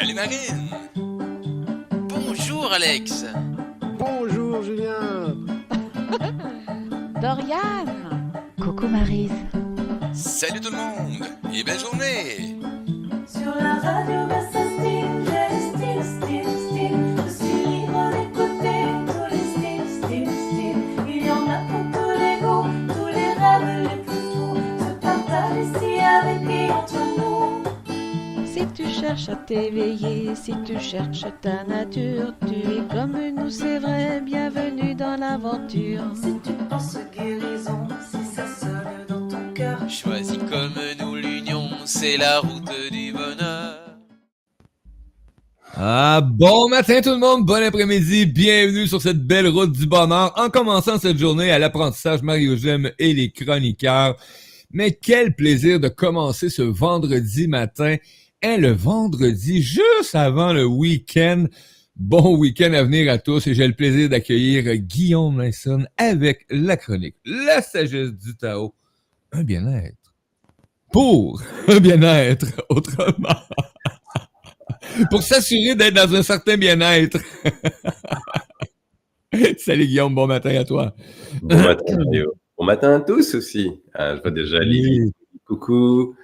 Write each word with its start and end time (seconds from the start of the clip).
Salut 0.00 0.14
Marine. 0.14 0.70
Bonjour 2.08 2.72
Alex. 2.72 3.24
Bonjour 3.98 4.62
Julien. 4.62 5.34
Dorian. 7.20 7.84
Coucou 8.62 8.86
Marise. 8.86 9.32
Salut 10.12 10.60
tout 10.60 10.70
le 10.70 10.76
monde 10.76 11.26
et 11.52 11.64
belle 11.64 11.80
journée. 11.80 12.60
Sur 13.26 13.56
la 13.56 13.74
radio, 13.74 14.28
t'éveiller, 29.48 30.34
si 30.34 30.52
tu 30.66 30.78
cherches 30.78 31.24
ta 31.40 31.64
nature, 31.64 32.34
tu 32.46 32.54
es 32.54 32.82
comme 32.90 33.16
nous, 33.34 33.48
c'est 33.48 33.78
vrai, 33.78 34.20
bienvenue 34.20 34.94
dans 34.94 35.18
l'aventure. 35.18 36.02
Si 36.14 36.34
tu 36.44 36.52
penses 36.68 36.98
guérison, 37.16 37.88
si 38.10 38.18
ça 38.26 38.46
sonne 38.46 39.06
dans 39.08 39.26
ton 39.26 39.54
cœur. 39.54 39.88
Choisis 39.88 40.36
comme 40.36 40.74
nous 41.00 41.16
l'union, 41.16 41.66
c'est 41.86 42.18
la 42.18 42.40
route 42.40 42.70
du 42.92 43.10
bonheur. 43.10 43.78
Ah, 45.74 46.20
bon 46.22 46.68
matin 46.68 47.00
tout 47.00 47.10
le 47.10 47.16
monde, 47.16 47.46
bon 47.46 47.62
après-midi, 47.62 48.26
bienvenue 48.26 48.86
sur 48.86 49.00
cette 49.00 49.26
belle 49.26 49.48
route 49.48 49.72
du 49.72 49.86
bonheur 49.86 50.30
en 50.36 50.50
commençant 50.50 50.98
cette 50.98 51.16
journée 51.16 51.50
à 51.50 51.58
l'apprentissage 51.58 52.20
Mario 52.20 52.54
Gem 52.54 52.90
et 52.98 53.14
les 53.14 53.30
chroniqueurs. 53.30 54.14
Mais 54.70 54.92
quel 54.92 55.34
plaisir 55.34 55.80
de 55.80 55.88
commencer 55.88 56.50
ce 56.50 56.60
vendredi 56.60 57.48
matin, 57.48 57.96
et 58.42 58.56
le 58.56 58.70
vendredi 58.70 59.62
juste 59.62 60.14
avant 60.14 60.52
le 60.52 60.64
week-end. 60.64 61.46
Bon 61.96 62.36
week-end 62.36 62.72
à 62.74 62.84
venir 62.84 63.10
à 63.10 63.18
tous 63.18 63.48
et 63.48 63.54
j'ai 63.54 63.66
le 63.66 63.74
plaisir 63.74 64.08
d'accueillir 64.08 64.76
Guillaume 64.76 65.40
Linson 65.40 65.84
avec 65.96 66.46
la 66.48 66.76
chronique 66.76 67.16
La 67.24 67.60
sagesse 67.60 68.12
du 68.12 68.36
Tao, 68.36 68.72
un 69.32 69.42
bien-être. 69.42 70.14
Pour 70.92 71.42
un 71.68 71.80
bien-être, 71.80 72.46
autrement 72.68 73.42
pour 75.10 75.22
s'assurer 75.22 75.74
d'être 75.74 75.94
dans 75.94 76.14
un 76.14 76.22
certain 76.22 76.56
bien-être. 76.56 77.18
Salut 79.58 79.86
Guillaume, 79.86 80.14
bon 80.14 80.28
matin 80.28 80.56
à 80.56 80.64
toi. 80.64 80.94
Bon 81.42 81.60
matin. 81.60 81.98
Bon 82.56 82.64
matin 82.64 82.96
à 82.96 83.00
tous 83.00 83.34
aussi. 83.34 83.72
Ah, 83.92 84.16
je 84.16 84.22
vois 84.22 84.30
déjà 84.30 84.60
Lily 84.60 85.12
coucou, 85.44 86.14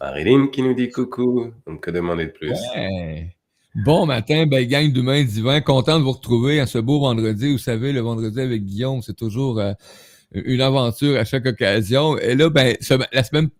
Marilyn 0.00 0.48
qui 0.48 0.62
nous 0.62 0.74
dit 0.74 0.90
coucou. 0.90 1.52
Donc, 1.66 1.82
que 1.82 1.90
demander 1.90 2.26
de 2.26 2.30
plus? 2.30 2.56
Bon 3.84 4.06
matin, 4.06 4.46
belle 4.46 4.66
gang 4.66 4.92
d'humains 4.92 5.24
divins. 5.24 5.60
Content 5.60 5.98
de 5.98 6.04
vous 6.04 6.12
retrouver 6.12 6.60
à 6.60 6.66
ce 6.66 6.78
beau 6.78 7.00
vendredi. 7.00 7.52
Vous 7.52 7.58
savez, 7.58 7.92
le 7.92 8.00
vendredi 8.00 8.40
avec 8.40 8.64
Guillaume, 8.64 9.02
c'est 9.02 9.16
toujours 9.16 9.60
euh, 9.60 9.72
une 10.32 10.60
aventure 10.60 11.18
à 11.18 11.24
chaque 11.24 11.46
occasion. 11.46 12.16
Et 12.18 12.34
là, 12.34 12.48
ben, 12.48 12.76
la 13.12 13.22
semaine, 13.24 13.50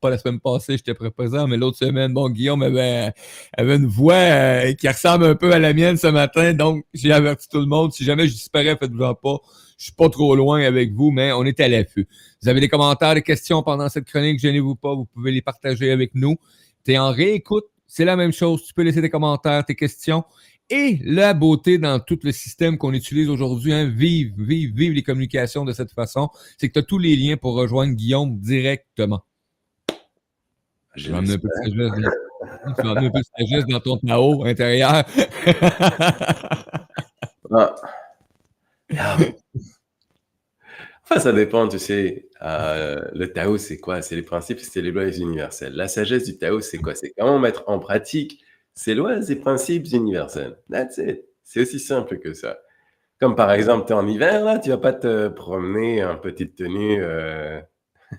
pas 0.00 0.10
la 0.10 0.18
semaine 0.18 0.40
passée, 0.40 0.76
j'étais 0.76 0.94
présent, 0.94 1.46
mais 1.46 1.56
l'autre 1.56 1.76
semaine, 1.76 2.12
bon, 2.12 2.28
Guillaume 2.28 2.62
avait, 2.62 3.12
avait 3.56 3.76
une 3.76 3.86
voix 3.86 4.14
euh, 4.14 4.72
qui 4.74 4.88
ressemble 4.88 5.26
un 5.26 5.34
peu 5.34 5.52
à 5.52 5.58
la 5.58 5.72
mienne 5.72 5.96
ce 5.96 6.08
matin. 6.08 6.54
Donc, 6.54 6.84
j'ai 6.94 7.12
averti 7.12 7.48
tout 7.48 7.60
le 7.60 7.66
monde. 7.66 7.92
Si 7.92 8.04
jamais 8.04 8.26
je 8.26 8.32
disparais, 8.32 8.76
faites-vous 8.76 9.14
pas. 9.14 9.38
Je 9.78 9.84
suis 9.84 9.92
pas 9.92 10.10
trop 10.10 10.34
loin 10.34 10.60
avec 10.60 10.92
vous, 10.92 11.10
mais 11.12 11.30
on 11.32 11.44
est 11.44 11.58
à 11.60 11.68
l'affût. 11.68 12.06
Vous 12.42 12.48
avez 12.48 12.60
des 12.60 12.68
commentaires, 12.68 13.14
des 13.14 13.22
questions 13.22 13.62
pendant 13.62 13.88
cette 13.88 14.06
chronique, 14.06 14.40
gênez-vous 14.40 14.74
pas, 14.74 14.92
vous 14.94 15.04
pouvez 15.06 15.30
les 15.30 15.40
partager 15.40 15.90
avec 15.92 16.14
nous. 16.14 16.36
Tu 16.84 16.92
es 16.92 16.98
en 16.98 17.12
réécoute, 17.12 17.64
c'est 17.86 18.04
la 18.04 18.16
même 18.16 18.32
chose. 18.32 18.64
Tu 18.64 18.74
peux 18.74 18.82
laisser 18.82 19.00
des 19.00 19.08
commentaires, 19.10 19.64
tes 19.64 19.76
questions. 19.76 20.24
Et 20.68 20.98
la 21.04 21.32
beauté 21.32 21.78
dans 21.78 21.98
tout 22.00 22.18
le 22.24 22.32
système 22.32 22.76
qu'on 22.76 22.92
utilise 22.92 23.30
aujourd'hui, 23.30 23.72
hein, 23.72 23.88
vive, 23.88 24.34
vive, 24.36 24.74
vive 24.74 24.92
les 24.92 25.02
communications 25.02 25.64
de 25.64 25.72
cette 25.72 25.92
façon, 25.92 26.28
c'est 26.58 26.68
que 26.68 26.74
tu 26.74 26.78
as 26.80 26.82
tous 26.82 26.98
les 26.98 27.14
liens 27.16 27.36
pour 27.36 27.54
rejoindre 27.54 27.94
Guillaume 27.94 28.36
directement. 28.36 29.22
Tu 30.96 31.10
vas 31.10 31.18
amener 31.18 31.34
un 31.34 31.38
peu 31.38 31.48
de 31.48 31.54
sagesse, 31.54 32.02
dans- 32.02 32.74
tu 32.74 32.82
vas 32.82 32.90
amener 32.90 33.06
un 33.06 33.10
peu 33.10 33.20
de 33.20 33.24
sagesse 33.38 33.66
dans 33.66 33.80
ton 33.80 33.96
Tao 33.98 34.44
intérieur. 34.44 35.04
Ah. 37.50 39.16
Enfin, 41.10 41.20
ça 41.20 41.32
dépend, 41.32 41.66
tu 41.68 41.78
sais. 41.78 42.28
Euh, 42.42 43.00
le 43.14 43.32
Tao, 43.32 43.56
c'est 43.56 43.78
quoi? 43.78 44.02
C'est 44.02 44.14
les 44.14 44.22
principes, 44.22 44.60
c'est 44.60 44.82
les 44.82 44.90
lois 44.90 45.08
universelles. 45.08 45.72
La 45.74 45.88
sagesse 45.88 46.24
du 46.24 46.36
Tao, 46.36 46.60
c'est 46.60 46.78
quoi? 46.78 46.94
C'est 46.94 47.12
comment 47.16 47.38
mettre 47.38 47.64
en 47.66 47.78
pratique 47.78 48.42
ces 48.74 48.94
lois 48.94 49.18
et 49.30 49.36
principes 49.36 49.86
universels. 49.92 50.58
That's 50.70 50.98
it. 50.98 51.24
C'est 51.44 51.62
aussi 51.62 51.80
simple 51.80 52.18
que 52.18 52.34
ça. 52.34 52.58
Comme 53.20 53.34
par 53.34 53.50
exemple, 53.52 53.86
tu 53.86 53.92
es 53.92 53.96
en 53.96 54.06
hiver, 54.06 54.44
là, 54.44 54.58
tu 54.58 54.68
vas 54.68 54.76
pas 54.76 54.92
te 54.92 55.28
promener 55.28 56.04
en 56.04 56.18
petite 56.18 56.56
tenue 56.56 57.02
euh, 57.02 57.60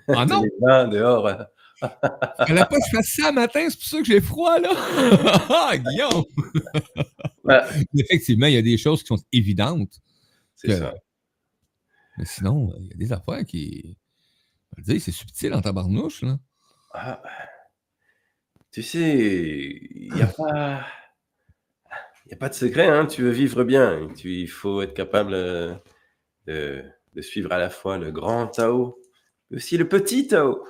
Ah 0.07 0.25
non, 0.27 0.41
dehors. 0.87 1.29
fallait 1.79 2.59
pas 2.59 2.65
que 2.65 2.75
je 2.91 2.97
fasse 2.97 3.15
ça 3.21 3.31
matin, 3.31 3.67
c'est 3.69 3.77
pour 3.79 3.87
ça 3.87 3.97
que 3.99 4.05
j'ai 4.05 4.19
froid, 4.19 4.59
là. 4.59 4.71
Ah, 5.49 5.77
Guillaume! 5.77 6.25
Ouais, 7.43 7.61
Effectivement, 7.97 8.47
il 8.47 8.55
y 8.55 8.57
a 8.57 8.61
des 8.61 8.77
choses 8.77 9.01
qui 9.01 9.07
sont 9.07 9.23
évidentes. 9.31 9.93
c'est 10.55 10.75
ça. 10.75 10.93
Mais 12.19 12.25
sinon, 12.25 12.73
il 12.79 12.87
y 12.87 12.93
a 12.93 12.97
des 12.97 13.13
affaires 13.13 13.45
qui. 13.45 13.97
C'est 14.85 14.99
subtil 15.11 15.53
en 15.53 15.61
tabarnouche, 15.61 16.21
là. 16.21 16.37
Ah, 16.93 17.21
tu 18.71 18.83
sais, 18.83 19.79
il 19.91 20.13
n'y 20.13 20.21
a 20.21 20.27
pas, 20.27 20.85
y 22.29 22.33
a 22.33 22.37
pas 22.37 22.49
de 22.49 22.53
secret, 22.53 22.87
hein. 22.87 23.05
Tu 23.05 23.23
veux 23.23 23.31
vivre 23.31 23.63
bien, 23.63 24.09
il 24.23 24.49
faut 24.49 24.81
être 24.81 24.93
capable 24.93 25.33
euh, 25.33 25.73
de, 26.47 26.83
de 27.13 27.21
suivre 27.21 27.51
à 27.51 27.57
la 27.57 27.69
fois 27.69 27.97
le 27.97 28.11
grand 28.11 28.47
Tao, 28.47 28.99
mais 29.49 29.57
aussi 29.57 29.77
le 29.77 29.87
petit 29.87 30.27
Tao. 30.27 30.63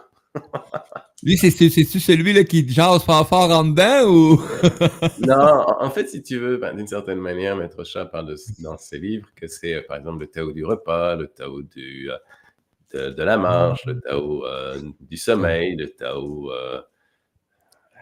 Lui, 1.24 1.38
c'est- 1.38 1.52
c'est- 1.52 1.70
c'est-tu 1.70 2.00
celui-là 2.00 2.44
qui 2.46 2.68
jase 2.68 3.04
fort 3.04 3.28
fort 3.28 3.50
en 3.52 3.66
dedans 3.66 4.08
ou? 4.10 4.40
Non, 5.20 5.66
en 5.80 5.90
fait, 5.90 6.08
si 6.08 6.24
tu 6.24 6.38
veux, 6.38 6.58
ben, 6.58 6.74
d'une 6.76 6.88
certaine 6.88 7.20
manière, 7.20 7.58
Maître 7.58 7.84
Chat 7.84 8.06
parle 8.06 8.28
de- 8.28 8.62
dans 8.64 8.78
ses 8.78 9.00
livres 9.00 9.28
que 9.36 9.48
c'est, 9.48 9.74
euh, 9.76 9.82
par 9.86 9.98
exemple, 9.98 10.20
le 10.22 10.28
Tao 10.28 10.52
du 10.54 10.64
repas, 10.64 11.16
le 11.18 11.28
Tao 11.28 11.62
du, 11.62 12.10
euh, 12.10 12.18
de, 12.94 13.10
de 13.12 13.24
la 13.24 13.38
marche, 13.38 13.86
le 13.86 14.00
Tao 14.00 14.46
euh, 14.46 14.80
du 15.02 15.18
sommeil, 15.18 15.76
le 15.76 15.90
Tao, 15.90 16.52
euh, 16.54 16.82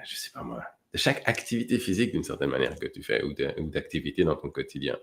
je 0.06 0.16
sais 0.16 0.30
pas 0.32 0.44
moi, 0.44 0.62
de 0.94 0.98
chaque 0.98 1.28
activité 1.28 1.80
physique 1.80 2.12
d'une 2.12 2.24
certaine 2.24 2.50
manière 2.52 2.76
que 2.76 2.88
tu 2.88 3.02
fais 3.02 3.24
ou 3.24 3.34
d'activité 3.70 4.24
dans 4.24 4.36
ton 4.36 4.50
quotidien. 4.50 4.98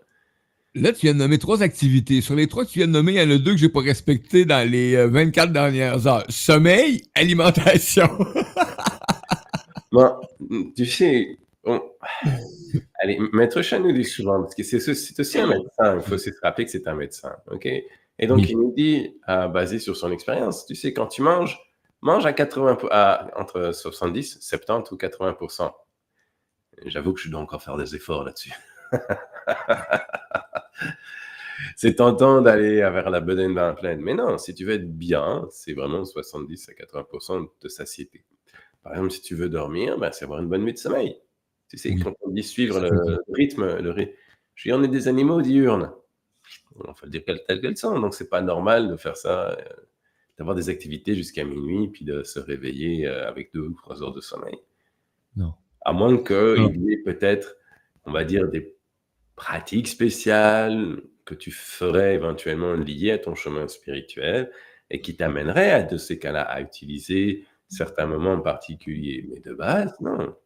Là, 0.77 0.93
tu 0.93 1.03
viens 1.07 1.15
de 1.15 1.19
nommer 1.19 1.39
trois 1.39 1.63
activités. 1.63 2.21
Sur 2.21 2.35
les 2.35 2.49
trois 2.49 2.65
que 2.65 2.71
tu 2.71 2.81
viens 2.81 2.89
de 2.89 2.93
nommer, 2.93 3.13
il 3.13 3.19
y 3.19 3.23
en 3.23 3.31
a 3.31 3.39
deux 3.39 3.53
que 3.53 3.57
j'ai 3.59 3.69
pas 3.69 3.81
respectées 3.81 4.45
dans 4.45 4.69
les 4.69 4.97
euh, 4.97 5.07
24 5.07 5.53
dernières 5.53 6.05
heures. 6.09 6.25
Sommeil, 6.29 7.03
alimentation. 7.15 8.09
Bon, 9.93 10.13
tu 10.77 10.87
sais, 10.87 11.39
on- 11.63 11.81
allez, 13.01 13.17
Maître 13.33 13.63
Chat 13.63 13.79
nous 13.79 13.93
dit 13.93 14.05
souvent, 14.05 14.43
parce 14.43 14.57
que 14.57 14.65
c'est 14.65 14.81
c'est 14.81 15.21
aussi 15.21 15.39
un 15.39 15.47
médecin, 15.47 15.95
il 15.95 16.01
faut 16.03 16.19
se 16.19 16.31
rappeler 16.43 16.65
que 16.65 16.73
c'est 16.73 16.89
un 16.89 16.97
médecin, 16.97 17.33
ok? 17.49 17.65
Et 17.67 18.27
donc, 18.27 18.39
Oui. 18.39 18.47
il 18.51 18.57
nous 18.59 18.73
dit, 18.77 19.15
euh, 19.29 19.47
basé 19.47 19.79
sur 19.79 19.97
son 19.97 20.11
expérience, 20.11 20.67
tu 20.67 20.75
sais, 20.75 20.93
quand 20.93 21.07
tu 21.07 21.23
manges, 21.23 21.61
mange 22.03 22.27
à 22.27 22.33
80, 22.33 22.75
pour- 22.75 22.93
à- 22.93 23.31
entre 23.37 23.71
70, 23.73 24.39
70 24.41 24.91
ou 24.91 24.97
80% 24.97 25.73
J'avoue 26.87 27.13
que 27.13 27.21
je 27.21 27.31
dois 27.31 27.41
encore 27.41 27.63
faire 27.63 27.77
des 27.77 27.95
efforts 27.95 28.25
là-dessus. 28.25 28.53
c'est 31.77 31.97
tentant 31.97 32.41
d'aller 32.41 32.77
vers 32.77 33.11
la 33.11 33.21
bedaine 33.21 33.55
dans 33.55 33.67
la 33.67 33.75
plaine. 33.75 34.01
Mais 34.01 34.15
non, 34.15 34.39
si 34.39 34.55
tu 34.55 34.65
veux 34.65 34.75
être 34.75 34.97
bien, 34.97 35.47
c'est 35.51 35.75
vraiment 35.75 36.05
70 36.05 36.69
à 36.69 36.73
80% 36.73 37.49
de 37.61 37.69
satiété. 37.69 38.25
Par 38.83 38.93
exemple, 38.93 39.11
si 39.13 39.23
tu 39.23 39.35
veux 39.35 39.49
dormir, 39.49 39.99
ben, 39.99 40.11
c'est 40.13 40.25
avoir 40.25 40.41
une 40.41 40.49
bonne 40.49 40.63
nuit 40.63 40.75
de 40.75 40.79
sommeil. 40.79 41.17
Tu 41.69 41.79
sais, 41.79 41.91
Oui. 41.91 42.01
quand 42.03 42.13
on 42.23 42.31
dit 42.31 42.43
suivre 42.43 42.81
le, 42.81 42.91
le 42.91 43.19
rythme, 43.33 43.79
le 43.79 43.91
rythme, 43.91 44.13
je 44.55 44.69
dis, 44.69 44.73
on 44.73 44.83
est 44.83 44.89
des 44.89 45.09
animaux 45.09 45.41
diurnes. 45.43 45.91
Il 46.77 46.93
faut 46.95 47.07
le 47.07 47.11
dire 47.11 47.23
telles 47.25 47.61
qu'elles 47.61 47.77
sont. 47.77 47.99
Donc, 47.99 48.15
c'est 48.15 48.29
pas 48.29 48.43
normal 48.43 48.91
de 48.91 48.97
faire 48.97 49.17
ça, 49.17 49.53
euh, 49.53 49.57
d'avoir 50.37 50.55
des 50.55 50.69
activités 50.69 51.15
jusqu'à 51.15 51.45
minuit, 51.45 51.89
puis 51.89 52.05
de 52.05 52.23
se 52.23 52.39
réveiller 52.39 53.07
euh, 53.07 53.29
avec 53.29 53.53
deux 53.55 53.63
ou 53.63 53.73
trois 53.75 54.03
heures 54.03 54.13
de 54.13 54.21
sommeil. 54.21 54.59
Non. 55.37 55.55
À 55.81 55.93
moins 55.93 56.17
qu'il 56.23 56.83
y 56.83 56.93
ait 56.93 57.03
peut-être, 57.03 57.57
on 58.05 58.13
va 58.13 58.25
dire, 58.25 58.49
des 58.49 58.74
pratiques 59.37 59.89
spéciales 59.89 61.03
que 61.25 61.35
tu 61.35 61.51
ferais 61.51 62.15
éventuellement 62.15 62.75
liées 62.75 63.13
à 63.13 63.19
ton 63.19 63.35
chemin 63.35 63.67
spirituel 63.69 64.51
et 64.91 65.01
qui 65.01 65.17
t'amèneraient 65.17 65.71
à 65.71 65.83
de 65.83 65.97
ces 65.97 66.19
cas-là 66.19 66.43
à 66.43 66.61
utiliser 66.61 67.47
certains 67.69 68.07
moments 68.07 68.35
en 68.35 68.41
particulier. 68.41 69.27
Mais 69.31 69.41
de 69.41 69.55
base, 69.55 69.99
non. 70.01 70.37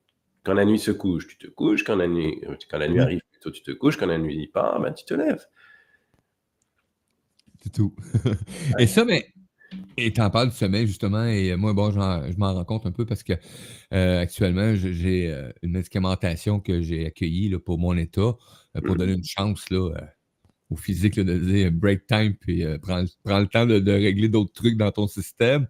Quand 0.44 0.54
la 0.54 0.64
nuit 0.64 0.78
se 0.78 0.90
couche, 0.90 1.26
tu 1.26 1.36
te 1.36 1.46
couches. 1.46 1.84
Quand 1.84 1.96
la 1.96 2.06
nuit, 2.06 2.40
quand 2.70 2.78
la 2.78 2.88
nuit 2.88 3.00
arrive, 3.00 3.20
plutôt, 3.30 3.50
tu 3.50 3.62
te 3.62 3.72
couches. 3.72 3.96
Quand 3.96 4.06
la 4.06 4.18
nuit 4.18 4.46
part, 4.46 4.80
ben, 4.80 4.92
tu 4.92 5.04
te 5.04 5.14
lèves. 5.14 5.44
C'est 7.62 7.72
tout. 7.72 7.94
Et 8.78 8.86
ça, 8.86 9.04
mais 9.04 9.32
Et 9.96 10.12
tu 10.12 10.20
en 10.20 10.30
parles 10.30 10.50
du 10.50 10.56
sommeil, 10.56 10.86
justement, 10.86 11.24
et 11.24 11.54
moi, 11.56 11.72
bon, 11.72 11.90
je 11.90 12.38
m'en 12.38 12.54
rends 12.54 12.64
compte 12.64 12.86
un 12.86 12.92
peu 12.92 13.04
parce 13.04 13.22
que 13.22 13.34
euh, 13.92 14.20
actuellement, 14.20 14.74
j'ai 14.74 15.30
euh, 15.30 15.50
une 15.62 15.72
médicamentation 15.72 16.60
que 16.60 16.80
j'ai 16.80 17.06
accueillie 17.06 17.48
là, 17.48 17.58
pour 17.58 17.78
mon 17.78 17.96
état, 17.96 18.20
euh, 18.76 18.80
pour 18.84 18.96
donner 18.96 19.12
une 19.12 19.24
chance 19.24 19.68
là, 19.70 19.90
euh, 19.96 20.00
au 20.70 20.76
physique 20.76 21.16
là, 21.16 21.24
de 21.24 21.38
dire 21.38 21.72
break 21.72 22.06
time, 22.06 22.34
puis 22.34 22.64
euh, 22.64 22.78
prends, 22.78 23.04
prends 23.24 23.40
le 23.40 23.46
temps 23.46 23.66
de, 23.66 23.78
de 23.78 23.92
régler 23.92 24.28
d'autres 24.28 24.52
trucs 24.52 24.76
dans 24.76 24.92
ton 24.92 25.06
système. 25.06 25.66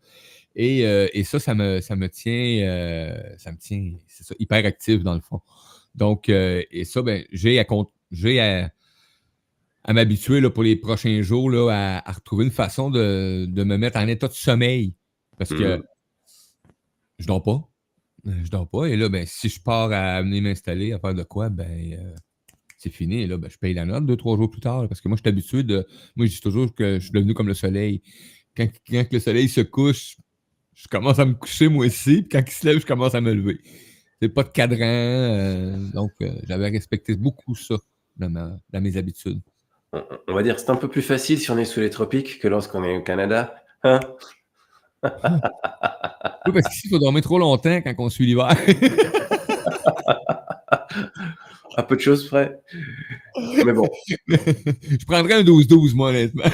Et, 0.55 0.87
euh, 0.87 1.09
et 1.12 1.25
ça, 1.25 1.39
ça 1.39 1.55
me, 1.55 1.81
ça 1.81 1.97
me 1.97 2.09
tient, 2.09 2.67
euh, 2.69 3.21
ça 3.39 3.53
me 3.53 3.59
tient, 3.59 3.93
c'est 4.06 4.25
ça, 4.25 4.35
hyper 4.39 4.65
actif 4.67 5.03
dans 5.03 5.15
le 5.15 5.21
fond. 5.21 5.41
Donc, 5.95 6.29
euh, 6.29 6.62
et 6.71 6.85
ça, 6.85 7.03
ben, 7.03 7.25
j'ai 7.33 7.59
à, 7.59 7.65
con- 7.65 7.91
j'ai 8.11 8.41
à, 8.41 8.71
à 9.88 9.94
m'habituer 9.94 10.40
là, 10.43 10.50
pour 10.50 10.62
les 10.62 10.76
prochains 10.76 11.23
jours 11.23 11.50
là, 11.50 11.70
à, 11.70 12.08
à 12.11 12.12
retrouver 12.12 12.44
une 12.44 12.50
façon 12.50 12.90
de, 12.90 13.46
de 13.49 13.64
me 13.64 13.79
mettre 13.79 13.96
en 13.99 14.06
état 14.06 14.29
de 14.29 14.35
sommeil. 14.35 14.94
Parce 15.38 15.50
que 15.50 15.76
Mhm. 15.79 15.82
je 17.19 17.26
dors 17.26 17.43
pas. 17.43 17.67
Je 18.26 18.50
dors 18.50 18.69
pas. 18.69 18.85
Et 18.87 18.96
là, 18.96 19.08
ben, 19.08 19.25
si 19.26 19.49
je 19.49 19.61
pars 19.61 19.90
à 19.93 20.20
venir 20.23 20.43
m'installer, 20.43 20.93
à 20.93 20.99
faire 20.99 21.14
de 21.14 21.23
quoi, 21.23 21.49
ben 21.49 21.94
euh, 21.94 22.14
c'est 22.76 22.90
fini. 22.90 23.23
Et 23.23 23.26
là, 23.26 23.38
ben, 23.38 23.49
je 23.50 23.56
paye 23.56 23.73
la 23.73 23.87
note 23.87 24.05
deux, 24.05 24.17
trois 24.17 24.37
jours 24.37 24.50
plus 24.50 24.61
tard. 24.61 24.82
là, 24.82 24.88
parce 24.88 25.00
que 25.00 25.08
moi, 25.08 25.17
je 25.17 25.23
suis 25.23 25.29
habitué 25.31 25.62
de. 25.62 25.87
Moi, 26.17 26.26
je 26.26 26.32
dis 26.32 26.40
toujours 26.40 26.75
que 26.75 26.99
je 26.99 27.05
suis 27.05 27.12
devenu 27.12 27.32
comme 27.32 27.49
le 27.49 27.55
soleil. 27.55 28.02
Quand, 28.56 28.69
quand 28.90 29.06
le 29.11 29.20
soleil 29.20 29.49
se 29.49 29.62
couche, 29.62 30.17
je 30.75 30.87
commence 30.88 31.19
à 31.19 31.25
me 31.25 31.32
coucher 31.35 31.69
moi 31.69 31.87
aussi. 31.87 32.20
Puis 32.23 32.29
quand 32.31 32.43
il 32.46 32.52
se 32.52 32.67
lève, 32.67 32.79
je 32.81 32.87
commence 32.87 33.14
à 33.14 33.20
me 33.23 33.32
lever. 33.32 33.58
C'est 34.20 34.29
pas 34.29 34.43
de 34.43 34.50
cadran. 34.50 34.79
euh, 34.82 35.76
donc, 35.94 36.12
euh, 36.20 36.31
j'avais 36.44 36.69
respecté 36.69 37.17
beaucoup 37.17 37.55
ça 37.55 37.76
dans, 38.17 38.29
ma- 38.29 38.58
dans 38.70 38.81
mes 38.82 38.96
habitudes. 38.99 39.40
On, 39.93 40.02
on 40.29 40.35
va 40.35 40.43
dire 40.43 40.55
que 40.55 40.61
c'est 40.61 40.70
un 40.70 40.76
peu 40.76 40.88
plus 40.88 41.02
facile 41.02 41.38
si 41.38 41.50
on 41.50 41.58
est 41.58 41.64
sous 41.64 41.81
les 41.81 41.90
tropiques 41.90 42.38
que 42.40 42.49
lorsqu'on 42.49 42.85
est 42.85 42.96
au 42.96 43.02
Canada. 43.02 43.55
Hein? 43.82 44.00
Oui, 46.46 46.52
parce 46.55 46.69
qu'ici, 46.69 46.88
il 46.88 46.90
faut 46.90 46.99
dormir 46.99 47.23
trop 47.23 47.38
longtemps 47.38 47.81
quand 47.82 47.94
on 47.99 48.08
suit 48.08 48.26
l'hiver. 48.26 48.49
à 51.76 51.82
peu 51.82 51.94
de 51.94 52.00
choses 52.00 52.26
près. 52.26 52.58
Mais 53.64 53.73
bon, 53.73 53.88
je 54.26 55.05
prendrais 55.06 55.35
un 55.35 55.43
12-12, 55.43 55.94
moi, 55.94 56.08
honnêtement. 56.08 56.44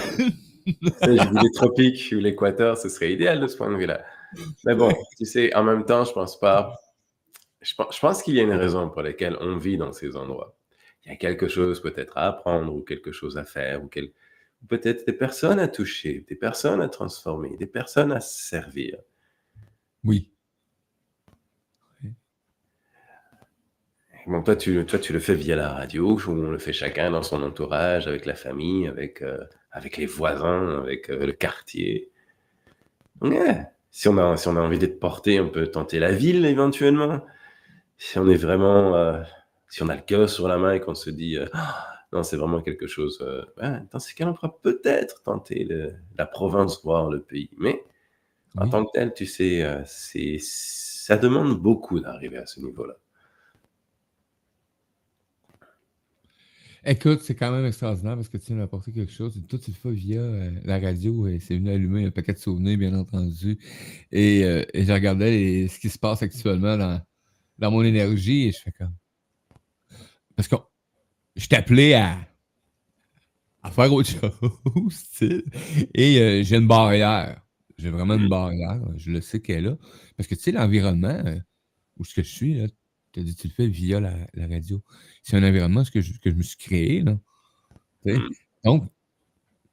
les 1.07 1.51
tropiques 1.55 2.13
ou 2.13 2.17
l'équateur, 2.17 2.77
ce 2.77 2.89
serait 2.89 3.13
idéal 3.13 3.41
de 3.41 3.47
ce 3.47 3.57
point 3.57 3.71
de 3.71 3.77
vue-là. 3.77 4.05
Mais 4.65 4.75
bon, 4.75 4.93
tu 5.17 5.25
sais, 5.25 5.55
en 5.55 5.63
même 5.63 5.85
temps, 5.85 6.05
je 6.05 6.13
pense 6.13 6.39
pas. 6.39 6.75
Je 7.63 7.75
pense, 7.75 7.95
je 7.95 8.01
pense 8.01 8.23
qu'il 8.23 8.35
y 8.35 8.41
a 8.41 8.43
une 8.43 8.53
raison 8.53 8.91
pour 8.91 9.01
laquelle 9.03 9.39
on 9.41 9.57
vit 9.57 9.79
dans 9.79 9.93
ces 9.93 10.17
endroits. 10.17 10.55
Il 11.07 11.11
y 11.11 11.13
a 11.13 11.17
quelque 11.17 11.49
chose 11.49 11.81
peut-être 11.81 12.17
à 12.17 12.27
apprendre 12.29 12.75
ou 12.75 12.83
quelque 12.83 13.13
chose 13.13 13.37
à 13.37 13.45
faire 13.45 13.85
ou 13.85 13.89
quel- 13.89 14.13
ou 14.63 14.67
peut-être 14.67 15.07
des 15.07 15.13
personnes 15.13 15.61
à 15.61 15.69
toucher, 15.69 16.25
des 16.29 16.35
personnes 16.37 16.81
à 16.81 16.89
transformer, 16.89 17.57
des 17.57 17.67
personnes 17.67 18.13
à 18.13 18.21
servir. 18.21 18.99
Oui. 20.05 20.31
Bon, 24.27 24.43
toi, 24.43 24.57
tu, 24.57 24.87
toi, 24.87 24.99
tu 24.99 25.13
le 25.13 25.19
fais 25.21 25.35
via 25.35 25.55
la 25.55 25.69
radio, 25.71 26.19
ou 26.19 26.31
on 26.31 26.51
le 26.51 26.59
fait 26.59 26.73
chacun 26.73 27.11
dans 27.11 27.23
son 27.23 27.43
entourage, 27.43 28.07
avec 28.07 28.25
la 28.25 28.35
famille, 28.35 28.87
avec, 28.89 29.21
euh, 29.21 29.45
avec 29.71 29.99
les 29.99 30.07
voisins, 30.07 30.79
avec 30.83 31.11
euh, 31.11 31.27
le 31.27 31.33
quartier. 31.33 32.11
Si, 33.91 34.09
on 34.09 34.17
a, 34.19 34.37
si 34.39 34.49
on 34.49 34.57
a 34.57 34.61
envie 34.61 34.79
d'être 34.79 34.99
porté, 34.99 35.41
on 35.41 35.51
peut 35.51 35.67
tenter 35.67 35.99
la 35.99 36.11
ville 36.13 36.47
éventuellement. 36.47 37.25
Si 37.99 38.19
on 38.19 38.29
est 38.29 38.37
vraiment. 38.37 38.97
euh, 38.97 39.23
si 39.75 39.83
on 39.83 39.89
a 39.89 39.97
le 39.97 40.03
cœur 40.03 40.31
sur 40.31 40.47
la 40.47 40.57
main 40.57 40.75
et 40.75 40.81
qu'on 40.81 40.95
se 40.95 41.11
dit. 41.11 41.37
euh, 41.37 41.47
Ah, 41.53 41.99
non, 42.13 42.23
c'est 42.23 42.37
vraiment 42.37 42.63
quelque 42.63 42.87
chose. 42.87 43.19
euh, 43.23 43.45
ouais, 43.61 43.81
dans 43.91 43.99
ces 43.99 44.15
cas, 44.15 44.27
on 44.29 44.35
pourra 44.35 44.57
peut-être 44.63 45.23
tenter 45.25 45.65
le- 45.65 45.95
la 46.17 46.27
province, 46.27 46.81
voire 46.85 47.11
le 47.11 47.21
pays. 47.23 47.51
Mais 47.59 47.83
en 48.57 48.69
tant 48.69 48.85
que 48.87 48.91
tel, 48.95 49.15
tu 49.15 49.27
sais, 49.27 49.63
euh, 49.65 49.83
c'est, 49.87 50.39
ça 50.41 51.17
demande 51.19 51.61
beaucoup 51.61 52.01
d'arriver 52.01 52.39
à 52.39 52.47
ce 52.47 52.61
niveau-là. 52.61 52.97
Écoute, 56.85 57.21
c'est 57.23 57.35
quand 57.35 57.51
même 57.51 57.65
extraordinaire 57.67 58.15
parce 58.17 58.29
que 58.29 58.37
tu 58.37 58.49
viens 58.49 58.59
d'apporter 58.59 58.93
quelque 58.93 59.13
chose. 59.13 59.41
Toi, 59.49 59.59
tu 59.59 59.71
le 59.71 59.77
fais 59.77 59.91
via 59.93 60.21
euh, 60.21 60.51
la 60.65 60.79
radio 60.79 61.27
et 61.27 61.41
c'est 61.41 61.55
venu 61.57 61.71
allumer 61.71 62.05
un 62.07 62.11
paquet 62.11 62.33
de 62.35 62.39
souvenirs, 62.39 62.77
bien 62.79 62.95
entendu. 62.99 63.59
Et, 64.13 64.45
euh, 64.45 64.65
et 64.75 64.85
je 64.85 64.93
regardais 64.93 65.31
les- 65.31 65.69
ce 65.69 65.79
qui 65.81 65.89
se 65.91 65.99
passe 65.99 66.23
actuellement 66.23 66.77
dans, 66.79 67.01
dans 67.59 67.71
mon 67.71 67.83
énergie 67.85 68.49
et 68.49 68.53
je 68.53 68.61
fais 68.63 68.73
comme. 68.73 68.95
Parce 70.37 70.49
que 70.49 70.57
je 71.37 71.47
t'appelais 71.47 71.95
à, 71.95 72.19
à 73.63 73.71
faire 73.71 73.93
autre 73.93 74.09
chose. 74.09 75.05
Et 75.95 76.19
euh, 76.21 76.43
j'ai 76.43 76.57
une 76.57 76.69
barrière. 76.69 77.41
J'ai 77.79 77.91
vraiment 77.91 78.15
une 78.15 78.29
barrière. 78.29 78.81
Je 78.97 79.11
le 79.11 79.21
sais 79.21 79.41
qu'elle 79.41 79.65
est 79.65 79.69
là. 79.69 79.77
Parce 80.17 80.29
que 80.29 80.35
tu 80.35 80.43
sais, 80.43 80.53
l'environnement 80.53 81.23
euh, 81.27 81.39
où 81.99 82.05
ce 82.05 82.15
que 82.15 82.23
je 82.23 82.31
suis, 82.31 82.55
là, 82.55 82.67
tu 83.13 83.21
as 83.21 83.23
dit 83.23 83.35
tu 83.35 83.49
le 83.49 83.53
fais 83.53 83.67
via 83.67 84.01
la, 84.01 84.15
la 84.35 84.47
radio. 84.47 84.83
C'est 85.23 85.37
un 85.37 85.43
environnement 85.43 85.85
ce 85.85 85.91
que, 85.91 86.01
je, 86.01 86.13
que 86.19 86.31
je 86.31 86.37
me 86.37 86.43
suis 86.43 86.57
créé. 86.57 87.03
Là. 87.03 87.19
Mm. 88.05 88.19
Donc, 88.65 88.85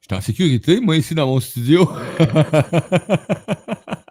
je 0.00 0.06
suis 0.06 0.16
en 0.16 0.20
sécurité, 0.20 0.80
moi, 0.80 0.96
ici 0.96 1.14
dans 1.14 1.26
mon 1.26 1.40
studio. 1.40 1.88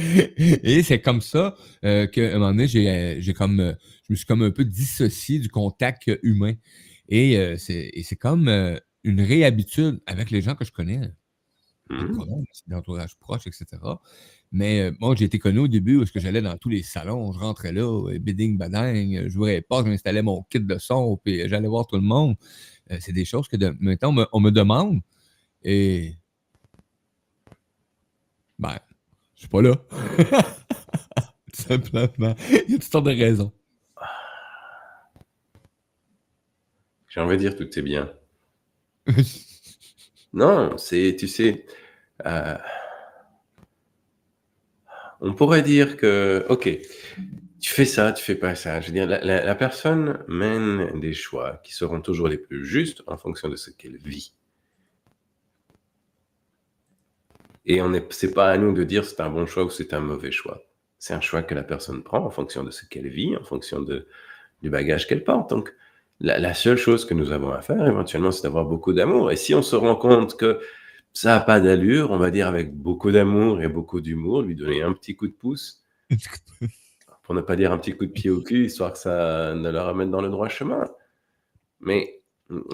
Et 0.62 0.82
c'est 0.82 1.00
comme 1.00 1.20
ça 1.20 1.54
euh, 1.84 2.06
qu'à 2.06 2.30
un 2.30 2.38
moment 2.38 2.50
donné, 2.50 2.66
j'ai, 2.68 2.88
euh, 2.88 3.32
comme, 3.32 3.60
euh, 3.60 3.74
je 4.08 4.12
me 4.12 4.16
suis 4.16 4.26
comme 4.26 4.42
un 4.42 4.50
peu 4.50 4.64
dissocié 4.64 5.38
du 5.38 5.48
contact 5.48 6.10
humain. 6.22 6.54
Et 7.08 7.36
euh, 7.36 7.56
c'est, 7.56 8.16
comme 8.16 8.48
une 9.04 9.20
réhabitude 9.20 10.00
avec 10.06 10.30
les 10.30 10.42
gens 10.42 10.54
que 10.54 10.64
je 10.64 10.72
connais. 10.72 11.00
C'est 12.52 12.68
d'entourage 12.68 13.16
proche, 13.18 13.48
etc. 13.48 13.66
Mais 14.52 14.92
moi, 15.00 15.16
j'ai 15.16 15.24
été 15.24 15.40
connu 15.40 15.58
au 15.58 15.68
début 15.68 15.96
où 15.96 16.04
que 16.04 16.20
j'allais 16.20 16.40
dans 16.40 16.56
tous 16.56 16.68
les 16.68 16.84
salons, 16.84 17.32
je 17.32 17.38
rentrais 17.40 17.72
là, 17.72 18.16
bidding, 18.20 18.56
bading, 18.58 19.24
je 19.24 19.28
jouais 19.28 19.60
pas, 19.60 19.82
je 19.82 19.88
m'installais 19.88 20.22
mon 20.22 20.44
kit 20.44 20.60
de 20.60 20.78
son, 20.78 21.16
puis 21.16 21.48
j'allais 21.48 21.66
voir 21.66 21.88
tout 21.88 21.96
le 21.96 22.02
monde. 22.02 22.36
C'est 23.00 23.12
des 23.12 23.24
choses 23.24 23.48
que 23.48 23.56
de, 23.56 23.74
maintenant 23.80 24.10
on 24.10 24.12
me, 24.12 24.26
on 24.32 24.40
me 24.40 24.50
demande 24.50 25.00
et 25.64 26.14
ben, 28.60 28.78
je 29.40 29.46
suis 29.46 29.48
pas 29.48 29.62
là. 29.62 29.74
Tout 31.52 31.62
simplement. 31.62 32.34
Il 32.50 32.72
y 32.72 32.74
a 32.74 32.78
toutes 32.78 32.84
sortes 32.84 33.06
de 33.06 33.10
raisons. 33.10 33.52
J'ai 37.08 37.20
envie 37.20 37.36
de 37.36 37.40
dire 37.40 37.56
tout 37.56 37.78
est 37.78 37.82
bien. 37.82 38.12
Non, 40.32 40.76
c'est, 40.78 41.16
tu 41.18 41.26
sais, 41.26 41.66
euh, 42.26 42.56
on 45.20 45.34
pourrait 45.34 45.62
dire 45.62 45.96
que, 45.96 46.46
ok, 46.48 46.68
tu 47.60 47.70
fais 47.70 47.84
ça, 47.84 48.12
tu 48.12 48.24
fais 48.24 48.34
pas 48.34 48.54
ça. 48.54 48.80
Je 48.80 48.86
veux 48.88 48.92
dire, 48.92 49.06
la, 49.06 49.20
la- 49.20 49.44
la 49.44 49.54
personne 49.54 50.24
mène 50.28 50.98
des 51.00 51.12
choix 51.12 51.60
qui 51.64 51.74
seront 51.74 52.00
toujours 52.00 52.28
les 52.28 52.38
plus 52.38 52.64
justes 52.64 53.02
en 53.06 53.16
fonction 53.16 53.48
de 53.48 53.56
ce 53.56 53.70
qu'elle 53.70 53.98
vit. 53.98 54.34
Et 57.66 57.82
on 57.82 57.92
est, 57.92 58.12
c'est 58.12 58.34
pas 58.34 58.50
à 58.50 58.58
nous 58.58 58.72
de 58.72 58.84
dire 58.84 59.04
c'est 59.04 59.20
un 59.20 59.30
bon 59.30 59.46
choix 59.46 59.64
ou 59.64 59.70
c'est 59.70 59.92
un 59.94 60.00
mauvais 60.00 60.30
choix. 60.30 60.62
C'est 60.98 61.14
un 61.14 61.20
choix 61.20 61.42
que 61.42 61.54
la 61.54 61.62
personne 61.62 62.02
prend 62.02 62.24
en 62.24 62.30
fonction 62.30 62.64
de 62.64 62.70
ce 62.70 62.86
qu'elle 62.86 63.08
vit, 63.08 63.36
en 63.36 63.44
fonction 63.44 63.80
de, 63.80 64.06
du 64.62 64.70
bagage 64.70 65.06
qu'elle 65.06 65.24
porte. 65.24 65.50
Donc, 65.50 65.72
la, 66.20 66.38
la 66.38 66.54
seule 66.54 66.76
chose 66.76 67.06
que 67.06 67.14
nous 67.14 67.32
avons 67.32 67.52
à 67.52 67.62
faire, 67.62 67.86
éventuellement, 67.86 68.32
c'est 68.32 68.42
d'avoir 68.42 68.66
beaucoup 68.66 68.92
d'amour. 68.92 69.30
Et 69.30 69.36
si 69.36 69.54
on 69.54 69.62
se 69.62 69.76
rend 69.76 69.96
compte 69.96 70.36
que 70.36 70.60
ça 71.12 71.30
n'a 71.30 71.40
pas 71.40 71.60
d'allure, 71.60 72.10
on 72.10 72.18
va 72.18 72.30
dire 72.30 72.46
avec 72.46 72.74
beaucoup 72.74 73.10
d'amour 73.10 73.62
et 73.62 73.68
beaucoup 73.68 74.00
d'humour, 74.00 74.42
lui 74.42 74.54
donner 74.54 74.82
un 74.82 74.92
petit 74.92 75.16
coup 75.16 75.26
de 75.26 75.32
pouce, 75.32 75.82
pour 77.22 77.34
ne 77.34 77.40
pas 77.40 77.56
dire 77.56 77.72
un 77.72 77.78
petit 77.78 77.96
coup 77.96 78.06
de 78.06 78.12
pied 78.12 78.30
au 78.30 78.42
cul, 78.42 78.66
histoire 78.66 78.92
que 78.92 78.98
ça 78.98 79.54
ne 79.54 79.70
le 79.70 79.78
ramène 79.78 80.10
dans 80.10 80.20
le 80.20 80.28
droit 80.28 80.48
chemin. 80.48 80.84
Mais 81.80 82.20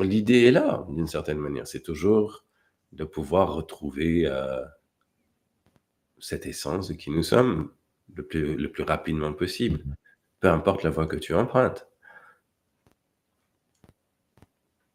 l'idée 0.00 0.44
est 0.44 0.50
là, 0.50 0.84
d'une 0.88 1.06
certaine 1.06 1.38
manière. 1.38 1.66
C'est 1.66 1.82
toujours 1.82 2.44
de 2.92 3.04
pouvoir 3.04 3.54
retrouver 3.54 4.26
euh, 4.26 4.62
cette 6.18 6.46
essence 6.46 6.88
de 6.88 6.94
qui 6.94 7.10
nous 7.10 7.22
sommes 7.22 7.70
le 8.14 8.24
plus, 8.26 8.56
le 8.56 8.70
plus 8.70 8.82
rapidement 8.84 9.32
possible, 9.32 9.84
peu 10.40 10.48
importe 10.48 10.82
la 10.82 10.90
voie 10.90 11.06
que 11.06 11.16
tu 11.16 11.34
empruntes. 11.34 11.86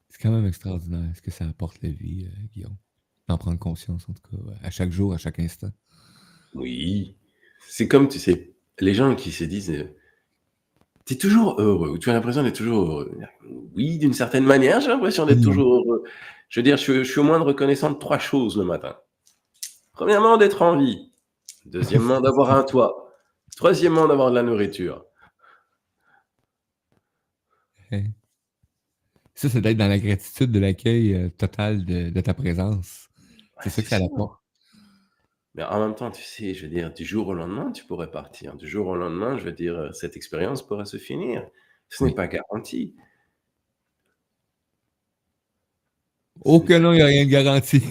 C'est 0.09 0.21
quand 0.21 0.31
même 0.31 0.45
extraordinaire 0.45 1.11
ce 1.15 1.21
que 1.21 1.31
ça 1.31 1.45
apporte 1.45 1.81
la 1.81 1.89
vie, 1.89 2.25
euh, 2.25 2.47
Guillaume. 2.53 2.75
D'en 3.27 3.37
prendre 3.37 3.59
conscience, 3.59 4.07
en 4.09 4.13
tout 4.13 4.21
cas, 4.37 4.53
à 4.63 4.69
chaque 4.71 4.91
jour, 4.91 5.13
à 5.13 5.17
chaque 5.17 5.39
instant. 5.39 5.71
Oui. 6.53 7.15
C'est 7.67 7.87
comme, 7.87 8.07
tu 8.07 8.19
sais, 8.19 8.53
les 8.79 8.93
gens 8.93 9.15
qui 9.15 9.31
se 9.31 9.43
disent 9.43 9.71
euh, 9.71 9.95
T'es 11.05 11.15
toujours 11.15 11.59
heureux, 11.59 11.89
ou 11.89 11.97
tu 11.97 12.09
as 12.09 12.13
l'impression 12.13 12.43
d'être 12.43 12.55
toujours 12.57 12.85
heureux. 12.89 13.17
Oui, 13.75 13.97
d'une 13.97 14.13
certaine 14.13 14.43
manière, 14.45 14.81
j'ai 14.81 14.89
l'impression 14.89 15.25
d'être 15.25 15.39
Non. 15.39 15.43
toujours 15.43 15.73
heureux. 15.75 16.03
Je 16.49 16.59
veux 16.59 16.63
dire, 16.63 16.77
je 16.77 17.03
suis 17.03 17.19
au 17.19 17.23
moins 17.23 17.39
reconnaissant 17.39 17.91
de 17.91 17.97
trois 17.97 18.19
choses 18.19 18.57
le 18.57 18.65
matin. 18.65 18.97
Premièrement, 19.93 20.37
d'être 20.37 20.61
en 20.61 20.77
vie. 20.77 21.10
Deuxièmement, 21.65 22.21
d'avoir 22.21 22.51
un 22.51 22.63
toit. 22.63 23.13
Troisièmement, 23.55 24.07
d'avoir 24.07 24.29
de 24.31 24.35
la 24.35 24.43
nourriture. 24.43 25.05
Hein. 27.91 28.03
Ça, 29.35 29.49
c'est 29.49 29.61
d'être 29.61 29.77
dans 29.77 29.87
la 29.87 29.99
gratitude 29.99 30.51
de 30.51 30.59
l'accueil 30.59 31.13
euh, 31.13 31.29
total 31.29 31.85
de, 31.85 32.09
de 32.09 32.21
ta 32.21 32.33
présence. 32.33 33.09
C'est 33.61 33.69
ça 33.69 33.81
que 33.81 33.87
ça 33.89 33.97
ça. 33.99 34.05
apporte. 34.05 34.41
Mais 35.55 35.63
en 35.63 35.79
même 35.85 35.95
temps, 35.95 36.11
tu 36.11 36.23
sais, 36.23 36.53
je 36.53 36.63
veux 36.63 36.69
dire, 36.69 36.93
du 36.93 37.03
jour 37.03 37.27
au 37.27 37.33
lendemain, 37.33 37.71
tu 37.71 37.85
pourrais 37.85 38.09
partir. 38.09 38.55
Du 38.55 38.67
jour 38.67 38.87
au 38.87 38.95
lendemain, 38.95 39.37
je 39.37 39.43
veux 39.43 39.51
dire, 39.51 39.77
euh, 39.77 39.91
cette 39.91 40.15
expérience 40.15 40.65
pourrait 40.65 40.85
se 40.85 40.97
finir. 40.97 41.45
Ce 41.89 42.05
n'est 42.05 42.13
pas 42.15 42.27
garanti. 42.27 42.95
Que 46.43 46.77
non, 46.77 46.93
il 46.93 46.97
n'y 46.97 47.01
a 47.01 47.05
rien 47.05 47.25
de 47.25 47.29
garanti. 47.29 47.83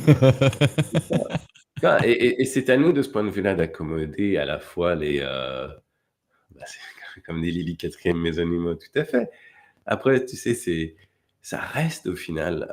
et 2.04 2.44
c'est 2.44 2.68
à 2.70 2.76
nous, 2.76 2.92
de 2.92 3.02
ce 3.02 3.09
point 3.09 3.25
de 3.25 3.30
vue-là, 3.30 3.54
d'accommoder 3.54 4.37
à 4.37 4.44
la 4.44 4.59
fois 4.59 4.94
les, 4.94 5.20
heu, 5.20 5.68
bah, 6.54 6.64
comme 7.26 7.42
dit 7.42 7.50
Lily 7.50 7.76
4e, 7.76 8.14
mes 8.14 8.38
animaux, 8.38 8.75
tout 8.75 8.99
à 8.99 9.04
fait. 9.04 9.30
Après, 9.87 10.25
tu 10.25 10.37
sais, 10.37 10.54
c'est 10.54 10.97
ça 11.42 11.61
reste 11.61 12.06
au 12.06 12.16
final, 12.16 12.66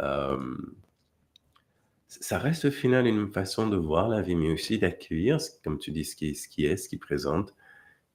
ç 2.09 2.17
ça 2.21 2.39
reste 2.39 2.65
au 2.65 2.71
final 2.71 3.07
une 3.07 3.31
façon 3.31 3.67
de 3.67 3.77
voir 3.77 4.09
la 4.09 4.21
vie, 4.21 4.35
mais 4.35 4.51
aussi 4.51 4.77
d'accueillir 4.79 5.37
comme 5.63 5.79
tu 5.79 5.91
dis, 5.91 6.05
ce 6.05 6.15
qui 6.15 6.29
est, 6.65 6.77
ce 6.77 6.89
qui 6.89 6.97
présente 6.97 7.53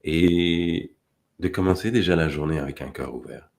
et 0.04 0.94
de 1.40 1.48
commencer 1.48 1.90
déjà 1.92 2.16
la 2.16 2.28
journée 2.30 2.58
avec 2.60 2.82
un 2.82 2.90
cœur 2.90 3.14
ouvert. 3.14 3.51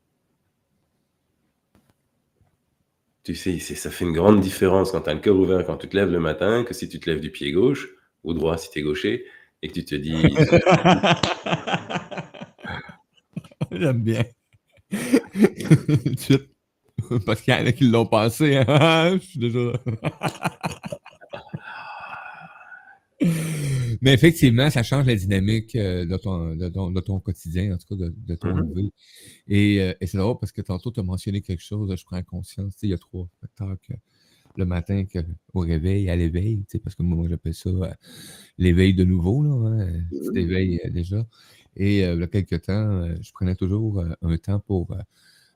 Tu 3.23 3.35
sais, 3.35 3.57
ça 3.59 3.89
fait 3.89 4.03
une 4.03 4.11
grande 4.11 4.41
différence 4.41 4.91
quand 4.91 4.99
tu 5.01 5.09
as 5.09 5.13
le 5.13 5.21
cœur 5.21 5.37
ouvert 5.37 5.65
quand 5.65 5.77
tu 5.77 5.87
te 5.87 5.95
lèves 5.95 6.11
le 6.11 6.19
matin, 6.19 6.65
que 6.65 6.73
si 6.73 6.89
tu 6.89 6.99
te 6.99 7.09
lèves 7.09 7.21
du 7.21 7.31
pied 7.31 7.53
gauche 7.53 7.87
ou 8.23 8.33
droit 8.33 8.57
si 8.57 8.69
tu 8.69 8.79
es 8.79 8.81
gaucher 8.81 9.25
et 9.61 9.69
que 9.69 9.73
tu 9.73 9.85
te 9.85 9.95
dis 9.95 10.11
J'aime 13.71 14.03
bien. 14.03 14.23
Parce 17.25 17.41
qu'il 17.41 17.53
y 17.53 17.57
en 17.57 17.65
a 17.65 17.71
qui 17.71 17.89
l'ont 17.89 18.05
pensé, 18.05 18.57
hein. 18.57 19.17
Je 19.21 19.25
suis 19.25 19.39
déjà 19.39 19.71
Mais 24.01 24.13
effectivement, 24.13 24.69
ça 24.69 24.83
change 24.83 25.05
la 25.07 25.15
dynamique, 25.15 25.75
heu, 25.75 26.05
de 26.05 26.17
ton 26.17 26.55
de 26.55 26.69
ton 26.69 26.91
de 26.91 26.99
ton 27.01 27.19
quotidien, 27.19 27.73
en 27.73 27.77
tout 27.77 27.87
cas 27.97 28.05
de 28.05 28.13
de 28.17 28.35
ton 28.35 28.51
mh. 28.53 28.73
lever 28.73 28.91
et 29.47 29.79
heu 29.81 29.95
et 30.01 30.07
c'est 30.07 30.17
drôle 30.19 30.39
parce 30.39 30.51
que 30.53 30.61
tantôt 30.61 30.91
tu 30.91 30.99
as 31.01 31.03
mentionné 31.03 31.41
quelque 31.41 31.63
chose, 31.63 31.95
je 31.97 32.05
prends 32.05 32.21
conscience, 32.23 32.75
il 32.83 32.89
y 32.91 32.93
a 32.93 32.99
3 32.99 33.27
facteurs 33.41 33.77
que 33.87 33.93
le 34.57 34.65
matin 34.65 35.05
que 35.05 35.19
au 35.53 35.61
réveil, 35.61 36.09
à 36.09 36.15
l'éveil, 36.17 36.59
tu 36.65 36.73
sais, 36.73 36.79
parce 36.79 36.95
que 36.95 37.03
moi 37.03 37.27
j'appelle 37.29 37.53
ça, 37.55 37.69
heu, 37.71 37.83
l'éveil 38.59 38.93
de 38.95 39.05
nouveau 39.05 39.43
là, 39.43 39.51
hein, 39.51 40.01
Mmh 40.11 40.31
petit 40.31 40.39
mh. 40.39 40.43
éveil, 40.43 40.81
déjà 40.91 41.27
et 41.77 42.05
heu, 42.05 42.15
il 42.15 42.21
y 42.21 42.23
a 42.23 42.27
quelque 42.27 42.55
temps, 42.57 43.07
je 43.21 43.31
prenais 43.33 43.55
toujours, 43.55 44.03
un 44.23 44.37
temps 44.39 44.59
pour, 44.61 44.95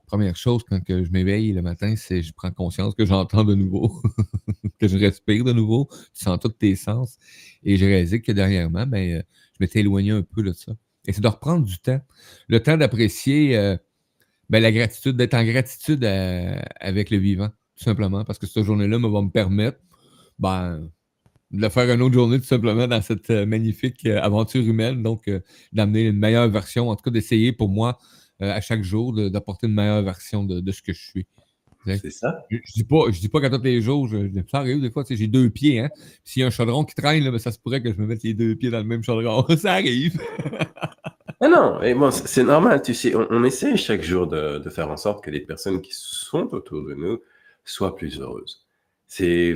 1re 0.08 0.36
chose 0.36 0.64
quand 0.68 0.84
que 0.84 1.04
je 1.04 1.12
m'éveille 1.12 1.54
le 1.54 1.62
matin, 1.62 1.96
c'est 1.98 2.22
je 2.24 2.34
prends 2.34 2.52
conscience 2.52 2.96
que 2.96 3.06
j'entends 3.06 3.44
de 3.44 3.56
nouveau, 3.56 4.02
que 4.80 4.88
je 4.88 4.98
respire 4.98 5.44
de 5.44 5.54
nouveau, 5.54 5.88
tu 6.16 6.24
sens 6.24 6.40
tous 6.40 6.50
tes 6.50 6.76
sens. 6.76 7.18
Et 7.64 7.78
j'ai 7.78 7.88
réalisé 7.88 8.22
que 8.22 8.32
dernièrement, 8.32 8.88
ben, 8.88 9.20
heu, 9.20 9.24
je 9.54 9.58
m'étais 9.60 9.82
éloigné 9.82 10.12
un 10.12 10.24
peu 10.24 10.44
de 10.44 10.54
ça. 10.54 10.74
Et 11.08 11.14
c'est 11.14 11.22
de 11.22 11.28
reprendre 11.28 11.66
du 11.66 11.78
temps. 11.80 12.02
Le 12.48 12.62
temps 12.64 12.78
d'apprécier, 12.78 13.58
heu, 13.58 13.78
ben, 14.50 14.62
la 14.62 14.72
gratitude, 14.72 15.18
d'être 15.18 15.36
en 15.36 15.46
gratitude, 15.46 16.04
heu, 16.06 16.56
avec 16.80 17.10
le 17.12 17.18
vivant, 17.18 17.50
tout 17.78 17.84
simplement, 17.86 18.26
parce 18.26 18.40
que 18.40 18.48
cette 18.48 18.64
journée-là 18.64 18.98
va 19.00 19.22
me 19.22 19.30
permettre, 19.32 19.80
ben, 20.40 20.90
de 21.52 21.70
faire 21.70 21.92
une 21.94 22.02
autre 22.02 22.16
journée 22.16 22.40
tout 22.40 22.46
simplement 22.48 22.88
dans 22.88 23.02
cette, 23.02 23.30
magnifique, 23.32 24.06
aventure 24.08 24.64
humaine. 24.64 25.04
Donc 25.04 25.30
d'amener 25.74 26.04
une 26.08 26.18
meilleure 26.18 26.50
version, 26.50 26.90
en 26.90 26.96
tout 26.98 27.04
cas 27.04 27.12
d'essayer 27.12 27.54
pour 27.54 27.70
moi, 27.70 28.00
à 28.40 28.62
chaque 28.62 28.84
jour 28.84 29.14
d'apporter 29.30 29.68
une 29.68 29.74
meilleure 29.74 30.04
version 30.04 30.44
de 30.44 30.60
de 30.60 30.72
ce 30.72 30.82
que 30.82 30.94
je 30.94 31.02
suis. 31.02 31.28
C'est 31.86 32.12
ça. 32.12 32.46
Je 32.50 32.58
je 32.64 32.74
dis 32.74 32.84
pas 32.84 33.06
je 33.12 33.20
dis 33.20 33.30
pas 33.30 33.40
qu'à 33.42 33.50
tous 33.50 33.62
les 33.64 33.82
jours, 33.82 34.08
je 34.08 34.18
ça 34.52 34.60
arrive 34.60 34.82
des 34.82 34.92
fois, 34.92 35.04
j'ai 35.10 35.28
2 35.28 35.50
pieds, 35.50 35.80
hein. 35.80 35.90
S'il 36.24 36.42
y 36.42 36.44
a 36.44 36.48
un 36.48 36.50
chaudron 36.50 36.84
qui 36.84 36.96
traîne 36.96 37.24
là, 37.24 37.32
ben, 37.32 37.40
ça 37.40 37.52
se 37.52 37.60
pourrait 37.60 37.82
que 37.82 37.92
je 37.94 37.98
me 37.98 38.06
mette 38.06 38.24
les 38.24 38.34
2 38.34 38.56
pieds 38.56 38.70
dans 38.70 38.80
le 38.80 38.84
même 38.84 39.04
chaudron. 39.04 39.46
Ça 39.58 39.74
arrive. 39.74 40.20
Ah 41.40 41.48
non 41.50 41.82
et 41.84 41.94
bon, 41.94 42.10
c'est 42.12 42.44
normal, 42.44 42.82
tu 42.82 42.94
sais, 42.94 43.16
on 43.16 43.28
on 43.30 43.44
essaie 43.44 43.78
chaque 43.78 44.02
jour 44.04 44.28
de 44.28 44.58
de 44.60 44.70
faire 44.70 44.90
en 44.90 44.98
sorte 44.98 45.24
que 45.24 45.32
les 45.32 45.42
personnes 45.42 45.82
qui 45.82 45.92
sont 45.94 46.54
autour 46.54 46.84
de 46.84 46.94
nous 46.96 47.20
soient 47.64 47.96
plus 47.96 48.20
heureuses. 48.20 48.66
C'est 49.08 49.56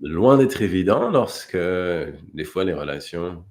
loin 0.00 0.38
d'être 0.38 0.62
évident 0.62 1.10
lorsque, 1.10 1.56
des 1.56 2.44
fois, 2.44 2.64
les 2.64 2.72
relations 2.74 3.44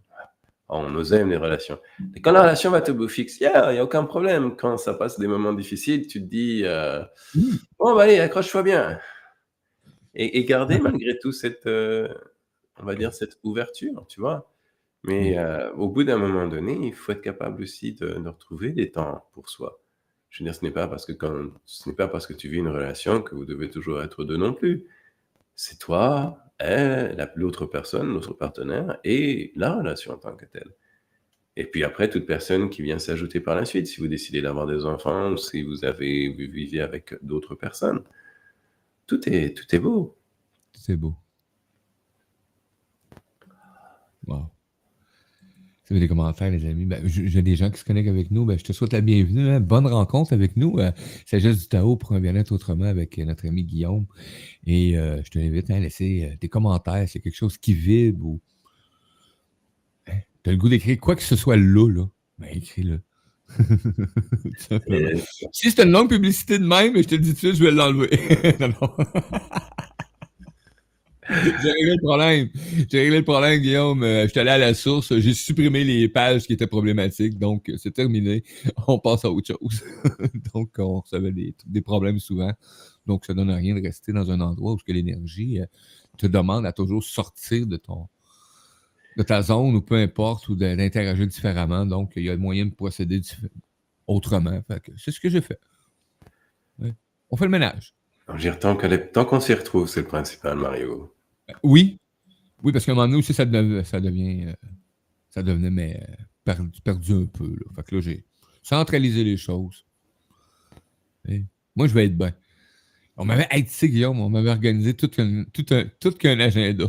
on 0.70 0.90
nous 0.90 1.14
aime 1.14 1.30
les 1.30 1.38
relations. 1.38 1.80
Et 2.16 2.22
quand 2.22 2.32
la 2.32 2.42
relation 2.42 2.72
va 2.72 2.82
te 2.82 2.92
il 2.92 3.42
y 3.42 3.46
a 3.48 3.72
il 3.74 3.76
y 3.78 3.80
a 3.80 3.84
aucun 3.84 4.04
problème. 4.06 4.56
Quand 4.58 4.78
ça 4.78 4.94
passe 4.96 5.20
des 5.20 5.28
moments 5.28 5.54
difficiles, 5.54 6.08
tu 6.08 6.22
te 6.22 6.28
dis, 6.28 6.64
heu: 6.66 7.02
Mmh. 7.36 7.52
«Bon, 7.80 7.96
bah, 7.96 8.04
allez, 8.04 8.20
accroche-toi 8.20 8.64
bien» 8.64 9.00
et 10.14 10.38
et 10.40 10.46
garder 10.46 10.80
malgré 10.80 11.18
tout 11.20 11.32
cette, 11.32 11.66
heu, 11.68 12.10
on 12.80 12.86
va 12.86 12.96
dire 12.96 13.14
cette 13.14 13.38
ouverture, 13.44 14.06
tu 14.08 14.20
vois? 14.22 14.52
Mais 15.06 15.38
heu, 15.40 15.72
au 15.78 15.90
bout 15.90 16.04
d'un 16.06 16.18
moment 16.18 16.48
donné, 16.48 16.74
il 16.88 16.94
faut 16.96 17.12
être 17.14 17.22
capable 17.22 17.64
aussi 17.64 17.94
de 17.96 18.08
de 18.20 18.30
retrouver 18.30 18.72
des 18.72 18.92
temps 18.92 19.26
pour 19.34 19.50
soi. 19.50 19.82
Je 20.32 20.44
veux 20.44 20.50
dire, 20.50 20.56
ce 20.56 20.66
n'est 20.66 20.72
pas 20.72 20.88
parce 20.88 21.06
que 21.06 21.14
quand 21.14 21.34
ce 21.66 21.90
n'est 21.90 21.96
pas 21.96 22.08
parce 22.10 22.28
que 22.28 22.34
tu 22.34 22.50
vis 22.50 22.60
une 22.60 22.70
relation 22.70 23.22
que 23.24 23.36
vous 23.36 23.46
devez 23.46 23.70
toujours 23.72 24.02
être 24.04 24.24
2 24.26 24.38
non 24.38 24.54
plus. 24.54 24.88
C'est 25.58 25.80
toi, 25.80 26.40
l'autre 27.36 27.66
personne, 27.66 28.14
l'autre 28.14 28.34
partenaire 28.34 28.98
et 29.04 29.52
la 29.56 29.74
relation 29.74 30.14
en 30.14 30.18
tant 30.18 30.36
que 30.36 30.46
telle 30.46 30.74
et 31.58 31.66
puis 31.66 31.84
après 31.84 32.10
toute 32.10 32.26
personne 32.26 32.70
qui 32.70 32.82
vient 32.82 33.00
s'ajouter 33.00 33.40
par 33.40 33.56
la 33.56 33.66
suite, 33.66 33.88
si 33.88 34.02
vous 34.02 34.08
décidez 34.08 34.42
d'avoir 34.42 34.68
des 34.68 34.86
enfants 34.86 35.32
ou 35.32 35.38
si 35.38 35.64
vous 35.64 35.86
avez 35.86 36.30
vous 36.30 36.52
vivez 36.52 36.82
avec 36.82 37.16
d'autres 37.24 37.56
personnes. 37.56 38.04
Tout 39.08 39.28
est 39.30 39.56
tout 39.56 39.76
est 39.76 39.80
beau. 39.80 40.18
C'est 40.74 40.98
beau. 40.98 41.16
Si 45.86 45.94
vous 45.94 45.98
avez 45.98 46.06
des 46.06 46.08
commentaires, 46.08 46.50
les 46.50 46.66
amis, 46.66 46.86
ben, 46.86 47.00
j'ai 47.06 47.44
des 47.44 47.56
gens 47.56 47.70
qui 47.70 47.80
se 47.80 47.86
connectent 47.86 48.10
avec 48.10 48.32
nous, 48.32 48.44
ben, 48.44 48.58
je 48.58 48.64
te 48.64 48.74
souhaite 48.74 48.92
la 48.92 49.02
bienvenue, 49.02 49.50
hein. 49.50 49.60
Bonne 49.60 49.86
rencontre 49.86 50.34
avec 50.34 50.58
nous, 50.58 50.80
heu, 50.80 50.92
Sagesse 51.28 51.60
du 51.60 51.68
Tao 51.68 51.96
pour 51.96 52.14
un 52.14 52.20
bien-être 52.20 52.52
autrement 52.54 52.86
avec, 52.86 53.20
heu, 53.20 53.24
notre 53.24 53.48
ami 53.48 53.64
Guillaume 53.64 54.08
et 54.66 54.98
heu, 54.98 55.22
je 55.24 55.30
t'invite 55.32 55.70
à 55.72 55.80
laisser, 55.80 56.32
heu, 56.34 56.38
des 56.42 56.50
commentaires 56.50 57.08
s'il 57.08 57.20
y 57.20 57.22
a 57.22 57.26
quelque 57.26 57.38
chose 57.38 57.60
qui 57.60 57.74
vibre 57.76 58.26
ou 58.26 58.42
hein, 60.08 60.20
tu 60.44 60.50
as 60.50 60.54
le 60.54 60.58
goût 60.58 60.70
d'écrire 60.70 61.00
quoi 61.00 61.16
que 61.16 61.24
ce 61.24 61.36
soit 61.36 61.58
là, 61.58 61.88
là, 61.90 62.06
ben, 62.40 62.50
écris-le. 62.52 63.02
Et 64.90 65.16
Si 65.52 65.70
c'est 65.72 65.84
une 65.84 65.92
longue 65.92 66.10
publicité 66.10 66.58
de 66.58 66.66
même, 66.66 66.96
je 66.98 67.04
te 67.04 67.16
dis 67.16 67.30
tout 67.30 67.34
de 67.34 67.38
suite, 67.38 67.56
je 67.56 67.64
vais 67.64 67.72
l'enlever. 67.72 68.10
Non, 68.60 68.70
non. 68.82 68.90
J'ai 71.30 71.72
réglé 71.72 71.96
le 71.96 72.02
problème. 72.02 72.50
J'ai 72.90 73.00
réglé 73.00 73.18
le 73.18 73.24
problème, 73.24 73.60
Guillaume, 73.60 74.04
heu, 74.04 74.24
je 74.24 74.28
suis 74.28 74.40
allé 74.40 74.52
à 74.52 74.58
la 74.58 74.74
source, 74.74 75.18
j'ai 75.18 75.34
supprimé 75.34 75.84
les 75.84 76.08
pages 76.08 76.44
qui 76.44 76.54
étaient 76.54 76.68
problématiques, 76.68 77.38
donc 77.40 77.72
c'est 77.78 77.92
terminé. 77.92 78.44
On 78.88 79.00
passe 79.00 79.26
à 79.26 79.32
autre 79.32 79.48
chose. 79.48 79.84
Donc 80.54 80.74
on 80.78 81.02
recevait 81.02 81.34
des 81.66 81.82
problèmes 81.82 82.20
souvent, 82.20 82.54
donc 83.06 83.26
ça 83.26 83.34
donne 83.34 83.52
rien 83.52 83.76
de 83.76 83.82
rester 83.82 84.14
dans 84.14 84.30
un 84.32 84.40
endroit 84.42 84.74
où 84.74 84.78
l'énergie, 84.88 85.60
heu, 85.60 85.66
te 86.18 86.28
demande 86.28 86.66
à 86.66 86.72
toujours 86.72 87.04
sortir 87.04 87.66
de 87.68 87.78
ton 87.78 88.08
de 89.18 89.24
ta 89.24 89.42
zone 89.42 89.76
ou 89.76 89.82
peu 89.82 89.96
importe 89.96 90.50
ou 90.50 90.56
d'interagir 90.56 91.26
différemment, 91.26 91.86
donc 91.86 92.14
il 92.16 92.24
y 92.24 92.30
a 92.30 92.38
moyen 92.38 92.66
de 92.66 92.74
procéder 92.74 93.22
autrement, 94.08 94.62
c'est 94.98 95.12
ce 95.12 95.20
que 95.20 95.30
j'ai 95.30 95.42
fait. 95.42 95.60
On 97.30 97.38
fait 97.38 97.46
le 97.46 97.52
ménage. 97.52 97.94
Tant 99.14 99.26
qu'on 99.26 99.40
s'y 99.40 99.54
retrouve, 99.54 99.88
c'est 99.88 100.02
le 100.02 100.08
principal, 100.08 100.58
Mario. 100.58 101.15
Oui. 101.64 102.00
Oui, 102.64 102.72
parce 102.72 102.86
qu'à 102.86 102.92
un 102.94 102.96
moment 102.96 103.08
donné 103.08 103.20
aussi, 103.20 103.34
ça 103.34 103.46
dev 103.46 103.84
ça 103.84 104.00
devient, 104.00 104.46
heu, 104.46 104.56
ça 105.30 105.44
devenait 105.44 105.70
mais 105.70 106.02
heu, 106.48 106.56
perdu 106.84 107.14
un 107.14 107.26
peu. 107.26 107.56
Fait 107.76 107.84
que 107.84 107.96
là, 107.96 108.02
j'ai 108.02 108.26
centralisé 108.64 109.24
les 109.24 109.38
choses. 109.38 109.86
Moi, 111.76 111.88
je 111.88 111.94
vais 111.94 112.06
être 112.06 112.18
bien. 112.18 112.34
On 113.18 113.26
m'avait 113.26 113.48
hey, 113.52 113.66
sais, 113.68 113.90
Guillaume, 113.90 114.20
on 114.20 114.30
m'avait 114.30 114.50
organisé 114.50 114.94
tout 114.94 115.12
un 115.20 115.46
tout 115.46 115.66
un 115.72 115.86
tout 116.00 116.16
agenda 116.24 116.86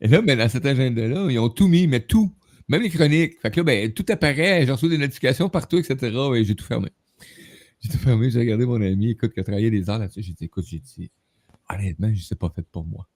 et 0.00 0.08
là, 0.08 0.22
ben, 0.22 0.38
dans 0.38 0.48
cet 0.48 0.66
agenda-là, 0.66 1.28
ils 1.30 1.38
ont 1.38 1.48
tout 1.48 1.68
mis, 1.68 1.86
mais 1.86 2.00
tout, 2.00 2.32
même 2.68 2.82
les 2.82 2.90
chroniques. 2.90 3.40
Fait 3.40 3.54
là, 3.56 3.62
ben, 3.62 3.92
tout 3.92 4.06
apparaît, 4.08 4.66
je 4.66 4.72
reçois 4.72 4.88
des 4.88 4.98
notifications 4.98 5.48
partout 5.48 5.78
et 5.78 5.82
cetera 5.82 6.36
et 6.38 6.44
j'ai 6.44 6.54
tout 6.54 6.64
fermé. 6.64 6.90
J'ai 7.80 7.90
tout 7.90 7.98
fermé, 7.98 8.30
j'ai 8.30 8.40
regardé 8.40 8.66
mon 8.66 8.80
ami, 8.80 9.10
écoute, 9.10 9.32
qui 9.32 9.40
a 9.40 9.44
travaillé 9.44 9.70
des 9.70 9.88
heures 9.90 9.98
là-dessus, 9.98 10.22
j'ai 10.22 10.32
dit: 10.32 10.44
«Écoute», 10.44 10.66
j'ai 10.66 10.80
dit: 10.80 11.10
«Honnêtement, 11.70 12.08
j'ai 12.08 12.14
dit: 12.14 12.26
"C'est 12.28 12.38
pas 12.38 12.50
fait 12.50 12.66
pour 12.70 12.84
moi"». 12.84 13.08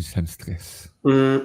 «Ça 0.00 0.22
me 0.22 0.26
stresse». 0.26 0.90
Mmh. 1.04 1.38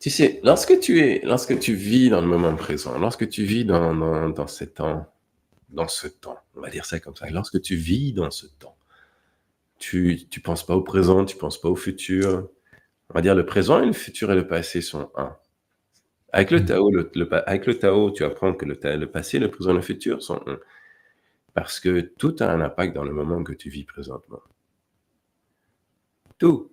Tu 0.00 0.10
sais, 0.10 0.40
lorsque 0.44 0.78
tu 0.80 1.00
es 1.00 1.20
lorsque 1.24 1.58
tu 1.58 1.74
vis 1.74 2.10
dans 2.10 2.20
le 2.20 2.26
moment 2.26 2.54
présent, 2.54 2.98
lorsque 2.98 3.28
tu 3.28 3.44
vis 3.44 3.64
dans 3.64 3.94
dans 3.94 4.28
dans 4.28 4.46
ces 4.46 4.72
temps 4.72 5.12
dans 5.70 5.88
ce 5.88 6.06
temps, 6.08 6.38
on 6.56 6.60
va 6.60 6.70
dire 6.70 6.84
ça 6.84 7.00
comme 7.00 7.16
ça, 7.16 7.28
lorsque 7.30 7.60
tu 7.60 7.76
vis 7.76 8.12
dans 8.12 8.30
ce 8.30 8.46
temps, 8.46 8.76
tu 9.78 10.26
tu 10.30 10.40
penses 10.40 10.66
pas 10.66 10.76
au 10.76 10.82
présent, 10.82 11.24
tu 11.24 11.36
penses 11.36 11.60
pas 11.60 11.68
au 11.70 11.76
futur. 11.76 12.48
On 13.10 13.14
va 13.14 13.22
dire 13.22 13.34
le 13.34 13.46
présent 13.46 13.82
et 13.82 13.86
le 13.86 13.92
futur 13.94 14.32
et 14.32 14.36
le 14.36 14.46
passé 14.46 14.80
sont 14.82 15.10
un. 15.16 15.36
Avec 16.32 16.50
le 16.52 16.60
Mmh. 16.60 16.64
Tao, 16.66 16.90
le 16.90 17.10
le 17.14 17.48
avec 17.48 17.66
le 17.66 17.78
Tao, 17.78 18.10
tu 18.12 18.24
apprends 18.24 18.54
que 18.54 18.66
le 18.66 18.78
le 18.96 19.10
passé, 19.10 19.38
le 19.38 19.50
présent 19.50 19.70
et 19.72 19.74
le 19.76 19.82
futur 19.82 20.22
sont 20.22 20.40
un. 20.46 20.58
Parce 21.54 21.80
que 21.80 22.00
tout 22.00 22.36
a 22.40 22.46
un 22.52 22.60
impact 22.60 22.94
dans 22.94 23.04
le 23.04 23.12
moment 23.12 23.42
que 23.44 23.52
tu 23.54 23.70
vis 23.70 23.84
présentement. 23.84 24.40
Tout. 26.38 26.72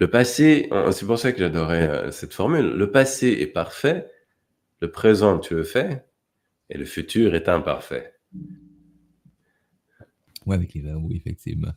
Le 0.00 0.10
passé, 0.10 0.68
euh, 0.72 0.90
c'est 0.90 1.06
pour 1.06 1.18
ça 1.18 1.32
que 1.32 1.38
j'adorais 1.38 1.88
euh, 1.88 2.10
cette 2.10 2.34
formule. 2.34 2.70
Le 2.70 2.90
passé 2.90 3.28
est 3.28 3.46
parfait, 3.46 4.10
le 4.80 4.90
présent 4.90 5.38
tu 5.38 5.54
le 5.54 5.64
fais, 5.64 6.04
et 6.68 6.78
le 6.78 6.84
futur 6.84 7.34
est 7.34 7.48
imparfait. 7.48 8.14
Oui, 10.46 10.54
avec 10.54 10.74
les 10.74 10.80
verbes, 10.80 11.04
oui, 11.04 11.16
effectivement. 11.16 11.72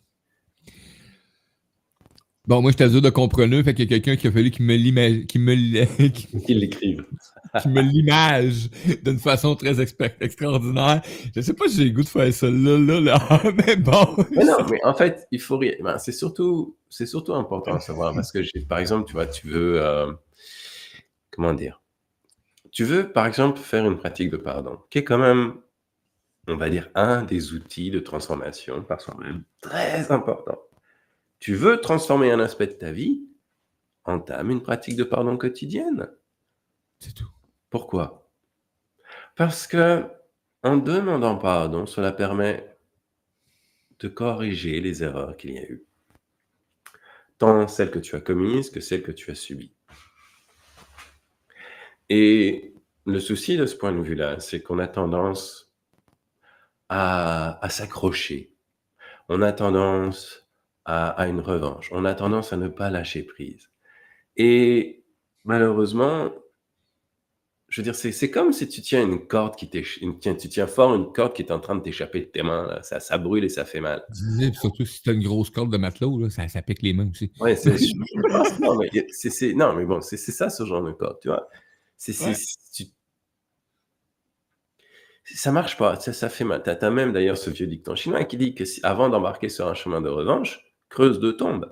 Bon, 2.48 2.62
moi, 2.62 2.72
je 2.72 2.78
t'assure 2.78 3.02
de 3.02 3.10
comprendre, 3.10 3.62
fait 3.62 3.74
qu'il 3.74 3.92
y 3.92 3.94
a 3.94 4.00
quelqu'un 4.00 4.16
qui 4.16 4.28
a 4.28 4.32
fallu 4.32 4.52
qu'il 4.52 4.66
me 4.66 4.76
l'image, 4.76 5.26
qui 5.28 5.38
me 5.38 5.54
qui 6.08 6.56
me 7.68 7.82
l'image 7.82 8.70
d'une 9.04 9.20
façon 9.20 9.54
très 9.56 9.82
extraordinaire. 9.82 11.02
Je 11.36 11.42
sais 11.42 11.54
pas 11.54 11.68
si 11.68 11.76
j'ai 11.76 11.84
le 11.86 11.90
goût 11.90 12.04
de 12.04 12.08
faire 12.08 12.32
ça 12.34 12.50
là, 12.50 12.78
là, 12.78 13.02
là, 13.02 13.42
mais 13.68 13.76
bon. 13.76 14.16
Mais 14.32 14.46
non, 14.46 14.58
mais 14.72 14.80
en 14.86 14.94
fait, 14.94 15.28
il 15.32 15.42
faut 15.42 15.58
rien. 15.58 15.74
ben, 15.82 15.98
c'est 15.98 16.14
surtout, 16.14 16.78
c'est 16.90 17.06
surtout 17.06 17.34
important 17.34 17.74
à 17.74 17.82
savoir 17.82 18.14
parce 18.14 18.32
que, 18.32 18.40
par 18.66 18.80
exemple, 18.80 19.08
tu 19.08 19.14
vois, 19.14 19.28
tu 19.28 19.48
veux, 19.48 19.82
euh, 19.82 20.14
comment 21.32 21.54
dire, 21.54 21.82
tu 22.72 22.86
veux, 22.86 23.12
par 23.12 23.26
exemple, 23.26 23.60
faire 23.60 23.86
une 23.86 23.98
pratique 23.98 24.30
de 24.30 24.38
pardon, 24.38 24.78
qui 24.90 25.00
est 25.00 25.04
quand 25.04 25.18
même, 25.18 25.56
on 26.48 26.56
va 26.56 26.70
dire, 26.70 26.90
un 26.96 27.24
des 27.24 27.52
outils 27.52 27.92
de 27.92 28.00
transformation 28.00 28.84
par 28.84 29.02
soi-même 29.02 29.44
très 29.62 30.10
important. 30.14 30.58
Tu 31.40 31.56
veux 31.56 31.80
transformer 31.80 32.32
un 32.32 32.40
aspect 32.40 32.68
de 32.68 32.74
ta 32.74 32.92
vie, 32.92 33.28
entame 34.06 34.52
une 34.52 34.64
pratique 34.64 34.96
de 34.96 35.04
pardon 35.04 35.38
quotidienne. 35.38 36.10
C'est 37.00 37.14
tout. 37.14 37.30
Pourquoi? 37.70 38.32
Parce 39.36 39.68
que 39.68 40.06
en 40.64 40.78
demandant 40.78 41.38
pardon, 41.38 41.86
cela 41.86 42.12
permet 42.12 42.76
de 44.00 44.08
corriger 44.08 44.82
les 44.82 45.04
erreurs 45.04 45.38
qu'il 45.38 45.54
y 45.54 45.60
a 45.60 45.64
eu, 45.64 45.86
tant 47.38 47.68
celles 47.68 47.92
que 47.92 48.00
tu 48.00 48.16
as 48.16 48.22
commises 48.22 48.70
que 48.70 48.80
celles 48.80 49.04
que 49.04 49.12
tu 49.12 49.32
as 49.32 49.36
subies. 49.36 49.74
Et 52.10 52.74
le 53.06 53.20
souci 53.20 53.58
de 53.58 53.66
ce 53.66 53.76
point 53.76 53.92
de 53.92 54.02
vue-là, 54.02 54.40
c'est 54.40 54.62
qu'on 54.62 54.80
a 54.80 54.88
tendance 54.88 55.72
à, 56.90 57.64
à 57.64 57.70
s'accrocher, 57.70 58.54
on 59.30 59.42
a 59.42 59.52
tendance 59.52 60.47
à, 60.88 61.10
à 61.10 61.28
une 61.28 61.42
revanche, 61.42 61.90
on 61.92 62.06
a 62.06 62.16
tendance 62.16 62.54
à 62.54 62.58
ne 62.58 62.70
pas 62.70 62.90
lâcher 62.90 63.22
prise. 63.24 63.70
Et 64.38 65.04
malheureusement, 65.44 66.32
je 67.68 67.82
veux 67.82 67.84
dire, 67.84 67.96
c'est 67.96 68.32
comme 68.32 68.54
si 68.54 68.70
tu 68.70 68.82
tiens 68.82 69.04
une 69.04 69.28
corde 69.28 69.58
qui 69.58 69.66
t'éch- 69.68 70.00
une- 70.02 70.18
tu 70.20 70.48
tiens 70.48 70.68
fort 70.68 70.96
une 70.96 71.12
corde 71.12 71.34
qui 71.34 71.42
est 71.42 71.52
en 71.52 71.60
train 71.60 71.76
de 71.76 71.82
t'échapper 71.82 72.22
de 72.22 72.26
tes 72.28 72.42
mains. 72.42 72.66
là. 72.66 72.82
Ça, 72.82 73.02
ça 73.02 73.18
brûle 73.18 73.44
et 73.44 73.50
ça 73.50 73.66
fait 73.66 73.82
mal. 73.82 74.06
Surtout 74.54 74.86
si 74.86 75.04
t'as 75.04 75.12
une 75.12 75.24
grosse 75.24 75.50
corde 75.50 75.74
de 75.74 75.78
matelot, 75.78 76.18
là, 76.20 76.30
ça, 76.30 76.48
ça 76.48 76.62
pique 76.62 76.82
les 76.82 76.94
mains 76.94 77.10
aussi. 77.12 77.30
Pense- 78.32 78.60
non, 78.62 78.78
mais 78.78 79.54
non, 79.54 79.86
bon, 79.86 80.00
c'est 80.00 80.16
ça 80.18 80.50
ce 80.50 80.66
genre 80.66 80.82
de 80.82 80.94
corde, 80.94 81.18
tu 81.22 81.28
vois. 81.28 81.50
C'est 81.98 82.18
Ouais. 82.26 82.34
tu- 82.74 82.86
ça 85.36 85.52
marche 85.52 85.76
pas, 85.78 86.00
ça, 86.00 86.14
ça 86.14 86.30
fait 86.30 86.46
mal. 86.46 86.64
T'as 86.64 86.76
as 86.76 86.90
même 86.90 87.12
d'ailleurs 87.12 87.38
ce 87.38 87.50
vieux 87.50 87.68
dicton 87.68 87.96
chinois 87.96 88.24
qui 88.24 88.38
dit 88.38 88.56
que 88.56 88.64
si, 88.64 88.80
avant 88.84 89.10
d'embarquer 89.10 89.50
sur 89.50 89.68
un 89.68 89.74
chemin 89.74 90.00
de 90.00 90.08
revanche, 90.08 90.62
creuse 90.90 91.20
deux 91.20 91.36
tombes. 91.36 91.72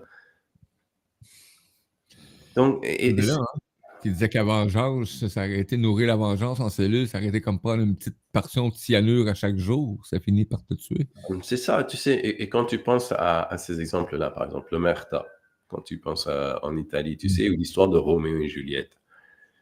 Donc, 2.56 2.86
et, 2.86 3.12
là, 3.14 3.36
hein, 3.36 3.60
qui 4.02 4.12
disait 4.12 4.30
que 4.30 4.38
la 4.38 4.44
vengeance, 4.44 5.28
ça, 5.28 5.42
aurait 5.42 5.60
été 5.60 5.78
nourrir 5.78 6.08
la 6.08 6.16
vengeance 6.16 6.60
en 6.60 6.70
cellule, 6.70 7.08
ça 7.08 7.18
aurait 7.18 7.28
été 7.28 7.42
comme 7.42 7.60
prendre 7.60 7.84
une 7.84 7.96
petite 7.96 8.18
portion 8.32 8.70
de 8.70 8.76
cyanure 8.76 9.28
à 9.28 9.34
chaque 9.34 9.58
jour, 9.58 10.06
ça 10.06 10.20
finit 10.20 10.46
par 10.46 10.64
te 10.66 10.74
tuer. 10.74 11.08
C'est 11.42 11.58
ça, 11.58 11.84
tu 11.84 11.98
sais, 11.98 12.14
et, 12.16 12.44
et 12.44 12.50
quand 12.50 12.66
tu 12.66 12.78
penses 12.80 13.12
à, 13.12 13.44
à 13.44 13.58
ces 13.58 13.82
exemples-là, 13.82 14.30
par 14.32 14.46
exemple, 14.46 14.68
le 14.72 14.80
Merta, 14.80 15.26
quand 15.68 15.82
tu 15.82 15.98
penses 16.00 16.28
à- 16.28 16.60
en 16.64 16.78
Italie, 16.78 17.18
tu 17.18 17.30
sais, 17.30 17.50
ou 17.50 17.54
l'histoire 17.54 17.90
de 17.90 17.98
Roméo 17.98 18.40
et 18.40 18.48
Juliette, 18.48 18.92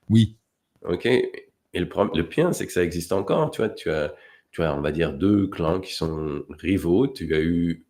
Oui. 0.10 0.38
ok? 0.84 1.06
Et 1.06 1.80
le, 1.80 1.88
le 2.16 2.28
pire, 2.28 2.54
c'est 2.54 2.68
que 2.68 2.74
ça 2.74 2.84
existe 2.84 3.14
encore, 3.14 3.50
tu 3.52 3.62
vois, 3.62 3.70
tu 3.70 3.90
as, 3.90 4.14
tu 4.52 4.62
as, 4.62 4.76
on 4.76 4.82
va 4.82 4.92
dire, 4.92 5.14
deux 5.14 5.48
clans 5.48 5.80
qui 5.80 5.94
sont 5.94 6.44
rivaux, 6.50 7.08
tu 7.08 7.34
as 7.34 7.40
eu, 7.40 7.86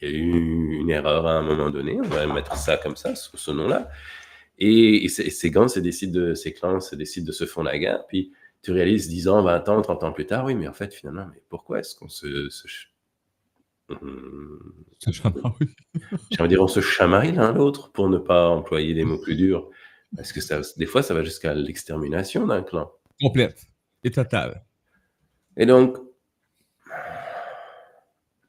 il 0.00 0.10
y 0.10 0.12
a 0.12 0.16
eu 0.16 0.80
une 0.80 0.90
erreur 0.90 1.26
à 1.26 1.34
un 1.34 1.42
moment 1.42 1.70
donné, 1.70 1.98
on 2.00 2.08
va 2.08 2.26
mettre 2.26 2.56
ça 2.56 2.76
comme 2.76 2.96
ça, 2.96 3.14
sous 3.14 3.36
ce 3.36 3.50
nom-là, 3.50 3.88
et, 4.58 5.04
et 5.04 5.08
ces, 5.08 5.30
ces 5.30 5.50
gants 5.50 5.68
se 5.68 5.80
décident 5.80 6.20
de, 6.20 6.34
ces 6.34 6.52
clans 6.52 6.80
se 6.80 6.96
décident 6.96 7.26
de 7.26 7.32
se 7.32 7.46
font 7.46 7.62
la 7.62 7.78
guerre, 7.78 8.06
puis 8.06 8.32
tu 8.62 8.72
réalises 8.72 9.08
10 9.08 9.28
ans, 9.28 9.42
20 9.42 9.68
ans, 9.68 9.82
30 9.82 10.04
ans 10.04 10.12
plus 10.12 10.26
tard, 10.26 10.44
oui, 10.44 10.54
mais 10.54 10.68
en 10.68 10.72
fait, 10.72 10.92
finalement, 10.92 11.26
mais 11.32 11.42
pourquoi 11.48 11.80
est-ce 11.80 11.94
qu'on 11.94 12.08
se, 12.08 12.48
se 12.50 12.66
Ça 14.98 15.12
chamaille. 15.12 15.52
j'ai 16.30 16.40
envie 16.40 16.42
de 16.42 16.46
dire, 16.48 16.62
on 16.62 16.68
se 16.68 16.80
chamaille 16.80 17.32
l'un 17.32 17.52
l'autre 17.52 17.90
pour 17.92 18.08
ne 18.08 18.18
pas 18.18 18.48
employer 18.48 18.94
des 18.94 19.04
mots 19.04 19.18
plus 19.18 19.36
durs. 19.36 19.70
Parce 20.16 20.32
que 20.32 20.40
ça, 20.40 20.60
des 20.76 20.86
fois, 20.86 21.02
ça 21.02 21.14
va 21.14 21.22
jusqu'à 21.22 21.54
l'extermination 21.54 22.46
d'un 22.46 22.62
clan. 22.62 22.90
Complète 23.20 23.66
et 24.04 24.10
totale. 24.10 24.64
Et 25.56 25.66
donc, 25.66 25.98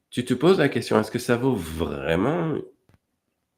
tu 0.09 0.25
te 0.25 0.33
poses 0.33 0.57
la 0.57 0.69
question, 0.69 0.99
est-ce 0.99 1.11
que 1.11 1.19
ça 1.19 1.37
vaut 1.37 1.55
vraiment 1.55 2.55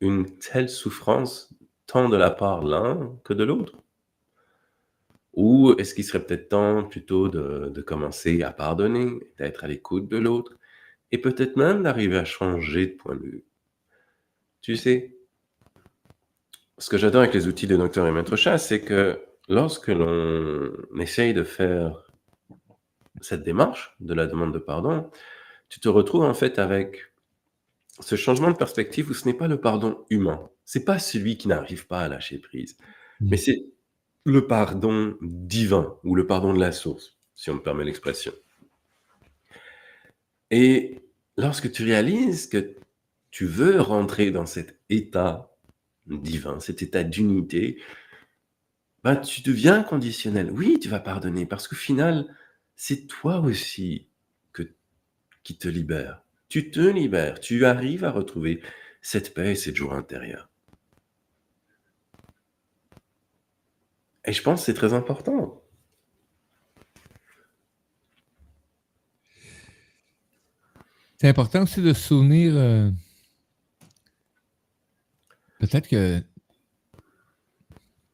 une 0.01 0.37
telle 0.37 0.69
souffrance 0.69 1.53
tant 1.85 2.09
de 2.09 2.17
la 2.17 2.31
part 2.31 2.63
l'un 2.63 3.17
que 3.23 3.33
de 3.33 3.43
l'autre? 3.43 3.77
Ou 5.33 5.73
est-ce 5.77 5.95
qu'il 5.95 6.03
serait 6.03 6.25
peut-être 6.25 6.49
temps 6.49 6.83
plutôt 6.83 7.29
de, 7.29 7.81
commencer 7.81 8.43
à 8.43 8.51
pardonner, 8.51 9.19
d'être 9.37 9.63
à 9.63 9.67
l'écoute 9.67 10.09
de 10.09 10.17
l'autre, 10.17 10.57
et 11.11 11.17
peut-être 11.17 11.55
même 11.55 11.83
d'arriver 11.83 12.17
à 12.17 12.25
changer 12.25 12.87
de 12.87 12.95
point 12.95 13.15
de 13.15 13.23
vue? 13.23 13.45
Tu 14.61 14.75
sais, 14.75 15.15
ce 16.77 16.89
que 16.89 16.97
j'adore 16.97 17.21
avec 17.21 17.33
les 17.33 17.47
outils 17.47 17.67
de 17.67 17.77
Docteur 17.77 18.07
et 18.07 18.11
Maître 18.11 18.35
Chat, 18.35 18.57
c'est 18.57 18.81
que 18.81 19.21
lorsque 19.47 19.87
l'on 19.87 20.71
essaye 20.99 21.33
de 21.33 21.43
faire 21.43 22.11
cette 23.21 23.43
démarche 23.43 23.95
de 23.99 24.13
la 24.13 24.27
demande 24.27 24.53
de 24.53 24.59
pardon, 24.59 25.09
tu 25.71 25.79
te 25.79 25.89
retrouves 25.89 26.25
en 26.25 26.35
fait 26.35 26.59
avec 26.59 27.13
ce 28.01 28.15
changement 28.15 28.51
de 28.51 28.57
perspective 28.57 29.09
où 29.09 29.15
ce 29.15 29.25
n'est 29.25 29.33
pas 29.33 29.47
le 29.47 29.59
pardon 29.59 30.05
humain, 30.11 30.49
c'est 30.65 30.85
pas 30.85 30.99
celui 30.99 31.37
qui 31.37 31.47
n'arrive 31.47 31.87
pas 31.87 32.01
à 32.01 32.09
lâcher 32.09 32.37
prise, 32.37 32.77
Mm. 33.21 33.29
mais 33.29 33.37
c'est 33.37 33.63
le 34.25 34.47
pardon 34.47 35.17
divin 35.21 35.97
ou 36.03 36.15
le 36.15 36.27
pardon 36.27 36.53
de 36.53 36.59
la 36.59 36.71
source, 36.71 37.17
si 37.35 37.49
on 37.49 37.55
me 37.55 37.63
permet 37.63 37.85
l'expression. 37.85 38.33
Et 40.51 40.99
lorsque 41.37 41.71
tu 41.71 41.83
réalises 41.83 42.47
que 42.47 42.75
tu 43.31 43.45
veux 43.45 43.79
rentrer 43.79 44.31
dans 44.31 44.45
cet 44.45 44.79
état 44.89 45.55
divin, 46.07 46.59
cet 46.59 46.81
état 46.81 47.03
d'unité, 47.03 47.81
ben, 49.03 49.15
tu 49.15 49.41
deviens 49.41 49.83
conditionnel. 49.83 50.51
Oui, 50.51 50.79
tu 50.79 50.89
vas 50.89 50.99
pardonner 50.99 51.45
parce 51.45 51.67
qu'au 51.67 51.75
final, 51.75 52.35
c'est 52.75 53.07
toi 53.07 53.39
aussi 53.39 54.07
qui 55.43 55.57
te 55.57 55.67
libère. 55.67 56.23
Tu 56.49 56.71
te 56.71 56.79
libères, 56.79 57.39
tu 57.39 57.65
arrives 57.65 58.03
à 58.03 58.11
retrouver 58.11 58.61
cette 59.01 59.33
paix 59.33 59.51
et 59.51 59.55
cette 59.55 59.75
joie 59.75 59.95
intérieure. 59.95 60.49
Et 64.25 64.33
je 64.33 64.41
pense 64.43 64.59
que 64.61 64.65
c'est 64.67 64.73
très 64.73 64.93
important. 64.93 65.63
C'est 71.19 71.27
important 71.27 71.63
aussi 71.63 71.81
de 71.81 71.93
se 71.93 72.01
souvenir. 72.01 72.53
euh, 72.55 72.89
Peut-être 75.59 75.87
que. 75.87 76.23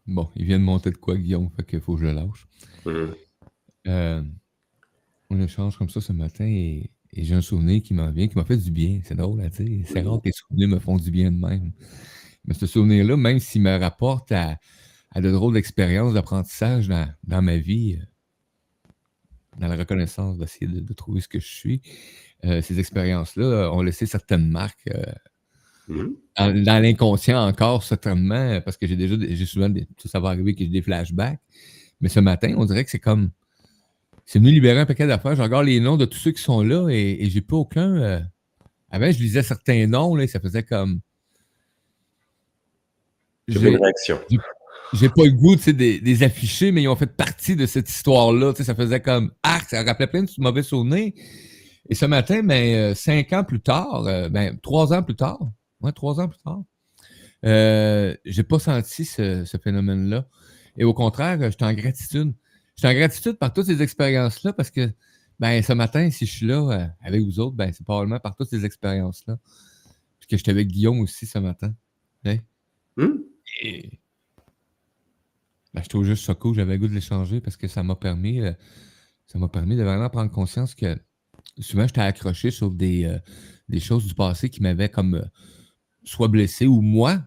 Bon, 0.06 0.30
il 0.36 0.46
vient 0.46 0.60
de 0.60 0.64
monter 0.66 0.92
de 0.92 0.98
quoi, 0.98 1.16
Guillaume, 1.18 1.50
fait 1.52 1.66
qu'il 1.66 1.80
faut 1.82 1.96
que 1.96 2.02
je 2.02 2.06
le 2.08 2.14
lâche. 2.14 2.48
Mhm. 2.86 3.16
Euh, 3.88 4.24
on 5.30 5.42
échange 5.42 5.78
comme 5.78 5.90
ça 5.90 6.02
ce 6.02 6.12
matin 6.12 6.46
et, 6.46 6.90
et 7.18 7.24
j'ai 7.24 7.34
un 7.36 7.42
souvenir 7.42 7.82
qui 7.82 7.94
m'en 7.94 8.12
vient, 8.12 8.28
qui 8.28 8.38
m'a 8.38 8.46
fait 8.46 8.58
du 8.58 8.72
bien. 8.72 9.02
C'est 9.04 9.16
drôle 9.16 9.42
à 9.42 9.50
dire. 9.50 9.86
C'est 9.88 10.02
rare 10.02 10.20
que 10.22 10.28
les 10.28 10.34
souvenirs 10.34 10.68
me 10.70 10.80
font 10.80 10.98
du 10.98 11.10
bien 11.10 11.32
de 11.32 11.38
même. 11.38 11.72
Mais 12.46 12.54
ce 12.54 12.68
souvenir-là, 12.68 13.18
même 13.18 13.40
s'il 13.40 13.64
me 13.64 13.76
rapporte 13.78 14.32
à, 14.32 14.58
à 15.12 15.22
de 15.22 15.32
drôles 15.32 15.56
d'expériences 15.56 16.14
d'apprentissage 16.14 16.88
dans, 16.88 17.08
dans 17.24 17.42
ma 17.42 17.58
vie, 17.58 17.98
euh, 18.00 18.92
dans 19.58 19.68
la 19.68 19.76
reconnaissance 19.76 20.38
d'essayer 20.38 20.68
de, 20.68 20.80
de 20.80 20.94
trouver 20.94 21.20
ce 21.20 21.28
que 21.28 21.40
je 21.40 21.48
suis, 21.48 21.82
euh, 22.46 22.62
ces 22.62 22.80
expériences-là 22.80 23.46
euh, 23.46 23.72
ont 23.72 23.82
laissé 23.82 24.06
certaines 24.06 24.50
marques 24.50 24.88
euh, 24.94 25.04
Mhm. 25.90 26.16
dans, 26.38 26.64
dans 26.64 26.82
l'inconscient 26.82 27.48
encore, 27.48 27.82
certainement, 27.82 28.60
parce 28.62 28.76
que 28.78 28.86
j'ai 28.88 28.98
déjà, 28.98 29.16
j'ai 29.20 29.46
souvent, 29.46 29.70
des, 29.70 29.88
ça 30.04 30.20
va 30.20 30.30
arriver 30.30 30.54
que 30.54 30.60
j'ai 30.60 30.68
des 30.70 30.82
flashbacks. 30.82 31.40
Mais 32.02 32.10
ce 32.10 32.20
matin, 32.20 32.54
on 32.58 32.66
dirait 32.66 32.84
que 32.84 32.92
c'est 32.92 33.00
comme, 33.00 33.32
c'est 34.28 34.40
venu 34.40 34.52
libérer 34.52 34.82
un 34.82 34.86
paquet 34.86 35.08
d'affaires. 35.08 35.36
Je 35.36 35.42
regarde 35.42 35.66
les 35.66 35.80
noms 35.80 35.98
de 35.98 36.06
tous 36.06 36.20
ceux 36.20 36.32
qui 36.32 36.44
sont 36.44 36.62
là 36.62 36.90
et, 36.90 37.24
et 37.26 37.30
j'ai 37.32 37.42
pas 37.42 37.56
aucun. 37.58 37.96
euh, 37.98 38.22
avant, 38.92 39.12
je 39.12 39.20
lisais 39.20 39.42
certains 39.44 39.88
noms, 39.88 40.16
là, 40.16 40.24
et 40.26 40.28
ça 40.28 40.40
faisait 40.42 40.64
comme. 40.64 41.02
J'ai 43.48 43.60
J'ai 43.62 43.70
une 43.70 43.78
réaction. 43.78 44.20
j'ai 44.94 45.10
pas 45.10 45.24
le 45.26 45.32
goût 45.32 45.56
tu 45.56 45.64
sais, 45.64 45.74
des, 45.74 46.00
des 46.02 46.24
afficher, 46.24 46.72
mais 46.72 46.84
ils 46.84 46.88
ont 46.90 46.96
fait 46.98 47.08
partie 47.16 47.56
de 47.56 47.66
cette 47.66 47.90
histoire-là. 47.90 48.52
Tu 48.54 48.58
sais, 48.60 48.64
Ça 48.66 48.76
faisait 48.76 49.02
comme 49.02 49.32
arc, 49.44 49.70
ça 49.70 49.84
rappelait 49.84 50.08
plein 50.08 50.24
de 50.24 50.30
mauvais 50.38 50.64
souvenirs. 50.64 51.14
Et 51.90 51.96
ce 51.96 52.06
matin, 52.06 52.44
ben, 52.44 52.76
euh, 52.76 52.96
cinq 52.96 53.32
ans 53.34 53.46
plus 53.46 53.62
tard, 53.62 54.06
euh, 54.08 54.30
ben, 54.30 54.58
trois 54.60 54.94
ans 54.94 55.04
plus 55.04 55.16
tard, 55.16 55.40
ouais, 55.82 55.94
trois 55.94 56.20
ans 56.20 56.28
plus 56.28 56.40
tard, 56.44 56.62
Euh, 57.46 58.16
j'ai 58.26 58.44
pas 58.44 58.60
senti 58.60 59.06
ce, 59.06 59.46
ce 59.46 59.58
phénomène-là. 59.58 60.28
Et 60.78 60.84
au 60.84 60.94
contraire, 60.94 61.40
j'étais 61.50 61.66
en 61.66 61.74
gratitude. 61.74 62.34
J'étais 62.78 62.94
en 62.94 62.94
gratitude 62.94 63.34
par 63.34 63.52
toutes 63.52 63.66
ces 63.66 63.82
expériences-là 63.82 64.54
parce 64.54 64.70
que 64.70 64.92
ben, 65.40 65.64
ce 65.64 65.74
matin, 65.74 66.10
si 66.12 66.26
je 66.26 66.32
suis 66.32 66.46
là 66.46 66.62
euh, 66.72 66.88
avec 67.02 67.24
vous 67.24 67.40
autres, 67.40 67.56
ben, 67.56 67.72
c'est 67.74 67.84
probablement 67.84 68.20
par 68.20 68.36
toutes 68.36 68.50
ces 68.50 68.66
expériences-là. 68.66 69.40
Puis 70.20 70.28
que 70.30 70.38
j'étais 70.38 70.52
avec 70.52 70.68
Guillaume 70.68 71.00
aussi 71.00 71.26
ce 71.26 71.40
matin. 71.40 71.74
Hein? 72.26 72.38
Hmm? 72.96 73.18
Et 73.62 74.00
ben, 75.74 75.82
j'étais 75.82 75.96
au 75.96 76.04
juste 76.04 76.24
Soco, 76.24 76.54
j'avais 76.54 76.74
le 76.74 76.80
goût 76.80 76.88
de 76.88 76.94
l'échanger 76.94 77.42
parce 77.42 77.58
que 77.58 77.68
ça 77.68 77.82
m'a 77.82 77.96
permis, 77.96 78.42
euh, 78.42 78.54
ça 79.26 79.40
m'a 79.40 79.48
permis 79.48 79.76
de 79.76 79.84
vraiment 79.84 80.10
prendre 80.10 80.32
conscience 80.32 80.76
que 80.76 81.00
souvent 81.60 81.88
j'étais 81.88 82.02
accroché 82.02 82.52
sur 82.52 82.70
des, 82.70 83.06
euh, 83.06 83.18
des 83.70 83.80
choses 83.80 84.06
du 84.06 84.14
passé 84.14 84.52
qui 84.52 84.62
m'avaient 84.62 84.90
comme 84.90 85.28
soit 86.04 86.28
blessé 86.28 86.68
ou 86.68 86.82
moi. 86.82 87.24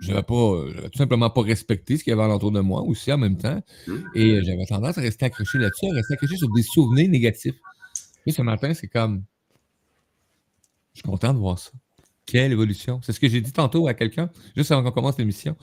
J'avais 0.00 0.22
pas, 0.22 0.64
j'avais 0.74 0.88
tout 0.90 0.98
simplement 0.98 1.28
pas 1.30 1.42
respecté 1.42 1.96
ce 1.96 2.04
qu'il 2.04 2.10
y 2.10 2.14
avait 2.14 2.22
alentour 2.22 2.50
de 2.52 2.60
moi 2.60 2.80
aussi 2.82 3.12
en 3.12 3.18
même 3.18 3.36
temps. 3.36 3.62
Hmm? 3.86 3.96
Et 4.14 4.36
euh, 4.38 4.42
j'avais 4.44 4.64
tendance 4.66 4.96
à 4.96 5.00
rester 5.02 5.26
accroché 5.26 5.58
là-dessus, 5.58 5.86
à 5.90 5.94
rester 5.94 6.14
accroché 6.14 6.36
sur 6.36 6.50
des 6.50 6.62
souvenirs 6.62 7.08
négatifs. 7.10 7.54
Et 8.26 8.32
ce 8.32 8.42
matin, 8.42 8.72
c'est 8.74 8.88
comme. 8.88 9.22
Je 10.94 11.00
suis 11.00 11.08
content 11.08 11.32
de 11.34 11.38
voir 11.38 11.58
ça. 11.58 11.70
Quelle 12.26 12.52
évolution. 12.52 13.00
C'est 13.02 13.12
ce 13.12 13.20
que 13.20 13.28
j'ai 13.28 13.40
dit 13.40 13.52
tantôt 13.52 13.86
à 13.88 13.94
quelqu'un, 13.94 14.30
juste 14.56 14.70
avant 14.72 14.82
qu'on 14.82 14.92
commence 14.92 15.18
l'émission. 15.18 15.56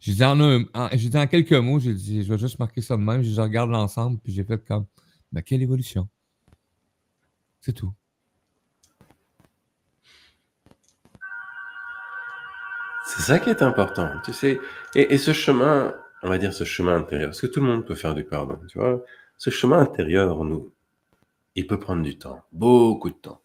J'ai 0.00 0.12
dit 0.14 0.24
en, 0.24 0.40
un- 0.40 0.64
en- 0.74 0.88
j'ai 0.92 1.08
dit 1.08 1.16
en 1.18 1.26
quelques 1.26 1.52
mots, 1.52 1.80
j'ai 1.80 1.94
dit, 1.94 2.22
je 2.22 2.32
vais 2.32 2.38
juste 2.38 2.58
marquer 2.58 2.80
ça 2.82 2.96
de 2.96 3.02
même. 3.02 3.22
Je 3.22 3.40
regarde 3.40 3.70
l'ensemble, 3.70 4.18
puis 4.22 4.32
j'ai 4.32 4.44
fait 4.44 4.62
comme, 4.64 4.86
ben, 5.32 5.42
quelle 5.42 5.62
évolution. 5.62 6.08
C'est 7.60 7.72
tout. 7.72 7.92
C'est 13.08 13.22
ça 13.22 13.38
qui 13.38 13.48
est 13.48 13.62
important, 13.62 14.10
tu 14.22 14.34
sais. 14.34 14.60
Et, 14.94 15.16
ce 15.16 15.32
chemin, 15.32 15.94
on 16.22 16.28
va 16.28 16.36
dire 16.36 16.52
ce 16.52 16.64
chemin 16.64 16.96
intérieur, 16.96 17.30
parce 17.30 17.40
que 17.40 17.46
tout 17.46 17.60
le 17.60 17.66
monde 17.66 17.86
peut 17.86 17.94
faire 17.94 18.14
du 18.14 18.22
pardon, 18.22 18.58
tu 18.68 18.78
vois. 18.78 19.02
Ce 19.38 19.48
chemin 19.48 19.78
intérieur, 19.78 20.44
nous, 20.44 20.74
il 21.54 21.66
peut 21.66 21.80
prendre 21.80 22.02
du 22.02 22.18
temps, 22.18 22.42
beaucoup 22.52 23.08
de 23.08 23.14
temps. 23.14 23.40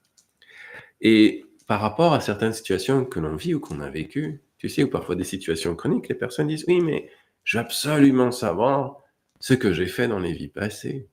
Et 1.00 1.46
par 1.66 1.80
rapport 1.80 2.14
à 2.14 2.20
certaines 2.20 2.52
situations 2.52 3.06
que 3.06 3.22
l'on 3.22 3.38
vit 3.38 3.54
ou 3.54 3.62
qu'on 3.62 3.80
a 3.80 3.90
vécues, 3.90 4.42
tu 4.58 4.68
sais, 4.68 4.84
ou 4.84 4.90
parfois 4.90 5.16
des 5.16 5.24
situations 5.24 5.76
chroniques, 5.78 6.10
les 6.10 6.16
personnes 6.16 6.48
disent 6.50 6.66
oui, 6.68 6.82
mais 6.82 7.10
je 7.46 7.58
veux 7.58 7.64
absolument 7.64 8.32
savoir 8.32 8.98
ce 9.40 9.54
que 9.54 9.72
j'ai 9.72 9.88
fait 9.88 10.10
dans 10.10 10.20
les 10.20 10.34
vies 10.34 10.50
passées. 10.50 11.08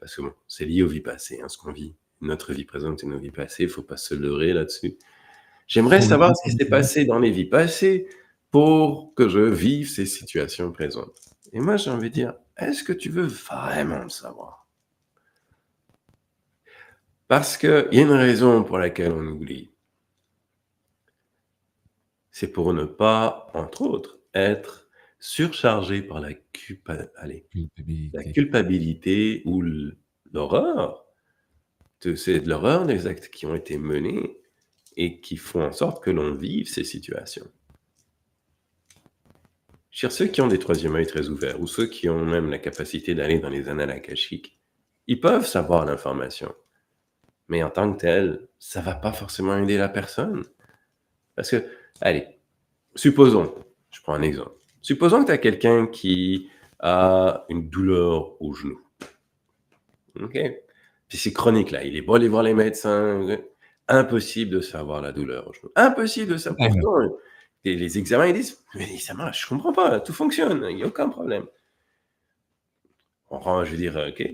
Parce 0.00 0.16
que 0.16 0.22
bon, 0.22 0.32
c'est 0.48 0.64
lié 0.64 0.82
aux 0.82 0.88
vies 0.88 1.00
passées, 1.00 1.40
hein, 1.40 1.48
ce 1.48 1.56
qu'on 1.56 1.72
vit. 1.72 1.94
Notre 2.20 2.52
vie 2.52 2.64
présente 2.64 3.04
et 3.04 3.06
nos 3.06 3.18
vies 3.18 3.30
passées, 3.30 3.62
il 3.62 3.68
faut 3.68 3.82
pas 3.82 3.96
se 3.96 4.14
leurrer 4.14 4.52
là-dessus. 4.52 4.98
J'aimerais 5.68 6.00
savoir 6.00 6.34
ce 6.34 6.50
qui 6.50 6.56
s'est 6.56 6.64
passé 6.68 7.04
dans 7.04 7.18
les 7.18 7.30
vies 7.30 7.44
passées 7.44 8.08
pour 8.50 9.14
que 9.14 9.28
je 9.28 9.40
vive 9.40 9.88
ces 9.88 10.06
situations 10.06 10.72
présentes. 10.72 11.20
Et 11.52 11.60
moi, 11.60 11.76
j'ai 11.76 11.90
envie 11.90 12.08
de 12.08 12.14
dire, 12.14 12.34
est-ce 12.56 12.82
que 12.82 12.94
tu 12.94 13.10
veux 13.10 13.26
vraiment 13.26 14.02
le 14.02 14.08
savoir? 14.08 14.66
Parce 17.28 17.58
qu'il 17.58 17.88
y 17.92 17.98
a 17.98 18.02
une 18.02 18.10
raison 18.12 18.64
pour 18.64 18.78
laquelle 18.78 19.12
on 19.12 19.26
oublie. 19.26 19.70
C'est 22.30 22.50
pour 22.50 22.72
ne 22.72 22.84
pas, 22.84 23.48
entre 23.52 23.82
autres, 23.82 24.20
être 24.32 24.88
surchargé 25.20 26.00
par 26.00 26.20
la, 26.20 26.32
culpa- 26.32 27.10
allez, 27.16 27.46
la 27.52 27.64
Culpabilité. 27.66 28.32
culpabilité 28.32 29.42
ou 29.44 29.62
l'horreur. 30.32 31.04
C'est 32.00 32.40
de 32.40 32.48
l'horreur 32.48 32.86
des 32.86 33.06
actes 33.06 33.28
qui 33.28 33.44
ont 33.44 33.54
été 33.54 33.76
menés 33.76 34.40
et 34.98 35.20
qui 35.20 35.36
font 35.36 35.64
en 35.64 35.72
sorte 35.72 36.02
que 36.02 36.10
l'on 36.10 36.34
vive 36.34 36.68
ces 36.68 36.84
situations. 36.84 37.46
Dire, 39.92 40.12
ceux 40.12 40.26
qui 40.26 40.40
ont 40.40 40.48
des 40.48 40.58
troisième 40.58 40.96
œil 40.96 41.06
très 41.06 41.28
ouverts 41.28 41.60
ou 41.60 41.66
ceux 41.66 41.86
qui 41.86 42.08
ont 42.08 42.24
même 42.24 42.50
la 42.50 42.58
capacité 42.58 43.14
d'aller 43.14 43.38
dans 43.38 43.48
les 43.48 43.68
annales 43.68 43.90
akashiques, 43.90 44.58
ils 45.06 45.18
peuvent 45.18 45.46
savoir 45.46 45.86
l'information. 45.86 46.52
Mais 47.48 47.62
en 47.62 47.70
tant 47.70 47.92
que 47.92 48.00
tel, 48.00 48.48
ça 48.58 48.80
va 48.80 48.94
pas 48.94 49.12
forcément 49.12 49.56
aider 49.56 49.76
la 49.76 49.88
personne. 49.88 50.44
Parce 51.34 51.50
que, 51.50 51.64
allez, 52.00 52.26
supposons, 52.94 53.54
je 53.90 54.00
prends 54.02 54.14
un 54.14 54.22
exemple. 54.22 54.56
Supposons 54.82 55.22
que 55.22 55.26
tu 55.26 55.32
as 55.32 55.38
quelqu'un 55.38 55.86
qui 55.86 56.48
a 56.80 57.46
une 57.48 57.68
douleur 57.68 58.40
au 58.42 58.52
genou. 58.52 58.80
OK? 60.20 60.38
Puis 61.08 61.18
c'est 61.18 61.32
chronique 61.32 61.70
là. 61.70 61.84
Il 61.84 61.96
est 61.96 62.02
beau 62.02 62.14
aller 62.14 62.28
voir 62.28 62.42
les 62.42 62.54
médecins. 62.54 63.26
Impossible 63.88 64.50
de 64.50 64.60
savoir 64.60 65.00
la 65.00 65.12
douleur. 65.12 65.50
Impossible 65.74 66.32
de 66.32 66.36
savoir. 66.36 66.68
Ah 66.70 67.06
et 67.64 67.74
les 67.74 67.98
examens, 67.98 68.26
ils 68.26 68.34
disent 68.34 68.62
Mais 68.74 68.98
ça 68.98 69.14
marche, 69.14 69.42
je 69.44 69.48
comprends 69.48 69.72
pas, 69.72 70.00
tout 70.00 70.12
fonctionne, 70.12 70.66
il 70.70 70.76
n'y 70.76 70.82
a 70.82 70.86
aucun 70.86 71.08
problème. 71.08 71.46
On 73.30 73.38
rend, 73.38 73.64
je 73.64 73.72
veux 73.72 73.76
dire, 73.76 73.96
OK. 74.08 74.26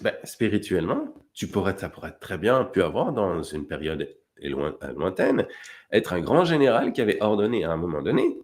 Ben, 0.00 0.14
spirituellement, 0.24 1.14
tu 1.34 1.48
pourrais, 1.48 1.76
ça 1.76 1.88
pourrait 1.88 2.16
très 2.18 2.38
bien 2.38 2.64
pu 2.64 2.82
avoir 2.82 3.12
dans 3.12 3.42
une 3.42 3.66
période 3.66 4.08
loin- 4.42 4.76
lointaine, 4.96 5.46
être 5.92 6.12
un 6.14 6.20
grand 6.20 6.44
général 6.44 6.92
qui 6.92 7.02
avait 7.02 7.20
ordonné 7.22 7.64
à 7.64 7.72
un 7.72 7.76
moment 7.76 8.00
donné 8.00 8.38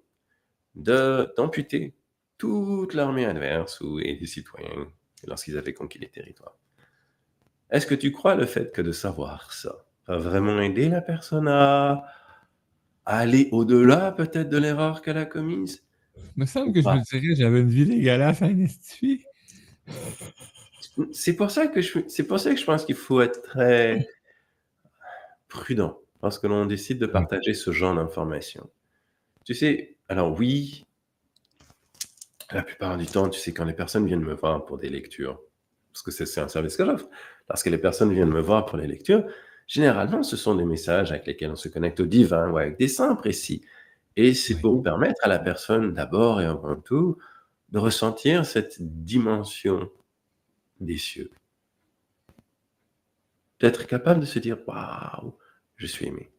d'amputer 0.74 1.94
toute 2.36 2.92
l'armée 2.92 3.24
adverse 3.24 3.80
ou, 3.80 3.98
et 3.98 4.14
des 4.16 4.26
citoyens 4.26 4.88
lorsqu'ils 5.26 5.56
avaient 5.56 5.72
conquis 5.72 5.98
les 5.98 6.10
territoires. 6.10 6.58
Est-ce 7.70 7.86
que 7.86 7.94
tu 7.94 8.12
crois 8.12 8.34
le 8.34 8.44
fait 8.44 8.72
que 8.72 8.82
de 8.82 8.92
savoir 8.92 9.52
ça 9.54 9.85
va 10.06 10.18
vraiment 10.18 10.60
aider 10.60 10.88
la 10.88 11.00
personne 11.00 11.48
à, 11.48 12.06
à 13.04 13.18
aller 13.18 13.48
au-delà 13.52 14.12
peut-être 14.12 14.48
de 14.48 14.58
l'erreur 14.58 15.02
qu'elle 15.02 15.18
a 15.18 15.26
commise? 15.26 15.84
Il 16.36 16.40
me 16.40 16.46
semble 16.46 16.72
que 16.72 16.80
je 16.80 16.88
me 16.88 17.20
dirais 17.20 17.34
j'avais 17.34 17.60
une 17.60 17.68
vie 17.68 17.86
dégueulasse 17.86 18.42
à 18.42 18.50
esti. 18.50 19.24
C'est 21.12 21.36
pour 21.36 21.50
ça 21.50 21.66
que 21.66 21.80
je, 21.82 21.98
c'est 22.08 22.26
pour 22.26 22.40
ça 22.40 22.54
que 22.54 22.60
je 22.60 22.64
pense 22.64 22.84
qu'il 22.84 22.94
faut 22.94 23.20
être 23.20 23.42
très 23.42 24.08
prudent 25.48 25.98
lorsque 26.22 26.44
l'on 26.44 26.66
décide 26.66 26.98
de 26.98 27.06
partager 27.06 27.54
ce 27.54 27.70
genre 27.70 27.94
d'informations. 27.94 28.68
Tu 29.44 29.54
sais, 29.54 29.96
alors 30.08 30.36
oui, 30.38 30.86
la 32.50 32.62
plupart 32.62 32.96
du 32.96 33.06
temps, 33.06 33.28
tu 33.28 33.38
sais, 33.38 33.52
quand 33.52 33.64
les 33.64 33.74
personnes 33.74 34.06
viennent 34.06 34.24
me 34.24 34.34
voir 34.34 34.64
pour 34.64 34.78
des 34.78 34.88
lectures, 34.88 35.40
parce 35.92 36.02
que 36.02 36.10
c'est 36.10 36.26
c'est 36.26 36.40
un 36.40 36.48
service 36.48 36.76
que 36.76 36.84
j'offre, 36.84 37.08
lorsque 37.48 37.66
les 37.66 37.78
personnes 37.78 38.12
viennent 38.12 38.30
me 38.30 38.40
voir 38.40 38.66
pour 38.66 38.78
les 38.78 38.86
lectures, 38.86 39.24
généralement, 39.66 40.22
ce 40.22 40.36
sont 40.36 40.54
des 40.54 40.64
messages 40.64 41.10
avec 41.12 41.26
lesquels 41.26 41.50
on 41.50 41.56
se 41.56 41.68
connecte 41.68 42.00
au 42.00 42.06
divin 42.06 42.50
ou 42.50 42.58
avec 42.58 42.78
des 42.78 42.88
saints 42.88 43.14
précis. 43.14 43.62
Et 44.16 44.32
c'est 44.34 44.54
Oui. 44.54 44.60
pour 44.60 44.82
permettre 44.82 45.20
à 45.22 45.28
la 45.28 45.38
personne, 45.38 45.92
d'abord 45.92 46.40
et 46.40 46.46
avant 46.46 46.76
tout, 46.76 47.18
de 47.70 47.78
ressentir 47.78 48.46
cette 48.46 48.76
dimension 48.80 49.90
des 50.80 50.96
cieux. 50.96 51.30
D'être 53.60 53.86
capable 53.86 54.20
de 54.20 54.26
se 54.26 54.38
dire 54.38 54.58
Waouh, 54.66 55.34
je 55.76 55.86
suis 55.86 56.06
aimé. 56.06 56.30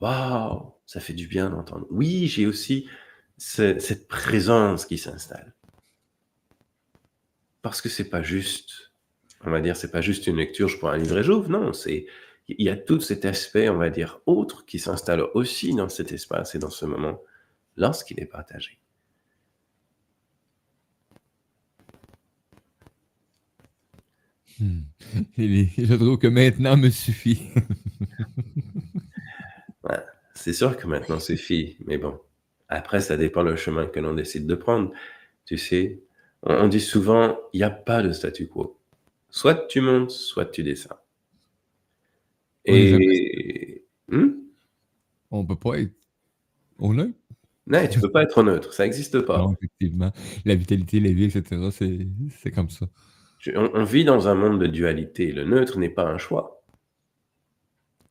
Waouh, 0.00 0.72
ça 0.86 1.00
fait 1.00 1.12
du 1.12 1.26
bien 1.26 1.50
d'entendre. 1.50 1.86
Oui, 1.90 2.26
j'ai 2.28 2.46
aussi 2.46 2.88
ce- 3.38 3.78
cette 3.78 4.06
présence 4.08 4.86
qui 4.86 4.98
s'installe. 4.98 5.52
Parce 7.62 7.80
que 7.80 7.88
c'est 7.88 8.08
pas 8.08 8.22
juste, 8.22 8.92
on 9.44 9.50
va 9.50 9.60
dire, 9.60 9.76
c'est 9.76 9.90
pas 9.90 10.00
juste 10.00 10.26
une 10.26 10.36
lecture, 10.36 10.68
je 10.68 10.78
prends 10.78 10.90
un 10.90 10.98
livre 10.98 11.18
et 11.18 11.22
j'ouvre. 11.24 11.48
Non, 11.48 11.72
c'est 11.72 12.06
il 12.48 12.64
y 12.64 12.68
a 12.68 12.76
tout 12.76 13.00
cet 13.00 13.24
aspect, 13.24 13.68
on 13.68 13.78
va 13.78 13.90
dire, 13.90 14.20
autre 14.26 14.66
qui 14.66 14.78
s'installe 14.78 15.22
aussi 15.34 15.74
dans 15.74 15.88
cet 15.88 16.12
espace 16.12 16.54
et 16.54 16.58
dans 16.58 16.70
ce 16.70 16.84
moment 16.84 17.20
lorsqu'il 17.76 18.20
est 18.20 18.26
partagé. 18.26 18.78
Hmm. 24.60 24.82
Je 25.36 25.94
trouve 25.94 26.18
que 26.18 26.28
maintenant 26.28 26.76
me 26.76 26.90
suffit. 26.90 27.50
C'est 30.34 30.52
sûr 30.52 30.76
que 30.76 30.86
maintenant 30.86 31.20
fini, 31.20 31.78
mais 31.86 31.96
bon. 31.96 32.20
Après, 32.68 33.00
ça 33.00 33.16
dépend 33.16 33.42
le 33.42 33.56
chemin 33.56 33.86
que 33.86 33.98
l'on 33.98 34.12
décide 34.14 34.46
de 34.46 34.54
prendre. 34.54 34.92
Tu 35.46 35.56
sais, 35.56 36.02
on, 36.42 36.52
on 36.54 36.68
dit 36.68 36.80
souvent, 36.80 37.38
il 37.54 37.58
n'y 37.58 37.64
a 37.64 37.70
pas 37.70 38.02
de 38.02 38.12
statu 38.12 38.46
quo. 38.46 38.78
Soit 39.30 39.66
tu 39.68 39.80
montes, 39.80 40.10
soit 40.10 40.44
tu 40.46 40.62
descends. 40.62 40.98
Et 42.64 43.74
Hmm? 44.08 44.30
On 45.30 45.44
peut 45.44 45.56
pas 45.56 45.78
être 45.78 45.92
honnête. 46.78 47.14
non, 47.66 47.86
tu 47.88 48.00
peux 48.00 48.10
pas 48.10 48.22
être 48.22 48.42
neutre, 48.42 48.72
ça 48.74 48.84
n'existe 48.84 49.20
pas. 49.20 49.38
Non, 49.38 49.52
effectivement. 49.52 50.12
La 50.44 50.54
vitalité, 50.54 51.00
la 51.00 51.10
vie, 51.10 51.24
etc., 51.24 51.70
c'est 52.40 52.50
comme 52.50 52.70
ça. 52.70 52.86
On, 53.54 53.70
on 53.74 53.84
vit 53.84 54.04
dans 54.04 54.28
un 54.28 54.34
monde 54.34 54.60
de 54.60 54.66
dualité. 54.66 55.32
Le 55.32 55.44
neutre 55.44 55.78
n'est 55.78 55.90
pas 55.90 56.04
un 56.04 56.18
choix. 56.18 56.62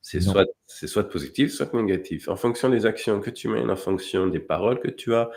C'est 0.02 0.20
soit, 0.20 0.46
soit 0.68 1.10
positif, 1.10 1.52
soit 1.54 1.74
négatif. 1.74 2.28
En 2.28 2.36
fonction 2.36 2.70
des 2.70 2.86
actions 2.86 3.22
que 3.22 3.30
tu 3.30 3.48
mènes, 3.48 3.72
en 3.72 3.78
fonction 3.78 4.28
des 4.28 4.40
paroles 4.40 4.80
que 4.80 4.90
tu 4.90 5.14
as, 5.14 5.30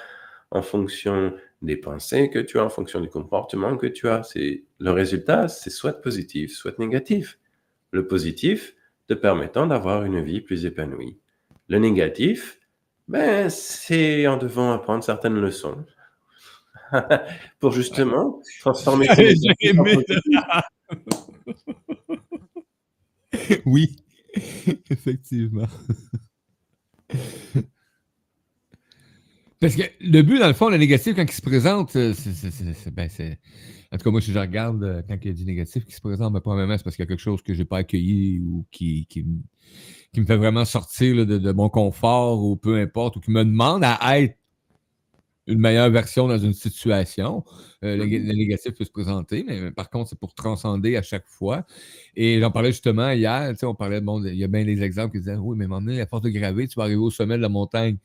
en 0.51 0.61
fonction 0.61 1.35
des 1.63 1.77
pensées 1.77 2.31
que 2.31 2.41
tu 2.41 2.59
as, 2.59 2.65
en 2.65 2.69
fonction 2.69 3.01
du 3.01 3.09
comportement 3.09 3.77
que 3.77 3.87
tu 3.87 4.09
as. 4.09 4.25
C'est, 4.25 4.65
le 4.81 4.91
résultat, 4.91 5.47
c'est 5.47 5.71
soit 5.71 6.01
positif, 6.03 6.53
soit 6.53 6.79
négatif. 6.81 7.39
Le 7.93 8.09
positif 8.09 8.75
te 9.09 9.15
permettant 9.15 9.67
d'avoir 9.67 10.05
une 10.05 10.21
vie 10.23 10.41
plus 10.41 10.65
épanouie. 10.65 11.19
Le 11.69 11.79
négatif, 11.79 12.59
ben, 13.09 13.49
c'est 13.51 14.27
en 14.27 14.37
devant 14.37 14.73
apprendre 14.73 15.05
certaines 15.05 15.41
leçons 15.41 15.85
pour 17.61 17.73
justement 17.73 18.41
transformer. 18.61 19.07
J'ai 19.17 19.35
aimé. 19.61 19.97
Oui, 23.65 23.97
effectivement. 24.91 25.69
Parce 29.61 29.75
que 29.75 29.83
le 30.01 30.23
but, 30.23 30.39
dans 30.39 30.49
le 30.49 30.53
fond, 30.53 30.69
le 30.69 30.77
négatif, 30.77 31.17
quand 31.17 31.23
il 31.23 31.33
se 31.33 31.41
présente, 31.43 31.97
euh, 31.97 32.13
c'est. 32.15 32.91
ben, 32.95 33.09
c'est- 33.09 33.39
En 33.93 33.97
tout 33.99 34.05
cas, 34.05 34.11
moi, 34.11 34.21
si 34.21 34.33
je 34.33 34.39
regarde 34.39 34.83
euh, 34.83 35.03
quand 35.09 35.17
il 35.23 35.29
y 35.29 35.31
a 35.31 35.35
du 35.35 35.45
négatif 35.45 35.85
qui 35.85 35.93
se 35.93 36.01
présente, 36.01 36.33
ben, 36.33 36.41
premièrement, 36.41 36.77
c'est 36.77 36.85
parce 36.85 36.97
qu'il 36.97 37.05
y 37.05 37.07
a 37.07 37.09
quelque 37.09 37.21
chose 37.21 37.43
que 37.43 37.55
je 37.55 37.61
n'ai 37.61 37.65
pas 37.65 37.79
accueilli 37.79 38.41
ou 38.41 38.67
qui, 38.71 39.07
qui, 39.07 39.23
me- 39.23 39.43
qui 40.13 40.21
me 40.21 40.27
fait 40.27 40.37
vraiment 40.37 40.65
sortir 40.65 41.17
là, 41.17 41.25
de, 41.25 41.39
de 41.39 41.53
mon 41.53 41.69
confort 41.71 42.45
ou 42.45 42.57
peu 42.57 42.79
importe, 42.81 43.17
ou 43.17 43.21
qui 43.21 43.31
me 43.33 43.45
demande 43.45 43.85
à 43.85 44.21
être 44.21 44.37
une 45.49 45.61
meilleure 45.61 45.91
version 45.91 46.27
dans 46.27 46.39
une 46.39 46.53
situation. 46.55 47.45
Euh, 47.85 47.97
le, 47.97 48.05
le 48.05 48.33
négatif 48.35 48.75
peut 48.75 48.85
se 48.85 48.91
présenter, 48.91 49.45
mais 49.47 49.71
par 49.71 49.91
contre, 49.91 50.11
c'est 50.11 50.19
pour 50.19 50.35
transcender 50.35 50.97
à 50.97 51.03
chaque 51.03 51.27
fois. 51.29 51.65
Et 52.17 52.41
j'en 52.41 52.51
parlais 52.51 52.73
justement 52.73 53.11
hier, 53.11 53.55
on 53.63 53.75
parlait, 53.75 54.01
bon, 54.01 54.25
il 54.25 54.35
y 54.35 54.43
a 54.43 54.49
bien 54.49 54.65
des 54.65 54.83
exemples 54.83 55.13
qui 55.13 55.19
disaient, 55.21 55.37
oui, 55.37 55.57
mais 55.57 55.65
à 55.65 55.67
un 55.67 55.69
moment 55.69 55.83
donné, 55.87 56.01
à 56.01 56.07
force 56.07 56.23
de 56.23 56.31
graver, 56.31 56.67
tu 56.67 56.75
vas 56.77 56.85
arriver 56.85 56.97
au 57.01 57.11
sommet 57.11 57.37
de 57.37 57.43
la 57.43 57.49
montagne. 57.49 57.97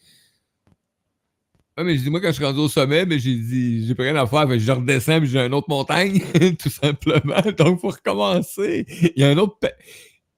Ah, 1.78 1.84
mais 1.84 1.96
j'ai 1.96 2.04
dit, 2.04 2.10
moi, 2.10 2.20
quand 2.20 2.28
je 2.28 2.34
suis 2.34 2.46
rendu 2.46 2.60
au 2.60 2.68
sommet, 2.68 3.06
mais 3.06 3.18
j'ai 3.18 3.36
dit, 3.36 3.88
j'ai 3.88 3.96
plus 3.96 4.04
rien 4.04 4.16
à 4.18 4.28
faire, 4.28 4.48
fait 4.48 4.60
je 4.60 4.72
redescends, 4.72 5.20
puis 5.20 5.30
j'ai 5.30 5.40
une 5.40 5.54
autre 5.54 5.70
montagne, 5.70 6.20
tout 6.60 6.70
simplement. 6.70 7.42
Donc, 7.58 7.80
faut 7.80 7.90
recommencer. 7.90 8.86
Il 9.16 9.22
y 9.22 9.24
a 9.24 9.30
un 9.30 9.38
autre. 9.38 9.58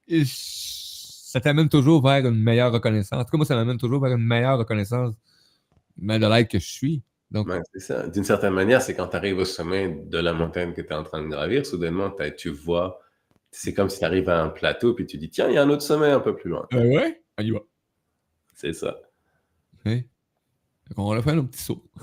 je- 0.08 0.24
Ça 0.26 1.42
t'amène 1.42 1.68
toujours 1.70 2.04
vers 2.06 2.24
une 2.28 2.38
meilleure 2.44 2.72
reconnaissance. 2.72 3.20
En 3.20 3.24
tout 3.26 3.32
cas, 3.32 3.38
moi, 3.38 3.46
ça 3.48 3.56
m'amène 3.56 3.78
toujours 3.80 4.00
vers 4.04 4.12
une 4.14 4.24
meilleure 4.24 4.60
reconnaissance 4.60 5.16
de 5.98 6.28
l'être 6.28 6.52
que 6.52 6.60
je 6.60 6.70
suis. 6.70 7.02
Donc, 7.32 7.48
Ouais, 7.48 7.60
c'est 7.74 7.80
ça. 7.80 8.08
D'une 8.08 8.24
certaine 8.24 8.54
manière, 8.54 8.84
c'est 8.84 8.94
quand 8.96 9.08
tu 9.08 9.16
arrives 9.16 9.40
au 9.40 9.46
sommet 9.46 9.90
de 10.06 10.20
la 10.20 10.34
montagne 10.34 10.74
que 10.74 10.82
tu 10.82 10.88
es 10.90 10.94
en 10.94 11.04
train 11.04 11.24
de 11.24 11.28
gravir, 11.28 11.66
soudainement, 11.66 12.12
tu 12.38 12.50
vois, 12.50 13.00
c'est 13.50 13.74
comme 13.74 13.90
si 13.90 13.98
tu 13.98 14.06
arrives 14.06 14.30
à 14.30 14.44
un 14.44 14.50
plateau, 14.50 14.94
puis 14.94 15.08
tu 15.08 15.18
dis, 15.18 15.32
tiens, 15.32 15.48
il 15.50 15.56
y 15.56 15.58
a 15.58 15.64
un 15.64 15.70
autre 15.72 15.82
sommet 15.82 16.12
un 16.12 16.20
peu 16.20 16.36
plus 16.36 16.52
loin. 16.52 16.68
euh, 16.74 16.86
ouais, 16.96 17.24
on 17.40 17.44
y 17.44 17.50
va. 17.50 17.60
C'est 18.54 18.74
ça. 18.74 18.96
Hein? 19.86 20.02
Qu'on 20.96 21.14
va 21.14 21.22
faire 21.22 21.36
nos 21.36 21.44
petits 21.44 21.62
sauts. 21.64 21.84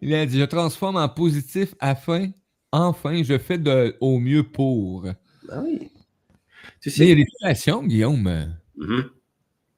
Il 0.00 0.14
a 0.14 0.24
dit 0.26 0.38
Je 0.38 0.44
transforme 0.44 0.96
en 0.96 1.08
positif 1.08 1.74
afin, 1.80 2.30
enfin, 2.72 3.22
je 3.22 3.38
fais 3.38 3.58
de, 3.58 3.96
au 4.00 4.18
mieux 4.18 4.42
pour. 4.42 5.06
Ah 5.50 5.60
oui. 5.62 5.90
Tu 6.80 6.90
Mais 6.98 7.06
il 7.06 7.08
y 7.08 7.12
a 7.12 7.14
des 7.16 7.26
situations, 7.30 7.82
Guillaume, 7.84 8.26
euh, 8.26 8.46
Mhm. 8.76 9.04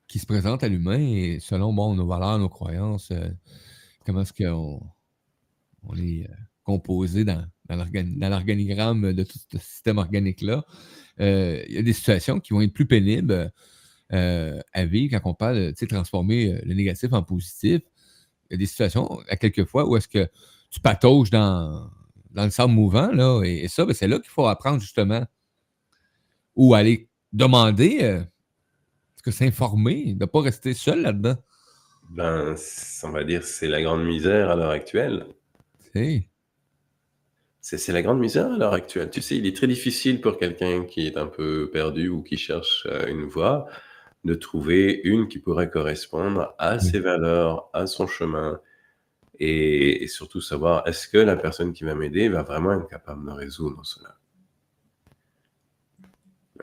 qui 0.07 0.19
se 0.19 0.27
présentent 0.27 0.63
à 0.65 0.69
l'humain 0.69 1.39
selon 1.41 1.73
bon, 1.73 1.95
nos 1.95 2.07
valeurs, 2.07 2.39
nos 2.39 2.49
croyances, 2.49 3.11
euh, 3.11 3.29
comment 4.07 4.23
est-ce 4.23 4.33
qu'on 4.33 4.81
on 5.83 5.97
est 5.97 6.27
euh, 6.29 6.35
composé 6.65 7.25
dans, 7.25 7.45
dans 7.67 7.77
l'organi- 7.77 8.19
dans 8.19 8.29
l'organigramme 8.29 9.13
de 9.13 9.23
tout 9.25 9.39
ce 9.51 9.59
système 9.59 9.99
organique-là. 9.99 10.65
Euh, 11.21 11.63
il 11.69 11.75
y 11.75 11.79
a 11.79 11.83
des 11.83 11.93
situations 11.93 12.41
qui 12.41 12.53
vont 12.53 12.61
être 12.61 12.73
plus 12.73 12.87
pénibles 12.87 13.53
euh, 14.13 14.61
à 14.73 14.85
vivre 14.85 15.19
quand 15.19 15.31
on 15.31 15.35
parle 15.35 15.73
de 15.73 15.87
transformer 15.87 16.55
euh, 16.55 16.61
le 16.65 16.75
négatif 16.75 17.13
en 17.13 17.23
positif. 17.23 17.83
Il 18.51 18.53
y 18.53 18.55
a 18.55 18.57
des 18.57 18.67
situations, 18.67 19.21
à 19.29 19.37
quelques 19.37 19.65
fois, 19.65 19.87
où 19.87 19.97
est-ce 19.97 20.09
que 20.09 20.29
tu 20.71 20.81
patauges 20.81 21.31
dans, 21.31 21.91
dans 22.31 22.45
le 22.45 22.51
sable 22.51 22.73
mouvant, 22.73 23.13
là, 23.13 23.43
et, 23.45 23.65
et 23.65 23.69
ça, 23.69 23.85
ben, 23.85 23.95
c'est 23.95 24.09
là 24.09 24.19
qu'il 24.19 24.31
faut 24.31 24.47
apprendre 24.47 24.81
justement, 24.81 25.25
ou 26.57 26.75
aller 26.75 27.09
demander, 27.33 27.99
euh, 28.03 28.23
que 29.29 29.35
s'informer, 29.35 30.15
de 30.15 30.21
ne 30.21 30.25
pas 30.25 30.41
rester 30.41 30.73
seul 30.73 31.03
là-dedans. 31.03 31.37
Ben, 32.11 32.55
on 33.03 33.11
va 33.11 33.25
dire, 33.25 33.45
c'est 33.45 33.69
la 33.69 33.83
grande 33.83 34.05
misère 34.05 34.51
à 34.51 34.57
l'heure 34.57 34.71
actuelle. 34.71 35.27
C'est 37.61 37.93
la 37.93 38.01
grande 38.01 38.21
misère 38.21 38.51
à 38.51 38.57
l'heure 38.57 38.73
actuelle. 38.73 39.11
Tu 39.11 39.21
sais, 39.21 39.37
il 39.37 39.47
est 39.47 39.55
très 39.55 39.67
difficile 39.67 40.23
pour 40.23 40.39
quelqu'un 40.39 40.85
qui 40.85 41.07
est 41.07 41.19
un 41.19 41.27
peu 41.27 41.69
perdu 41.71 42.09
ou 42.09 42.23
qui 42.23 42.39
cherche 42.39 42.87
euh, 42.87 43.07
une 43.09 43.25
voie 43.25 43.67
de 44.25 44.35
trouver 44.35 45.01
une 45.05 45.29
qui 45.29 45.39
pourrait 45.39 45.71
correspondre 45.71 46.55
à 46.59 46.79
ses 46.79 47.01
valeurs, 47.01 47.71
à 47.73 47.87
son 47.87 48.07
chemin, 48.07 48.61
et, 49.39 50.03
et 50.03 50.09
surtout 50.09 50.41
savoir 50.41 50.87
est-ce 50.87 51.09
que 51.09 51.19
la 51.19 51.37
personne 51.37 51.73
qui 51.73 51.85
va 51.85 51.95
m'aider 51.95 52.29
va 52.29 52.43
vraiment 52.43 52.73
être 52.73 52.89
capable 52.89 53.25
de 53.25 53.31
résoudre 53.31 53.85
cela. 53.85 54.17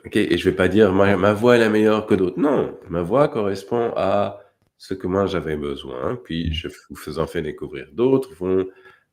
Ok, 0.06 0.18
et 0.18 0.38
je 0.38 0.50
vais 0.50 0.56
pas 0.56 0.68
dire 0.68 0.94
ma, 0.94 1.18
ma 1.18 1.34
voix 1.34 1.56
est 1.56 1.60
la 1.60 1.70
meilleure 1.70 2.06
que 2.06 2.14
d'autres. 2.14 2.40
Non, 2.40 2.78
ma 2.90 3.02
voix 3.02 3.28
correspond 3.28 3.94
à 3.96 4.40
ce 4.78 4.94
que 4.94 5.08
moi 5.08 5.26
j'avais 5.26 5.56
besoin, 5.56 6.16
puis 6.24 6.54
je 6.54 6.68
vous 6.90 6.96
faisant 6.96 7.28
fait 7.28 7.42
découvrir 7.42 7.88
d'autres 7.94 8.34
vont 8.34 8.68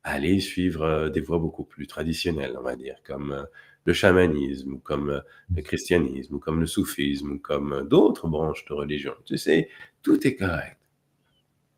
aller 0.05 0.41
suivre 0.41 0.83
euh, 0.83 1.09
des 1.09 1.21
voies 1.21 1.39
beaucoup 1.39 1.65
plus 1.65 1.87
traditionnelles, 1.87 2.57
on 2.59 2.63
va 2.63 2.77
dire, 2.77 2.97
comme 3.07 3.33
euh, 3.33 3.45
le 3.85 3.93
chamanisme, 3.93 4.75
ou 4.75 4.79
comme 4.79 5.11
euh, 5.11 5.21
le 5.55 5.63
christianisme, 5.63 6.35
ou 6.37 6.39
comme 6.39 6.61
le 6.61 6.67
soufisme, 6.67 7.33
ou 7.33 7.39
comme 7.39 7.73
euh, 7.73 7.83
d'autres 7.83 8.29
branches 8.29 8.65
de 8.67 8.75
religion. 8.75 9.15
Tu 9.25 9.37
sais, 9.39 9.69
tout 10.03 10.27
est 10.27 10.37
correct. 10.37 10.79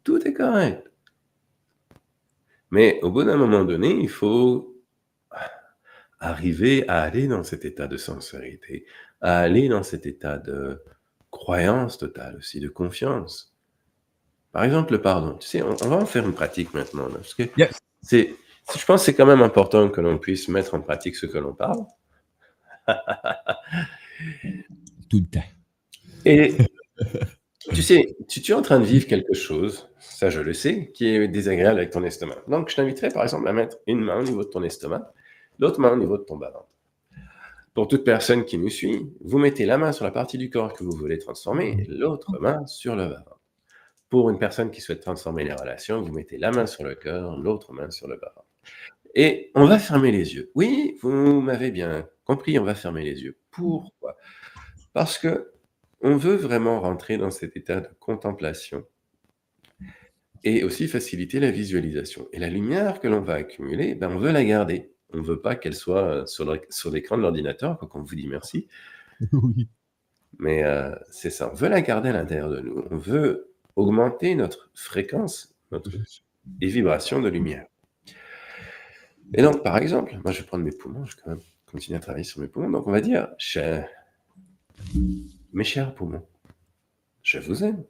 Tout 0.04 0.26
est 0.26 0.34
correct. 0.34 0.90
Mais 2.70 2.98
au 3.02 3.10
bout 3.10 3.24
d'un 3.24 3.36
moment 3.36 3.64
donné, 3.64 3.90
il 4.00 4.08
faut 4.08 4.70
arriver 6.20 6.86
à 6.88 7.02
aller 7.02 7.26
dans 7.28 7.42
cet 7.44 7.64
état 7.64 7.86
de 7.86 7.96
sincérité, 7.96 8.86
à 9.20 9.38
aller 9.40 9.68
dans 9.68 9.82
cet 9.82 10.06
état 10.06 10.38
de 10.38 10.82
croyance 11.30 11.98
totale 11.98 12.36
aussi, 12.36 12.60
de 12.60 12.68
confiance. 12.68 13.54
Par 14.52 14.64
exemple, 14.64 14.92
le 14.92 15.02
pardon. 15.02 15.36
Tu 15.38 15.48
sais, 15.48 15.62
on, 15.62 15.74
on 15.82 15.88
va 15.88 15.96
en 15.96 16.06
faire 16.06 16.24
une 16.26 16.32
pratique 16.34 16.72
maintenant. 16.74 17.08
là, 17.08 17.16
parce 17.16 17.34
que 17.34 17.42
Yes. 17.56 17.78
c'est, 18.02 18.34
je 18.72 18.84
pense 18.84 19.00
que 19.00 19.06
c'est 19.06 19.14
quand 19.14 19.26
même 19.26 19.42
important 19.42 19.88
que 19.88 20.00
l'on 20.00 20.18
puisse 20.18 20.48
mettre 20.48 20.74
en 20.74 20.80
pratique 20.80 21.16
ce 21.16 21.26
que 21.26 21.38
l'on 21.38 21.54
parle. 21.54 21.84
Tout 25.10 25.18
le 25.18 25.26
temps. 25.26 25.44
Et 26.24 26.54
tu 27.72 27.82
sais, 27.82 28.16
tu, 28.28 28.40
tu 28.42 28.52
es 28.52 28.54
en 28.54 28.62
train 28.62 28.80
de 28.80 28.84
vivre 28.84 29.06
quelque 29.06 29.34
chose, 29.34 29.88
ça 29.98 30.30
je 30.30 30.40
le 30.40 30.52
sais, 30.52 30.90
qui 30.92 31.06
est 31.08 31.28
désagréable 31.28 31.78
avec 31.78 31.90
ton 31.90 32.04
estomac. 32.04 32.42
Donc 32.48 32.70
je 32.70 32.76
t'inviterais 32.76 33.10
par 33.10 33.22
exemple 33.22 33.48
à 33.48 33.52
mettre 33.52 33.78
une 33.86 34.00
main 34.00 34.18
au 34.18 34.22
niveau 34.22 34.44
de 34.44 34.48
ton 34.48 34.62
estomac, 34.62 35.12
l'autre 35.58 35.80
main 35.80 35.92
au 35.92 35.96
niveau 35.96 36.18
de 36.18 36.22
ton 36.24 36.36
bas-ventre. 36.36 36.68
Pour 37.74 37.88
toute 37.88 38.04
personne 38.04 38.44
qui 38.44 38.56
nous 38.56 38.70
suit, 38.70 39.12
vous 39.20 39.38
mettez 39.38 39.66
la 39.66 39.78
main 39.78 39.90
sur 39.92 40.04
la 40.04 40.12
partie 40.12 40.38
du 40.38 40.48
corps 40.48 40.74
que 40.74 40.84
vous 40.84 40.96
voulez 40.96 41.18
transformer 41.18 41.84
l'autre 41.88 42.38
main 42.40 42.64
sur 42.66 42.94
le 42.94 43.08
bas-ventre. 43.08 43.40
Pour 44.10 44.30
une 44.30 44.38
personne 44.38 44.70
qui 44.70 44.80
souhaite 44.80 45.00
transformer 45.00 45.42
les 45.42 45.54
relations, 45.54 46.00
vous 46.00 46.12
mettez 46.12 46.38
la 46.38 46.52
main 46.52 46.66
sur 46.66 46.84
le 46.84 46.94
cœur, 46.94 47.36
l'autre 47.36 47.72
main 47.72 47.90
sur 47.90 48.06
le 48.06 48.16
bas-ventre. 48.16 48.43
Et 49.14 49.50
on 49.54 49.66
va 49.66 49.78
fermer 49.78 50.10
les 50.10 50.34
yeux. 50.34 50.50
Oui, 50.54 50.98
vous 51.02 51.40
m'avez 51.40 51.70
bien 51.70 52.08
compris, 52.24 52.58
on 52.58 52.64
va 52.64 52.74
fermer 52.74 53.04
les 53.04 53.22
yeux. 53.22 53.38
Pourquoi? 53.50 54.16
Parce 54.92 55.18
que 55.18 55.52
on 56.00 56.16
veut 56.16 56.36
vraiment 56.36 56.80
rentrer 56.80 57.16
dans 57.16 57.30
cet 57.30 57.56
état 57.56 57.80
de 57.80 57.88
contemplation 57.98 58.84
et 60.42 60.62
aussi 60.62 60.86
faciliter 60.88 61.40
la 61.40 61.50
visualisation. 61.50 62.28
Et 62.32 62.38
la 62.38 62.50
lumière 62.50 63.00
que 63.00 63.08
l'on 63.08 63.22
va 63.22 63.34
accumuler, 63.34 63.94
ben, 63.94 64.10
on 64.10 64.18
veut 64.18 64.32
la 64.32 64.44
garder. 64.44 64.92
On 65.12 65.18
ne 65.18 65.22
veut 65.22 65.40
pas 65.40 65.54
qu'elle 65.54 65.74
soit 65.74 66.04
euh, 66.04 66.26
sur 66.26 66.90
l'écran 66.90 67.16
de 67.16 67.22
l'ordinateur, 67.22 67.78
quoi 67.78 67.88
qu'on 67.88 68.02
vous 68.02 68.14
dit 68.14 68.28
merci. 68.28 68.68
Oui. 69.32 69.68
Mais 70.38 70.64
euh, 70.64 70.92
c'est 71.10 71.30
ça, 71.30 71.50
on 71.52 71.54
veut 71.54 71.68
la 71.68 71.80
garder 71.80 72.08
à 72.08 72.12
l'intérieur 72.12 72.50
de 72.50 72.58
nous. 72.58 72.84
On 72.90 72.96
veut 72.96 73.54
augmenter 73.76 74.34
notre 74.34 74.68
fréquence, 74.74 75.54
notre 75.70 75.90
les 76.60 76.68
vibrations 76.68 77.20
de 77.20 77.28
lumière. 77.28 77.66
Et 79.32 79.42
donc, 79.42 79.62
par 79.62 79.78
exemple, 79.78 80.18
moi 80.22 80.32
je 80.32 80.40
vais 80.40 80.46
prendre 80.46 80.64
mes 80.64 80.70
poumons, 80.70 81.04
je 81.06 81.16
vais 81.16 81.22
quand 81.22 81.30
même 81.30 81.40
continuer 81.70 81.96
à 81.96 82.00
travailler 82.00 82.24
sur 82.24 82.40
mes 82.40 82.48
poumons. 82.48 82.70
Donc, 82.70 82.86
on 82.86 82.92
va 82.92 83.00
dire, 83.00 83.28
mes 85.52 85.64
chers 85.64 85.94
poumons, 85.94 86.26
je 87.22 87.38
vous 87.38 87.64
aime. 87.64 87.84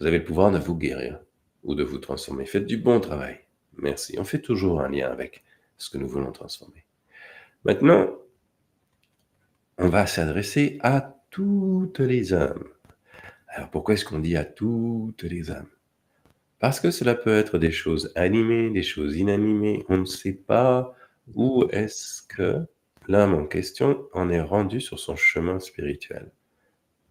Vous 0.00 0.06
avez 0.06 0.18
le 0.18 0.24
pouvoir 0.24 0.50
de 0.50 0.58
vous 0.58 0.76
guérir 0.76 1.20
ou 1.62 1.74
de 1.74 1.84
vous 1.84 1.98
transformer. 1.98 2.46
Faites 2.46 2.66
du 2.66 2.76
bon 2.76 3.00
travail. 3.00 3.40
Merci. 3.78 4.16
On 4.18 4.24
fait 4.24 4.40
toujours 4.40 4.80
un 4.80 4.88
lien 4.88 5.10
avec 5.10 5.44
ce 5.76 5.90
que 5.90 5.98
nous 5.98 6.08
voulons 6.08 6.32
transformer. 6.32 6.84
Maintenant, 7.64 8.10
on 9.78 9.88
va 9.88 10.06
s'adresser 10.06 10.78
à 10.82 11.14
toutes 11.30 12.00
les 12.00 12.32
âmes. 12.32 12.68
Alors 13.48 13.70
pourquoi 13.70 13.94
est-ce 13.94 14.04
qu'on 14.04 14.18
dit 14.18 14.36
à 14.36 14.44
toutes 14.44 15.22
les 15.22 15.50
âmes? 15.50 15.68
Parce 16.58 16.80
que 16.80 16.90
cela 16.90 17.14
peut 17.14 17.36
être 17.36 17.58
des 17.58 17.72
choses 17.72 18.12
animées, 18.14 18.70
des 18.70 18.82
choses 18.82 19.16
inanimées. 19.16 19.84
On 19.88 19.98
ne 19.98 20.04
sait 20.04 20.32
pas 20.32 20.94
où 21.34 21.64
est-ce 21.70 22.22
que 22.22 22.66
l'âme 23.08 23.34
en 23.34 23.46
question 23.46 24.08
en 24.12 24.30
est 24.30 24.40
rendue 24.40 24.80
sur 24.80 24.98
son 24.98 25.16
chemin 25.16 25.60
spirituel. 25.60 26.30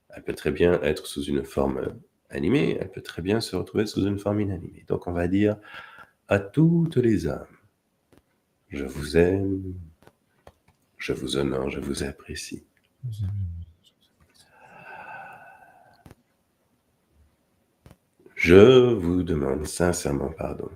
Elle 0.10 0.24
peut 0.24 0.34
très 0.34 0.52
bien 0.52 0.82
être 0.82 1.08
sous 1.08 1.24
une 1.24 1.44
forme 1.44 1.96
animée, 2.30 2.78
elle 2.80 2.90
peut 2.90 3.02
très 3.02 3.22
bien 3.22 3.42
se 3.42 3.56
retrouver 3.56 3.86
sous 3.86 4.06
une 4.06 4.20
forme 4.20 4.42
inanimée. 4.42 4.86
Donc 4.88 5.08
on 5.08 5.12
va 5.12 5.28
dire 5.28 5.58
à 6.28 6.40
toutes 6.40 6.98
les 6.98 7.28
âmes, 7.28 7.46
je 8.70 8.86
vous 8.86 9.18
aime, 9.18 9.74
je 10.98 11.14
vous 11.14 11.38
honore, 11.38 11.70
je 11.70 11.80
vous 11.80 12.04
apprécie. 12.04 12.64
Je 18.46 18.94
vous 18.94 19.24
demande 19.24 19.66
sincèrement 19.66 20.30
pardon 20.30 20.70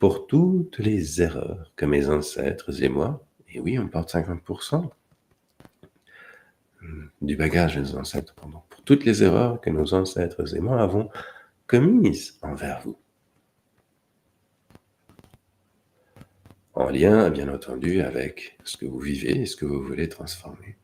pour 0.00 0.26
toutes 0.26 0.78
les 0.78 1.22
erreurs 1.22 1.70
que 1.76 1.86
mes 1.86 2.08
ancêtres 2.08 2.82
et 2.82 2.88
moi, 2.88 3.24
et 3.48 3.60
oui, 3.60 3.78
on 3.78 3.86
porte 3.86 4.12
50% 4.12 4.90
du 7.22 7.36
bagage 7.36 7.76
de 7.76 7.82
nos 7.82 7.98
ancêtres, 7.98 8.34
pardon, 8.34 8.62
pour 8.68 8.82
toutes 8.82 9.04
les 9.04 9.22
erreurs 9.22 9.60
que 9.60 9.70
nos 9.70 9.94
ancêtres 9.94 10.56
et 10.56 10.58
moi 10.58 10.82
avons 10.82 11.08
commises 11.68 12.36
envers 12.42 12.80
vous. 12.80 12.98
En 16.72 16.90
lien, 16.90 17.30
bien 17.30 17.46
entendu, 17.46 18.00
avec 18.00 18.58
ce 18.64 18.76
que 18.76 18.86
vous 18.86 18.98
vivez 18.98 19.42
et 19.42 19.46
ce 19.46 19.54
que 19.54 19.66
vous 19.66 19.84
voulez 19.84 20.08
transformer. 20.08 20.76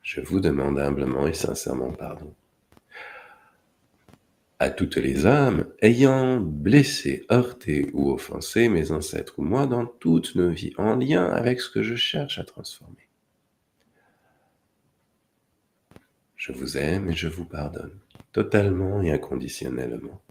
Je 0.00 0.22
vous 0.22 0.40
demande 0.40 0.78
humblement 0.78 1.26
et 1.26 1.34
sincèrement 1.34 1.92
pardon 1.92 2.34
à 4.58 4.70
toutes 4.70 4.96
les 4.96 5.26
âmes 5.26 5.66
ayant 5.82 6.40
blessé, 6.40 7.26
heurté 7.30 7.90
ou 7.92 8.10
offensé 8.10 8.68
mes 8.68 8.90
ancêtres 8.90 9.38
ou 9.38 9.42
moi 9.42 9.66
dans 9.66 9.86
toutes 9.86 10.34
nos 10.34 10.50
vies, 10.50 10.72
en 10.78 10.96
lien 10.96 11.26
avec 11.26 11.60
ce 11.60 11.70
que 11.70 11.82
je 11.82 11.94
cherche 11.94 12.38
à 12.38 12.44
transformer. 12.44 13.08
Je 16.36 16.52
vous 16.52 16.78
aime 16.78 17.10
et 17.10 17.14
je 17.14 17.28
vous 17.28 17.44
pardonne, 17.44 17.98
totalement 18.32 19.02
et 19.02 19.10
inconditionnellement. 19.10 20.22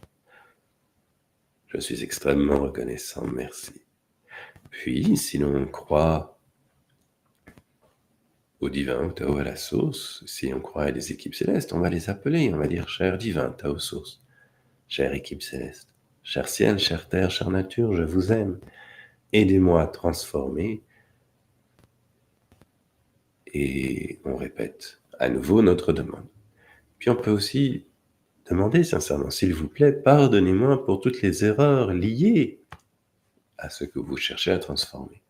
Je 1.68 1.80
suis 1.80 2.04
extrêmement 2.04 2.60
reconnaissant, 2.60 3.28
merci. 3.28 3.82
Puis, 4.70 5.18
si 5.18 5.38
l'on 5.38 5.66
croit 5.68 6.35
au 8.62 8.70
divin, 8.70 9.06
au 9.06 9.12
Tao, 9.12 9.38
à 9.38 9.44
la 9.44 9.56
source, 9.56 10.24
si 10.26 10.54
on 10.54 10.60
croit 10.62 10.84
à 10.86 10.92
des 10.92 11.12
équipes 11.12 11.36
célestes, 11.36 11.74
on 11.74 11.80
va 11.80 11.90
les 11.90 12.10
appeler, 12.10 12.54
on 12.54 12.58
va 12.58 12.68
dire 12.68 12.90
cher 12.90 13.18
divin, 13.18 13.50
Tao 13.50 13.78
source, 13.80 14.22
chère 14.88 15.14
équipe 15.14 15.44
céleste, 15.44 15.90
cher 16.24 16.48
ciel, 16.48 16.80
chère 16.80 17.08
terre, 17.10 17.32
chère 17.32 17.50
nature, 17.50 17.94
je 17.94 18.04
vous 18.04 18.32
aime. 18.32 18.60
Aidez-moi 19.34 19.82
à 19.82 19.88
transformer. 19.88 20.82
Et 23.48 24.20
on 24.26 24.36
répète 24.36 25.02
à 25.20 25.30
nouveau 25.30 25.62
notre 25.62 25.94
demande. 25.94 26.28
Puis 27.00 27.10
on 27.10 27.16
peut 27.16 27.32
aussi 27.32 27.86
demander 28.50 28.84
sincèrement, 28.84 29.30
s'il 29.30 29.54
vous 29.54 29.68
plaît, 29.68 29.92
pardonnez-moi 29.92 30.86
pour 30.86 31.00
toutes 31.02 31.22
les 31.22 31.46
erreurs 31.46 31.94
liées 31.94 32.62
à 33.58 33.70
ce 33.70 33.84
que 33.86 34.00
vous 34.00 34.18
cherchez 34.18 34.52
à 34.52 34.60
transformer. 34.60 35.22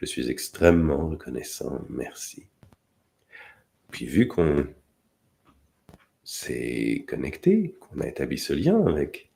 Je 0.00 0.06
suis 0.06 0.30
extrêmement 0.30 1.08
reconnaissant, 1.10 1.84
merci. 1.90 2.46
Puis 3.90 4.06
vu 4.06 4.26
qu'on 4.28 4.66
s'est 6.24 7.04
connecté, 7.06 7.76
qu'on 7.80 8.00
a 8.00 8.06
établi 8.06 8.38
ce 8.38 8.54
lien 8.54 8.82
avec 8.86 9.30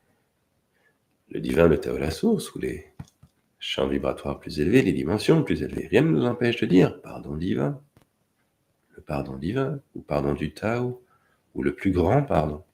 le 1.28 1.40
divin, 1.40 1.68
le 1.68 1.78
Tao, 1.78 1.98
la 1.98 2.10
source, 2.10 2.54
ou 2.54 2.60
les 2.60 2.86
champs 3.58 3.88
vibratoires 3.88 4.40
plus 4.40 4.58
élevés, 4.58 4.80
les 4.80 4.94
dimensions 4.94 5.42
plus 5.42 5.62
élevées, 5.62 5.86
rien 5.86 6.00
ne 6.00 6.08
nous 6.08 6.24
empêche 6.24 6.58
de 6.62 6.66
dire 6.66 6.98
pardon 7.02 7.36
divin, 7.36 7.78
le 8.96 9.02
pardon 9.02 9.36
divin, 9.36 9.80
ou 9.94 10.00
pardon 10.00 10.32
du 10.32 10.54
Tao, 10.54 11.04
ou 11.54 11.62
le 11.62 11.74
plus 11.74 11.90
grand 11.90 12.22
pardon. 12.22 12.64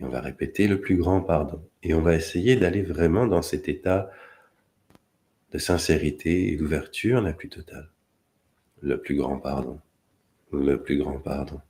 Et 0.00 0.04
on 0.04 0.08
va 0.08 0.20
répéter 0.20 0.66
le 0.66 0.80
plus 0.80 0.96
grand 0.96 1.20
pardon. 1.20 1.64
Et 1.84 1.94
on 1.94 2.00
va 2.00 2.16
essayer 2.16 2.56
d'aller 2.56 2.82
vraiment 2.82 3.28
dans 3.28 3.42
cet 3.42 3.68
état 3.68 4.10
de 5.52 5.58
sincérité 5.58 6.52
et 6.52 6.56
d'ouverture 6.56 7.20
la 7.20 7.32
plus 7.32 7.48
totale. 7.48 7.90
Le 8.80 9.00
plus 9.00 9.16
grand 9.16 9.38
pardon 9.38 9.80
le 10.52 10.82
plus 10.82 10.98
grand 10.98 11.18
pardon, 11.18 11.60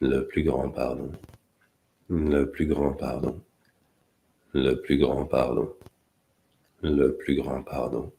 le 0.00 0.26
plus 0.26 0.42
grand 0.42 0.68
pardon, 0.68 1.10
le 2.08 2.44
plus 2.44 2.66
grand 2.66 2.92
pardon, 2.92 3.40
le 4.52 4.74
plus 4.74 4.98
grand 4.98 5.24
pardon, 5.24 5.74
le 6.82 7.16
plus 7.16 7.36
grand 7.36 7.62
pardon, 7.62 8.12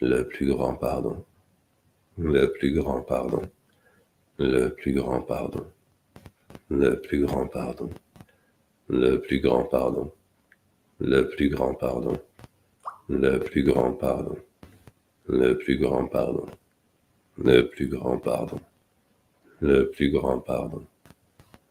le 0.00 0.24
plus 0.28 0.46
grand 0.46 0.74
pardon, 0.74 1.24
le 2.16 2.52
plus 2.52 2.72
grand 2.72 3.02
pardon, 3.02 3.42
le 4.38 4.70
plus 4.72 4.92
grand 4.94 5.20
pardon, 5.20 5.60
le 6.70 7.00
plus 7.02 7.20
grand 7.20 7.46
pardon, 7.48 7.90
le 8.88 9.20
plus 9.20 9.40
grand 9.40 9.64
pardon, 9.64 10.12
le 11.00 11.28
plus 11.28 11.50
grand 11.50 11.74
pardon, 11.74 12.18
le 13.12 13.38
plus 13.38 13.62
grand 13.62 13.92
pardon, 13.92 14.36
le 15.28 15.56
plus 15.58 15.78
grand 15.78 16.06
pardon 16.06 16.46
le 17.38 17.68
plus 17.68 17.88
grand 17.88 18.18
pardon, 18.18 18.60
le 19.60 19.90
plus 19.90 20.10
grand 20.10 20.38
pardon, 20.38 20.84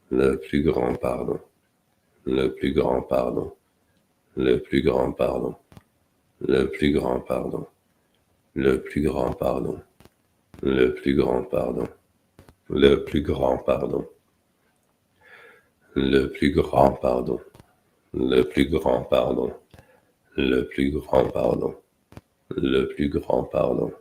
le 0.10 0.38
plus 0.38 0.62
grand 0.62 0.96
pardon, 0.96 1.40
le 2.26 2.48
plus 2.50 2.74
grand 2.74 3.02
pardon, 3.02 3.54
le 4.36 4.58
plus 4.58 4.82
grand 4.82 5.12
pardon, 5.12 5.56
le 6.40 6.68
plus 6.72 6.92
grand 6.92 7.20
pardon, 7.22 7.68
le 8.56 8.82
plus 8.82 9.02
grand 9.02 9.32
pardon, 9.32 9.80
le 10.64 10.94
plus 10.94 11.14
grand 11.14 11.44
pardon, 11.44 11.88
le 12.70 13.04
plus 13.04 13.22
grand 13.22 13.58
pardon, 13.58 14.06
le 15.96 16.32
plus 16.32 16.52
grand 16.52 16.94
pardon, 16.94 17.40
le 18.14 18.44
plus 18.44 18.66
grand 18.66 19.04
pardon, 19.04 19.54
le 20.38 20.68
plus 20.68 20.92
grand 20.92 21.26
pardon, 21.30 21.76
le 22.56 22.86
plus 22.86 23.10
grand 23.10 23.44
pardon 23.44 23.92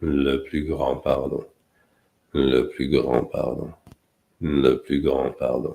le 0.00 0.42
plus 0.44 0.64
grand 0.64 0.96
pardon, 0.96 1.44
le 2.32 2.68
plus 2.68 2.88
grand 2.88 3.24
pardon, 3.24 3.72
le 4.40 4.76
plus 4.80 5.00
grand 5.00 5.30
pardon, 5.32 5.74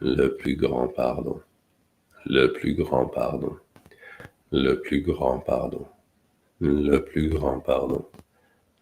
le 0.00 0.36
plus 0.36 0.56
grand 0.56 0.88
pardon, 0.88 1.40
le 2.26 2.52
plus 2.52 2.74
grand 2.74 3.08
pardon, 3.08 3.56
le 4.50 4.80
plus 4.80 5.00
grand 5.00 5.38
pardon, 5.38 5.86
le 6.60 7.02
plus 7.04 7.28
grand 7.30 7.60
pardon, 7.60 8.04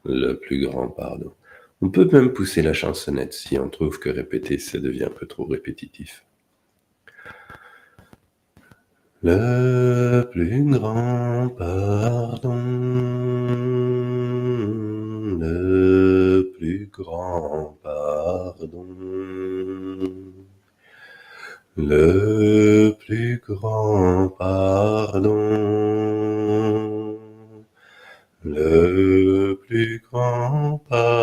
le 0.04 0.34
plus 0.34 0.60
grand 0.66 0.88
pardon. 0.88 1.32
On 1.80 1.90
peut 1.90 2.08
même 2.10 2.32
pousser 2.32 2.62
la 2.62 2.72
chansonnette 2.72 3.32
si 3.32 3.56
on 3.58 3.68
trouve 3.68 4.00
que 4.00 4.08
répéter 4.08 4.58
ça 4.58 4.78
devient 4.80 5.04
un 5.04 5.10
peu 5.10 5.26
trop 5.26 5.44
répétitif. 5.44 6.24
Le 9.22 10.22
plus 10.30 10.64
grand 10.70 11.48
pardon 11.58 12.54
le 15.38 16.52
plus 16.56 16.90
grand 16.92 17.78
pardon. 17.82 18.86
Le 21.76 22.90
plus 22.98 23.40
grand 23.46 24.28
pardon. 24.38 25.36
Le 28.44 29.54
plus 29.66 30.02
grand 30.10 30.82
pardon. 30.88 31.17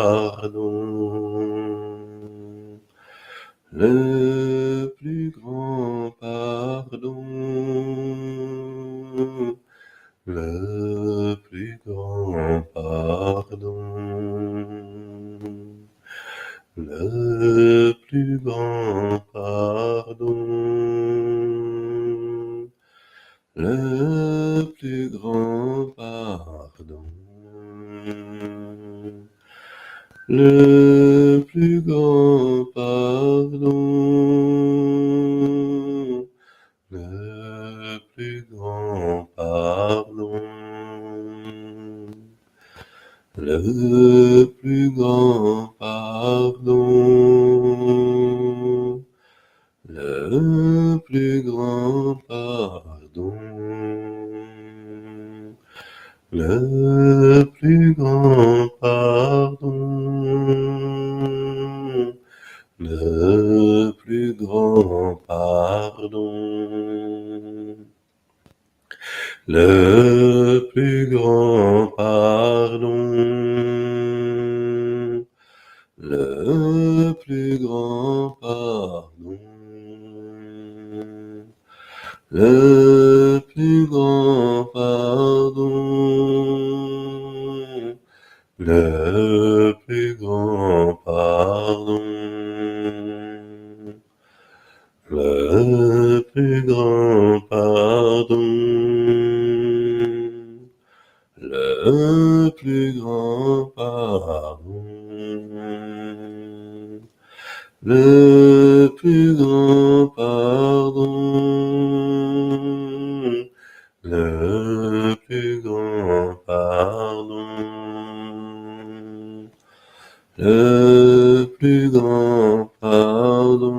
Le 120.38 121.46
plus 121.58 121.90
grand 121.90 122.70
pardon, 122.80 123.72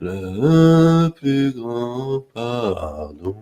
le 0.00 1.08
plus 1.08 1.52
grand 1.52 2.24
pardon, 2.32 3.36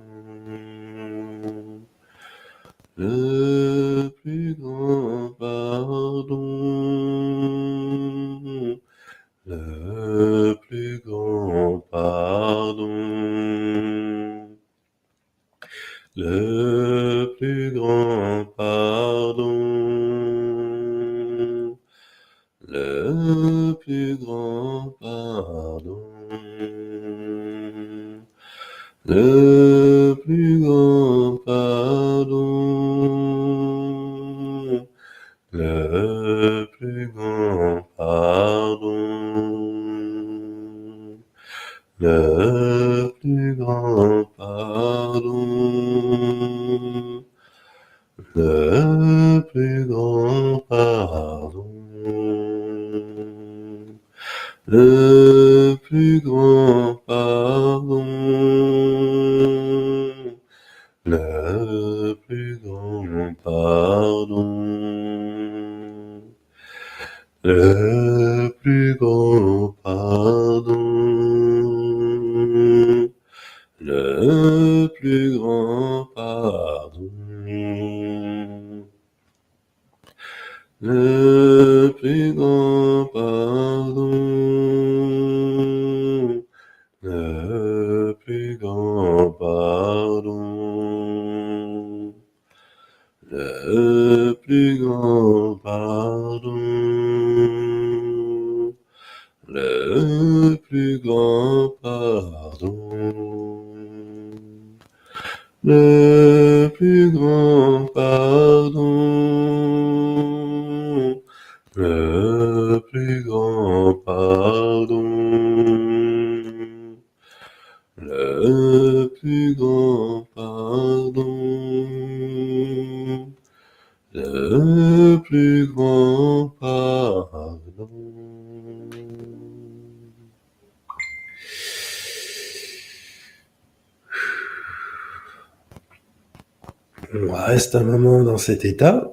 un 137.74 137.82
moment 137.82 138.22
dans 138.22 138.38
cet 138.38 138.64
état. 138.64 139.12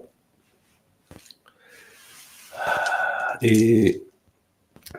Et 3.41 4.03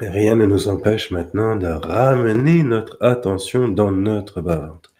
rien 0.00 0.36
ne 0.36 0.46
nous 0.46 0.68
empêche 0.68 1.10
maintenant 1.10 1.56
de 1.56 1.66
ramener 1.66 2.62
notre 2.62 2.96
attention 3.00 3.68
dans 3.68 3.90
notre 3.90 4.40
bas-ventre. 4.40 4.92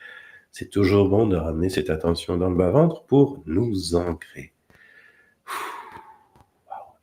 C'est 0.52 0.70
toujours 0.70 1.08
bon 1.08 1.26
de 1.26 1.36
ramener 1.36 1.68
cette 1.68 1.90
attention 1.90 2.36
dans 2.36 2.48
le 2.48 2.56
bas-ventre 2.56 3.04
pour 3.04 3.42
nous 3.46 3.96
ancrer. 3.96 4.52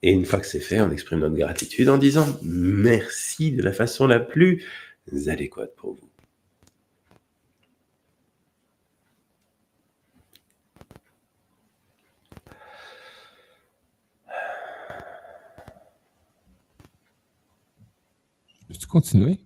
Et 0.04 0.12
une 0.12 0.26
fois 0.26 0.39
que 0.39 0.47
c'est 0.47 0.62
fait, 0.62 0.82
on 0.82 0.89
exprime 0.89 1.20
notre 1.20 1.36
gratitude 1.36 1.89
en 1.89 1.97
disant 1.97 2.26
merci 2.41 3.52
de 3.52 3.62
la 3.62 3.74
façon 3.74 4.08
la 4.08 4.20
plus 4.20 4.66
adéquate 5.28 5.76
pour. 5.76 5.91
Continuer? 19.02 19.39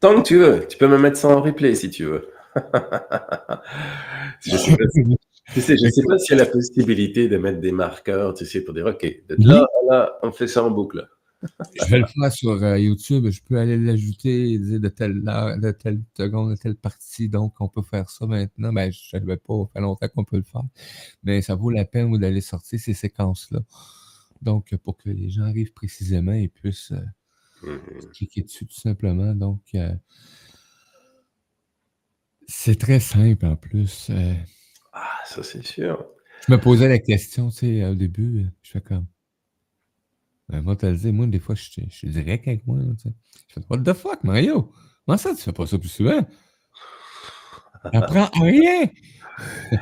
Tant 0.00 0.22
que 0.22 0.26
tu 0.26 0.38
veux, 0.38 0.66
tu 0.66 0.78
peux 0.78 0.88
me 0.88 0.98
mettre 0.98 1.18
ça 1.18 1.28
en 1.28 1.42
replay 1.42 1.74
si 1.74 1.90
tu 1.90 2.04
veux. 2.04 2.28
je 4.40 4.56
sais 4.56 4.76
pas, 4.76 4.84
tu 5.52 5.60
sais, 5.60 5.76
je 5.76 5.88
sais 5.90 6.02
pas 6.08 6.18
s'il 6.18 6.36
y 6.36 6.40
a 6.40 6.44
la 6.44 6.50
possibilité 6.50 7.28
de 7.28 7.36
mettre 7.36 7.60
des 7.60 7.72
marqueurs, 7.72 8.32
tu 8.32 8.46
sais, 8.46 8.62
pour 8.62 8.72
dire, 8.72 8.86
OK, 8.86 9.02
de 9.02 9.36
là 9.40 9.62
à 9.62 9.92
là, 9.92 10.18
on 10.22 10.32
fait 10.32 10.48
ça 10.48 10.64
en 10.64 10.70
boucle. 10.70 11.06
Je 11.42 11.90
vais 11.90 11.98
le 11.98 12.06
faire 12.06 12.32
sur 12.32 12.62
euh, 12.62 12.78
YouTube. 12.78 13.28
Je 13.28 13.40
peux 13.46 13.58
aller 13.58 13.76
l'ajouter 13.76 14.58
dire 14.58 14.80
de 14.80 14.88
telle 14.88 15.22
heure, 15.28 15.58
de 15.58 15.70
telle 15.70 16.00
seconde, 16.16 16.52
de 16.52 16.56
telle 16.56 16.76
partie. 16.76 17.28
Donc, 17.28 17.54
on 17.60 17.68
peut 17.68 17.82
faire 17.82 18.08
ça 18.08 18.26
maintenant. 18.26 18.72
Ben, 18.72 18.90
je 18.90 19.16
ne 19.16 19.20
savais 19.20 19.36
pas, 19.36 19.54
ça 19.54 19.70
fait 19.74 19.80
longtemps 19.80 20.08
qu'on 20.08 20.24
peut 20.24 20.38
le 20.38 20.42
faire. 20.42 20.64
Mais 21.24 21.42
ça 21.42 21.54
vaut 21.54 21.70
la 21.70 21.84
peine 21.84 22.16
d'aller 22.18 22.40
sortir 22.40 22.80
ces 22.80 22.94
séquences-là. 22.94 23.60
Donc, 24.40 24.74
pour 24.82 24.96
que 24.96 25.10
les 25.10 25.28
gens 25.28 25.44
arrivent 25.44 25.74
précisément 25.74 26.32
et 26.32 26.48
puissent 26.48 26.92
euh. 26.92 27.04
Cliquer 28.12 28.42
dessus 28.42 28.66
tout 28.66 28.78
simplement. 28.80 29.34
Donc, 29.34 29.60
euh, 29.74 29.92
c'est 32.46 32.78
très 32.78 33.00
simple 33.00 33.44
en 33.46 33.56
plus. 33.56 34.08
Euh, 34.10 34.34
Ah, 34.92 35.18
ça 35.24 35.42
c'est 35.42 35.64
sûr. 35.64 36.06
je 36.46 36.52
me 36.52 36.58
posais 36.60 36.88
la 36.88 36.98
question, 36.98 37.50
tu 37.50 37.56
sais, 37.56 37.84
au 37.84 37.94
début, 37.94 38.44
euh, 38.44 38.48
je 38.62 38.70
fais 38.72 38.80
comme. 38.80 39.06
Ben, 40.48 40.62
moi, 40.62 40.76
t'as 40.76 40.90
le 40.90 40.96
dit, 40.96 41.10
moi, 41.12 41.26
des 41.26 41.40
fois, 41.40 41.54
je 41.56 41.62
suis 41.64 41.86
je 41.90 41.96
suis 41.96 42.08
direct 42.08 42.46
avec 42.46 42.66
moi. 42.66 42.78
tu 42.96 43.08
sais. 43.10 43.14
Je 43.48 43.54
fais, 43.54 43.60
What 43.68 43.78
the 43.82 43.92
fuck, 43.94 44.22
Mario? 44.24 44.72
Comment 45.04 45.18
ça, 45.18 45.34
tu 45.34 45.42
fais 45.42 45.52
pas 45.52 45.66
ça 45.66 45.78
plus 45.78 45.88
souvent? 45.88 46.24
T'apprends 47.92 48.30
rien! 48.42 48.88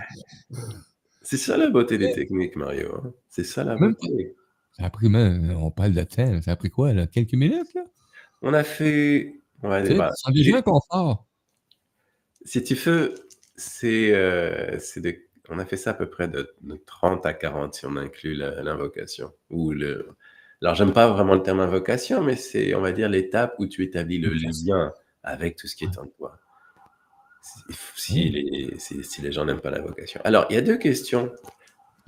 C'est 1.23 1.39
ça 1.39 1.57
la 1.57 1.71
beauté 1.71 1.97
des 1.97 2.13
techniques, 2.13 2.55
Mario. 2.57 2.95
hein. 2.97 3.13
C'est 3.29 3.45
ça 3.45 3.65
la 3.65 3.77
beauté. 3.77 4.35
Ça 4.77 4.85
a 4.85 4.91
pris, 4.91 5.09
on 5.09 5.71
parle 5.73 5.95
de 5.95 6.03
temps, 6.05 6.41
ça 6.43 6.53
a 6.53 6.57
pris 6.57 6.71
quoi, 6.71 6.93
là? 6.93 7.07
Quelques 7.09 7.35
minutes, 7.35 7.75
là? 7.75 7.83
On 8.43 8.55
a 8.55 8.63
fait. 8.65 9.41
on 9.63 9.69
va 9.69 9.83
Tu 9.83 9.87
dire, 9.87 9.97
sais, 9.97 9.97
bah, 9.97 10.11
déjà 10.33 10.63
confort. 10.63 11.27
si 12.45 12.63
tu 12.65 12.75
veux, 12.75 13.15
c'est 13.57 14.15
euh, 14.15 14.79
c'est 14.79 15.01
de. 15.01 15.17
On 15.51 15.59
a 15.59 15.67
fait 15.67 15.77
ça 15.77 15.91
à 15.91 15.95
peu 15.95 16.09
près 16.09 16.27
de, 16.29 16.55
de 16.63 16.77
30 16.87 17.27
à 17.27 17.35
40 17.35 17.75
si 17.75 17.85
on 17.87 17.97
inclut 17.97 18.35
l'invocation 18.35 19.31
ou 19.51 19.73
le, 19.73 20.09
Alors, 20.63 20.75
j'aime 20.75 20.93
pas 20.95 21.09
vraiment 21.09 21.35
le 21.35 21.43
terme 21.43 21.61
invocation, 21.61 22.23
mais 22.23 22.37
c'est, 22.37 22.75
on 22.75 22.81
va 22.81 22.93
dire, 22.93 23.11
l'étape 23.11 23.55
où 23.59 23.67
tu 23.67 23.83
établis 23.85 24.19
le 24.19 24.33
lien 24.33 24.93
avec 25.23 25.57
tout 25.57 25.67
ce 25.69 25.77
qui 25.77 25.85
est 25.85 25.99
en 25.99 26.07
toi. 26.07 26.39
Si, 27.43 27.61
si 27.97 28.31
les, 28.31 28.79
si- 28.79 29.05
si 29.05 29.21
les 29.23 29.31
gens 29.33 29.45
n'aiment 29.45 29.61
pas 29.61 29.71
l'invocation. 29.71 30.21
Alors, 30.25 30.47
il 30.51 30.55
y 30.55 30.57
a 30.57 30.63
deux 30.63 30.79
questions 30.79 31.31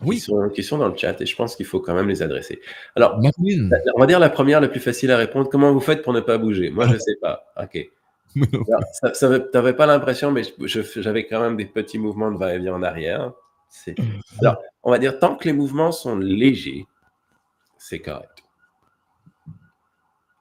qui, 0.01 0.07
Oui, 0.07 0.19
sont, 0.19 0.49
qui 0.51 0.63
sont 0.63 0.79
dans 0.79 0.89
le 0.89 0.97
chat 0.97 1.21
et 1.21 1.27
je 1.27 1.35
pense 1.37 1.57
qu'il 1.57 1.67
faut 1.67 1.81
quand 1.81 1.95
même 1.95 2.09
les 2.09 2.23
adresser. 2.23 2.61
Alors, 2.95 3.19
Marine. 3.19 3.75
on 3.95 4.01
va 4.01 4.07
dire 4.07 4.19
la 4.19 4.29
première, 4.31 4.61
la 4.61 4.69
plus 4.69 4.81
facile 4.81 5.11
à 5.11 5.17
répondre. 5.17 5.49
Comment 5.49 5.73
vous 5.73 5.81
faites 5.81 6.03
pour 6.03 6.13
ne 6.13 6.21
pas 6.21 6.37
bouger? 6.39 6.71
Moi, 6.71 6.87
je 6.87 6.95
ne 6.95 6.99
sais 6.99 7.17
pas. 7.21 7.47
OK. 7.63 7.89
Veut- 8.35 9.51
t'avais 9.51 9.73
pas 9.73 9.87
l'impression, 9.87 10.31
mais 10.31 10.43
j'avais 10.97 11.27
quand 11.27 11.41
même 11.41 11.57
des 11.57 11.65
petits 11.65 11.99
mouvements 11.99 12.31
de 12.31 12.37
va-et-vient 12.39 12.75
en 12.75 12.83
arrière. 12.83 13.33
Alors, 14.41 14.59
on 14.83 14.91
va 14.91 14.99
dire, 14.99 15.19
tant 15.19 15.37
que 15.37 15.45
les 15.45 15.53
mouvements 15.55 15.93
sont 15.93 16.17
légers, 16.17 16.87
c'est 17.79 18.01
correct. 18.01 18.43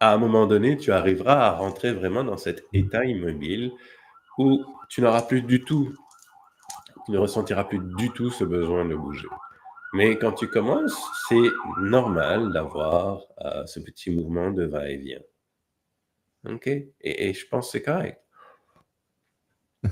À 0.01 0.13
un 0.13 0.17
moment 0.17 0.45
donné, 0.45 0.75
tu 0.77 0.91
arriveras 0.91 1.47
à 1.47 1.51
rentrer 1.51 1.93
vraiment 1.93 2.23
dans 2.25 2.37
cet 2.37 2.65
état 2.73 3.05
immobile 3.05 3.71
où 4.37 4.61
tu 4.89 5.01
n'auras 5.01 5.21
plus 5.21 5.41
du 5.41 5.63
tout, 5.63 5.93
tu 7.05 7.11
ne 7.11 7.17
ressentiras 7.17 7.65
plus 7.65 7.79
du 7.97 8.09
tout 8.11 8.29
ce 8.29 8.43
besoin 8.43 8.85
de 8.85 8.95
bouger. 8.95 9.27
Mais 9.93 10.17
quand 10.17 10.33
tu 10.33 10.49
commences, 10.49 10.97
c'est 11.29 11.49
normal 11.79 12.51
d'avoir 12.51 13.21
euh, 13.45 13.65
ce 13.65 13.79
petit 13.79 14.11
mouvement 14.11 14.51
de 14.51 14.65
va-et-vient. 14.65 15.21
OK? 16.49 16.67
Et, 17.01 17.33
je 17.33 17.47
pense 17.47 17.67
que 17.67 17.71
c'est 17.71 17.81
correct. 17.81 18.19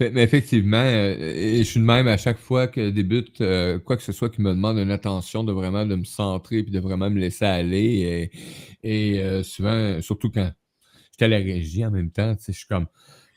Mais, 0.00 0.22
effectivement, 0.22 0.82
euh, 0.82 1.58
je 1.58 1.62
suis 1.62 1.78
de 1.78 1.84
même 1.84 2.08
à 2.08 2.16
chaque 2.16 2.38
fois 2.38 2.66
que 2.66 2.90
débute 2.90 3.40
euh, 3.42 3.78
quoi 3.78 3.96
que 3.96 4.02
ce 4.02 4.12
soit 4.12 4.30
qui 4.30 4.40
me 4.40 4.50
demande 4.50 4.78
une 4.78 4.90
attention, 4.90 5.44
de 5.44 5.52
vraiment 5.52 5.86
de 5.86 5.94
me 5.94 6.04
centrer 6.04 6.62
puis 6.62 6.72
de 6.72 6.80
vraiment 6.80 7.10
me 7.10 7.20
laisser 7.20 7.44
aller. 7.44 8.30
Et, 8.82 9.18
et, 9.18 9.42
souvent, 9.44 10.00
surtout 10.00 10.30
quand 10.30 10.50
j'étais 11.12 11.26
à 11.26 11.28
la 11.28 11.36
régie 11.36 11.84
en 11.84 11.90
même 11.90 12.10
temps, 12.10 12.34
je 12.44 12.52
suis 12.52 12.66
comme 12.66 12.86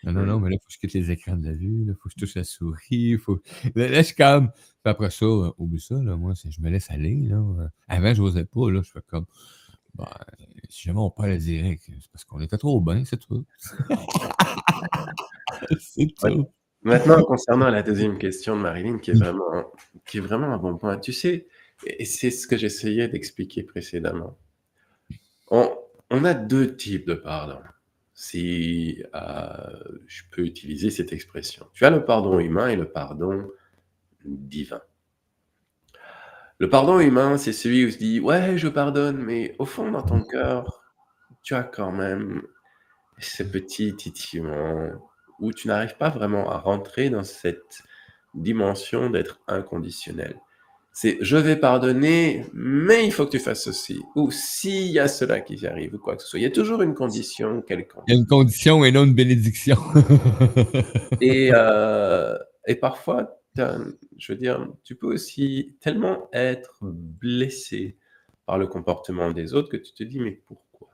non, 0.04 0.14
non, 0.14 0.26
non, 0.26 0.40
mais 0.40 0.50
là, 0.50 0.56
il 0.56 0.60
faut 0.60 0.68
que 0.68 0.74
je 0.74 0.80
quitte 0.80 0.94
les 0.94 1.12
écrans 1.12 1.38
de 1.38 1.46
la 1.46 1.54
vue, 1.54 1.86
il 1.88 1.94
faut 1.96 2.10
que 2.10 2.16
je 2.18 2.26
touche 2.26 2.36
la 2.36 2.44
souris. 2.44 3.18
Faut... 3.18 3.40
Là, 3.76 3.88
là, 3.88 3.98
je 4.00 4.04
suis 4.08 4.16
comme. 4.16 4.52
Puis 4.52 4.92
après 4.92 5.10
ça, 5.12 5.26
euh, 5.26 5.52
oublie 5.58 5.80
ça, 5.80 5.96
là, 5.96 6.16
moi, 6.16 6.34
je 6.36 6.62
me 6.62 6.70
laisse 6.70 6.90
aller. 6.90 7.16
Là. 7.28 7.42
Avant, 7.88 8.14
je 8.14 8.22
n'osais 8.22 8.46
pas, 8.46 8.72
là, 8.72 8.82
je 8.84 8.92
fais 8.92 9.02
comme. 9.08 9.26
Ben, 9.96 10.08
si 10.70 10.84
jamais 10.84 11.00
on 11.00 11.12
parle 11.12 11.38
direct, 11.38 11.84
c'est 11.86 12.12
parce 12.12 12.24
qu'on 12.24 12.40
était 12.40 12.58
trop 12.58 12.80
bien, 12.82 13.04
c'est 13.06 13.18
tout. 13.18 13.46
c'est 15.80 16.08
Ouais. 16.24 16.34
tout. 16.34 16.48
Maintenant, 16.84 17.22
concernant 17.24 17.70
la 17.70 17.84
deuxième 17.84 18.18
question 18.18 18.56
de 18.58 18.62
Marilyn, 18.62 18.98
qui 18.98 19.12
est 19.12 19.14
vraiment, 19.14 19.72
qui 20.06 20.18
est 20.18 20.22
vraiment 20.22 20.48
un 20.48 20.58
bon 20.58 20.78
point, 20.78 20.98
tu 20.98 21.14
sais, 21.14 21.48
et 21.86 22.06
c'est 22.06 22.32
ce 22.32 22.48
que 22.48 22.58
j'essayais 22.58 23.08
d'expliquer 23.08 23.62
précédemment. 23.64 24.36
On, 25.52 25.70
on 26.10 26.24
a 26.26 26.34
deux 26.34 26.76
types 26.76 27.06
de 27.08 27.14
pardon, 27.14 27.60
si 28.22 29.04
euh, 29.16 29.84
je 30.06 30.22
peux 30.30 30.44
utiliser 30.44 30.92
cette 30.92 31.12
expression. 31.12 31.66
Tu 31.74 31.86
as 31.86 31.90
le 31.90 32.06
pardon 32.06 32.38
humain 32.38 32.68
et 32.68 32.76
le 32.76 32.88
pardon 32.88 33.50
divin. 34.24 34.80
Le 36.60 36.70
pardon 36.70 37.00
humain, 37.00 37.40
c'est 37.40 37.52
celui 37.52 37.84
où 37.84 37.90
tu 37.90 37.98
dis, 37.98 38.20
ouais, 38.20 38.60
je 38.60 38.68
pardonne, 38.68 39.18
mais 39.18 39.56
au 39.58 39.66
fond, 39.66 39.90
dans 39.90 40.04
ton 40.04 40.22
cœur, 40.22 40.84
tu 41.42 41.56
as 41.56 41.64
quand 41.64 41.92
même 41.92 42.44
ce 43.18 43.42
petit 43.42 43.96
titillement 43.96 44.92
où 45.40 45.52
tu 45.52 45.68
n'arrives 45.68 45.98
pas 45.98 46.10
vraiment 46.12 46.52
à 46.52 46.60
rentrer 46.60 47.10
dans 47.10 47.24
cette 47.24 47.82
dimension 48.36 49.10
d'être 49.10 49.42
inconditionnel. 49.48 50.40
C'est 50.94 51.18
je 51.22 51.38
vais 51.38 51.56
pardonner, 51.56 52.46
mais 52.54 53.06
il 53.06 53.14
faut 53.14 53.26
que 53.26 53.32
tu 53.32 53.40
fasses 53.40 53.64
ceci. 53.64 54.02
Ou 54.16 54.30
s'il 54.30 54.88
y 54.88 55.00
a 55.00 55.08
cela 55.08 55.40
qui 55.40 55.66
arrive, 55.66 55.96
ou 55.96 56.00
quoi 56.00 56.18
que 56.18 56.22
ce 56.22 56.28
soit. 56.28 56.40
Il 56.40 56.44
y 56.44 56.46
a 56.46 56.52
toujours 56.52 56.82
une 56.82 56.94
condition 56.94 57.62
quelconque. 57.62 58.04
Il 58.08 58.14
y 58.14 58.18
a 58.18 58.20
une 58.20 58.28
condition 58.28 58.84
et 58.84 58.92
non 58.92 59.06
une 59.06 59.16
bénédiction. 59.16 59.78
Et, 61.22 61.52
euh, 61.54 62.38
et 62.68 62.76
parfois, 62.76 63.40
je 63.56 64.32
veux 64.32 64.38
dire, 64.38 64.68
tu 64.84 64.96
peux 64.96 65.08
aussi 65.14 65.78
tellement 65.82 66.30
être 66.34 66.80
blessé 66.82 67.98
par 68.46 68.58
le 68.58 68.68
comportement 68.68 69.32
des 69.32 69.54
autres 69.54 69.70
que 69.70 69.78
tu 69.78 69.94
te 69.94 70.04
dis, 70.04 70.20
mais 70.20 70.32
pourquoi? 70.32 70.90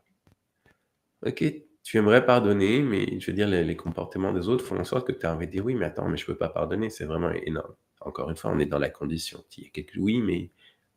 Ok, 1.25 1.43
tu 1.83 1.97
aimerais 1.97 2.25
pardonner, 2.25 2.81
mais 2.81 3.19
je 3.19 3.27
veux 3.31 3.35
dire, 3.35 3.47
les, 3.47 3.63
les 3.63 3.75
comportements 3.75 4.33
des 4.33 4.49
autres 4.49 4.65
font 4.65 4.77
en 4.77 4.83
sorte 4.83 5.07
que 5.07 5.13
tu 5.13 5.25
as 5.25 5.33
envie 5.33 5.47
de 5.47 5.51
dire, 5.51 5.65
oui, 5.65 5.75
mais 5.75 5.85
attends, 5.85 6.09
mais 6.09 6.17
je 6.17 6.25
peux 6.25 6.37
pas 6.37 6.49
pardonner, 6.49 6.89
c'est 6.89 7.05
vraiment 7.05 7.31
énorme. 7.31 7.73
Encore 8.01 8.29
une 8.29 8.35
fois, 8.35 8.51
on 8.51 8.59
est 8.59 8.65
dans 8.65 8.79
la 8.79 8.89
condition. 8.89 9.43
Il 9.57 9.63
y 9.65 9.67
a 9.67 9.69
quelque... 9.69 9.97
Oui, 9.99 10.19
mais 10.21 10.51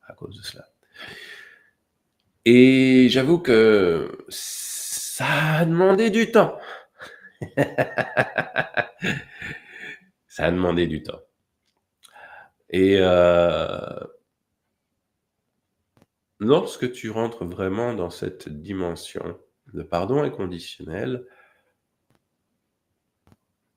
à 0.07 0.14
cause 0.14 0.36
de 0.36 0.42
cela. 0.42 0.66
Et 2.44 3.09
j'avoue 3.11 3.38
que 3.38 4.26
ça 4.28 5.59
a 5.59 5.64
demandé 5.64 6.11
du 6.11 6.30
temps. 6.32 6.59
ça 10.26 10.44
a 10.44 10.51
demandé 10.51 10.86
du 10.86 11.03
temps. 11.03 11.20
Et 12.70 12.96
euh, 12.98 14.01
lorsque 16.38 16.92
tu 16.92 17.11
rentres 17.11 17.44
vraiment 17.44 17.94
dans 17.94 18.11
cette 18.11 18.48
dimension 18.48 19.38
de 19.72 19.82
pardon 19.82 20.22
inconditionnel, 20.22 21.26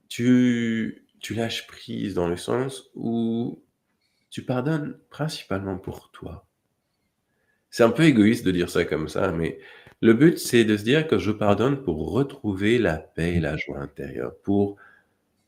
tu, 0.07 1.02
tu 1.23 1.33
lâches 1.33 1.65
prise 1.67 2.13
dans 2.13 2.27
le 2.27 2.37
sens 2.37 2.91
où 2.95 3.63
tu 4.29 4.43
pardonnes 4.43 4.99
principalement 5.09 5.77
pour 5.77 6.11
toi. 6.11 6.45
C'est 7.69 7.83
un 7.83 7.89
peu 7.89 8.03
égoïste 8.03 8.45
de 8.45 8.51
dire 8.51 8.69
ça 8.69 8.83
comme 8.85 9.07
ça, 9.07 9.31
mais 9.31 9.57
le 10.01 10.13
but, 10.13 10.37
c'est 10.37 10.65
de 10.65 10.75
se 10.75 10.83
dire 10.83 11.07
que 11.07 11.17
je 11.17 11.31
pardonne 11.31 11.81
pour 11.81 12.11
retrouver 12.11 12.77
la 12.77 12.97
paix 12.97 13.35
et 13.35 13.39
la 13.39 13.55
joie 13.55 13.79
intérieure, 13.79 14.35
pour 14.43 14.75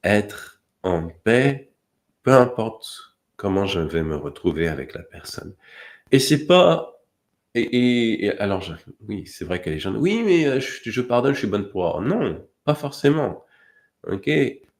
être 0.03 0.61
en 0.81 1.09
paix, 1.09 1.71
peu 2.23 2.31
importe 2.31 3.17
comment 3.35 3.65
je 3.65 3.81
vais 3.81 4.03
me 4.03 4.15
retrouver 4.15 4.69
avec 4.69 4.93
la 4.93 5.03
personne. 5.03 5.53
Et 6.11 6.19
c'est 6.19 6.47
pas. 6.47 7.01
Et, 7.53 8.31
alors, 8.39 8.63
oui, 9.07 9.27
c'est 9.27 9.45
vrai 9.45 9.61
que 9.61 9.69
les 9.69 9.79
gens. 9.79 9.93
Oui, 9.93 10.23
mais 10.25 10.45
euh, 10.45 10.59
je, 10.59 10.89
je 10.89 11.01
pardonne, 11.01 11.33
je 11.33 11.39
suis 11.39 11.47
bonne 11.47 11.69
pour. 11.69 12.01
Non, 12.01 12.45
pas 12.63 12.75
forcément. 12.75 13.45
Ok, 14.07 14.29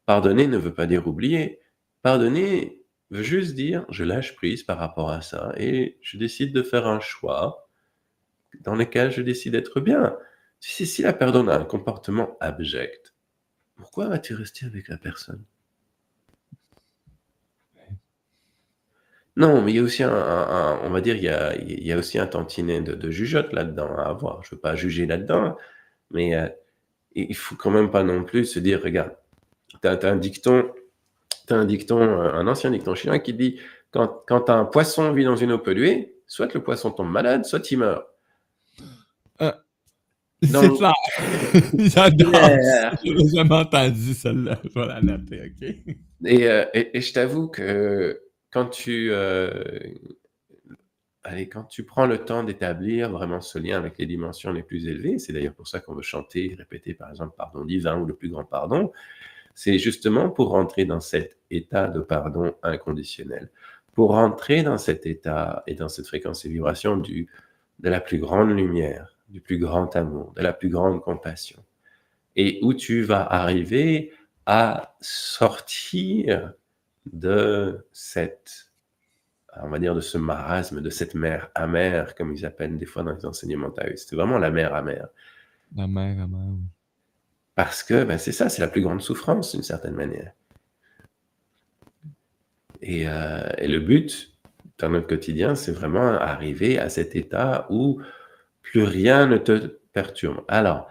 pardonner 0.05 0.47
ne 0.47 0.57
veut 0.57 0.73
pas 0.73 0.85
dire 0.87 1.07
oublier. 1.07 1.59
Pardonner 2.01 2.83
veut 3.11 3.23
juste 3.23 3.55
dire 3.55 3.85
je 3.89 4.03
lâche 4.03 4.35
prise 4.35 4.63
par 4.63 4.77
rapport 4.77 5.09
à 5.11 5.21
ça 5.21 5.53
et 5.57 5.97
je 6.01 6.17
décide 6.17 6.53
de 6.53 6.63
faire 6.63 6.87
un 6.87 6.99
choix 6.99 7.69
dans 8.61 8.75
lequel 8.75 9.11
je 9.11 9.21
décide 9.21 9.53
d'être 9.53 9.79
bien. 9.79 10.17
Si 10.59 11.01
la 11.01 11.13
personne 11.13 11.49
a 11.49 11.59
un 11.59 11.65
comportement 11.65 12.37
abject, 12.39 13.13
pourquoi 13.75 14.07
vas-tu 14.07 14.33
rester 14.33 14.65
avec 14.65 14.87
la 14.87 14.97
personne? 14.97 15.43
Non, 19.37 19.61
mais 19.61 19.73
il 19.73 19.75
y 19.75 19.79
a 19.79 19.83
aussi 19.83 20.01
un, 20.01 20.79
on 20.83 20.89
va 20.89 21.01
dire, 21.01 21.17
il 21.17 21.23
y 21.83 21.91
a, 21.91 21.97
aussi 21.97 22.17
un 22.19 22.27
tantinet 22.27 22.81
de, 22.81 23.11
jugeote 23.11 23.51
là-dedans 23.51 23.97
à 23.97 24.03
avoir. 24.03 24.43
Je 24.43 24.55
veux 24.55 24.61
pas 24.61 24.75
juger 24.75 25.05
là-dedans, 25.05 25.57
mais 26.11 26.35
euh, 26.35 26.47
il 27.15 27.35
faut 27.35 27.55
quand 27.55 27.71
même 27.71 27.91
pas 27.91 28.03
non 28.03 28.23
plus 28.23 28.45
se 28.45 28.59
dire, 28.59 28.81
regarde, 28.81 29.15
tu 29.95 30.05
as, 30.05 30.11
un 30.11 30.15
dicton, 30.15 30.71
t'as 31.47 31.55
un 31.57 31.65
dicton, 31.65 31.99
euh, 31.99 32.33
un 32.33 32.47
ancien 32.47 32.71
dicton 32.71 32.95
chinois 32.95 33.19
qui 33.19 33.33
dit, 33.33 33.59
quand, 33.91 34.23
quand 34.27 34.49
un 34.49 34.65
poisson 34.65 35.11
vit 35.13 35.23
dans 35.25 35.35
une 35.35 35.51
eau 35.51 35.59
polluée, 35.59 36.15
soit 36.27 36.53
le 36.53 36.61
poisson 36.63 36.91
tombe 36.91 37.11
malade, 37.11 37.45
soit 37.45 37.69
il 37.71 37.79
meurt. 37.79 38.05
Dans 40.51 40.61
C'est 40.61 40.69
clair. 40.77 40.93
J'adore. 41.79 42.31
Yeah. 42.33 42.93
J'ai 43.03 43.27
jamais 43.35 43.55
entendu 43.55 44.13
celle-là. 44.13 44.59
Je 44.63 44.79
vais 44.79 44.85
la 44.87 45.01
noter, 45.01 45.41
OK? 45.45 45.95
Et, 46.25 46.47
euh, 46.47 46.65
et- 46.73 46.97
et 46.97 47.01
je 47.01 47.13
t'avoue 47.13 47.47
que 47.47 48.21
quand 48.51 48.65
tu, 48.67 49.07
euh, 49.11 49.63
allez, 51.23 51.47
quand 51.47 51.63
tu 51.63 51.83
prends 51.83 52.05
le 52.05 52.19
temps 52.19 52.43
d'établir 52.43 53.09
vraiment 53.11 53.39
ce 53.41 53.57
lien 53.59 53.77
avec 53.77 53.97
les 53.97 54.05
dimensions 54.05 54.51
les 54.51 54.61
plus 54.61 54.87
élevées, 54.87 55.19
c'est 55.19 55.33
d'ailleurs 55.33 55.53
pour 55.53 55.67
ça 55.67 55.79
qu'on 55.79 55.95
veut 55.95 56.01
chanter, 56.03 56.53
répéter 56.57 56.93
par 56.93 57.09
exemple 57.09 57.33
pardon 57.37 57.63
divin 57.65 57.97
ou 57.97 58.05
le 58.05 58.13
plus 58.13 58.29
grand 58.29 58.43
pardon, 58.43 58.91
c'est 59.55 59.79
justement 59.79 60.29
pour 60.29 60.49
rentrer 60.49 60.85
dans 60.85 60.99
cet 60.99 61.37
état 61.49 61.87
de 61.87 62.01
pardon 62.01 62.53
inconditionnel, 62.61 63.49
pour 63.93 64.11
rentrer 64.11 64.61
dans 64.61 64.77
cet 64.77 65.05
état 65.05 65.63
et 65.65 65.73
dans 65.73 65.87
cette 65.87 66.07
fréquence 66.07 66.43
et 66.43 66.49
vibration 66.49 66.97
du, 66.97 67.29
de 67.79 67.89
la 67.89 68.01
plus 68.01 68.19
grande 68.19 68.51
lumière, 68.51 69.17
du 69.29 69.39
plus 69.39 69.57
grand 69.57 69.95
amour, 69.95 70.33
de 70.35 70.41
la 70.41 70.51
plus 70.51 70.69
grande 70.69 71.01
compassion, 71.01 71.63
et 72.35 72.59
où 72.61 72.73
tu 72.73 73.01
vas 73.01 73.23
arriver 73.23 74.11
à 74.45 74.95
sortir 74.99 76.53
de 77.05 77.87
cette, 77.93 78.71
on 79.61 79.69
va 79.69 79.79
dire, 79.79 79.95
de 79.95 80.01
ce 80.01 80.17
marasme, 80.17 80.81
de 80.81 80.89
cette 80.89 81.15
mer 81.15 81.49
amère, 81.55 82.13
comme 82.15 82.33
ils 82.33 82.45
appellent 82.45 82.77
des 82.77 82.85
fois 82.85 83.03
dans 83.03 83.13
les 83.13 83.25
enseignements 83.25 83.71
taoïstes. 83.71 84.09
C'est 84.09 84.15
vraiment 84.17 84.37
la 84.37 84.51
mer 84.51 84.75
amère. 84.75 85.07
La 85.75 85.87
mère, 85.87 86.17
la 86.17 86.27
mère. 86.27 86.47
oui. 86.49 86.74
Parce 87.55 87.83
que 87.83 88.03
ben, 88.03 88.17
c'est 88.17 88.31
ça, 88.33 88.49
c'est 88.49 88.61
la 88.61 88.67
plus 88.67 88.81
grande 88.81 89.01
souffrance 89.01 89.53
d'une 89.53 89.63
certaine 89.63 89.95
manière. 89.95 90.33
Et, 92.81 93.07
euh, 93.07 93.47
et 93.57 93.67
le 93.67 93.79
but, 93.79 94.33
dans 94.77 94.89
notre 94.89 95.07
quotidien, 95.07 95.55
c'est 95.55 95.71
vraiment 95.71 96.11
arriver 96.11 96.77
à 96.77 96.89
cet 96.89 97.15
état 97.15 97.65
où 97.69 98.01
plus 98.61 98.83
rien 98.83 99.25
ne 99.27 99.37
te 99.37 99.79
perturbe. 99.93 100.43
Alors, 100.47 100.89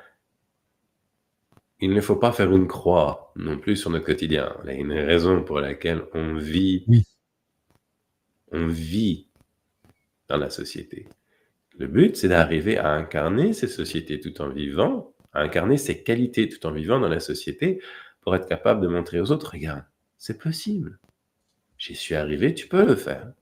il 1.81 1.93
ne 1.93 2.01
faut 2.01 2.17
pas 2.17 2.33
faire 2.33 2.51
une 2.55 2.67
croix 2.67 3.33
non 3.37 3.59
plus 3.59 3.77
sur 3.77 3.91
notre 3.91 4.07
quotidien. 4.07 4.57
Il 4.65 4.69
y 4.69 4.73
a 4.73 4.75
une 4.75 4.93
raison 4.93 5.43
pour 5.43 5.61
laquelle 5.61 6.05
on 6.15 6.37
vit, 6.37 6.85
Oui. 6.89 7.03
on 8.53 8.67
vit 8.69 9.29
dans 10.29 10.39
la 10.39 10.49
société. 10.49 11.07
Le 11.79 11.87
but, 11.89 12.17
c'est 12.17 12.29
d'arriver 12.29 12.79
à 12.79 12.93
incarner 12.93 13.53
ces 13.53 13.69
sociétés 13.69 14.21
tout 14.21 14.41
en 14.41 14.49
vivant, 14.49 15.14
à 15.35 15.41
incarner 15.41 15.77
ces 15.77 16.03
qualités 16.03 16.49
tout 16.49 16.65
en 16.67 16.73
vivant 16.73 17.01
dans 17.01 17.09
la 17.09 17.21
société 17.21 17.83
pour 18.21 18.35
être 18.35 18.49
capable 18.49 18.81
de 18.81 18.89
montrer 18.89 19.21
aux 19.21 19.31
autres, 19.31 19.53
regarde, 19.53 19.85
c'est 20.17 20.39
possible. 20.39 20.99
J'y 21.77 21.95
suis 21.95 22.15
arrivé, 22.15 22.55
tu 22.55 22.69
peux 22.69 22.87
le 22.87 22.97
faire. 22.97 23.33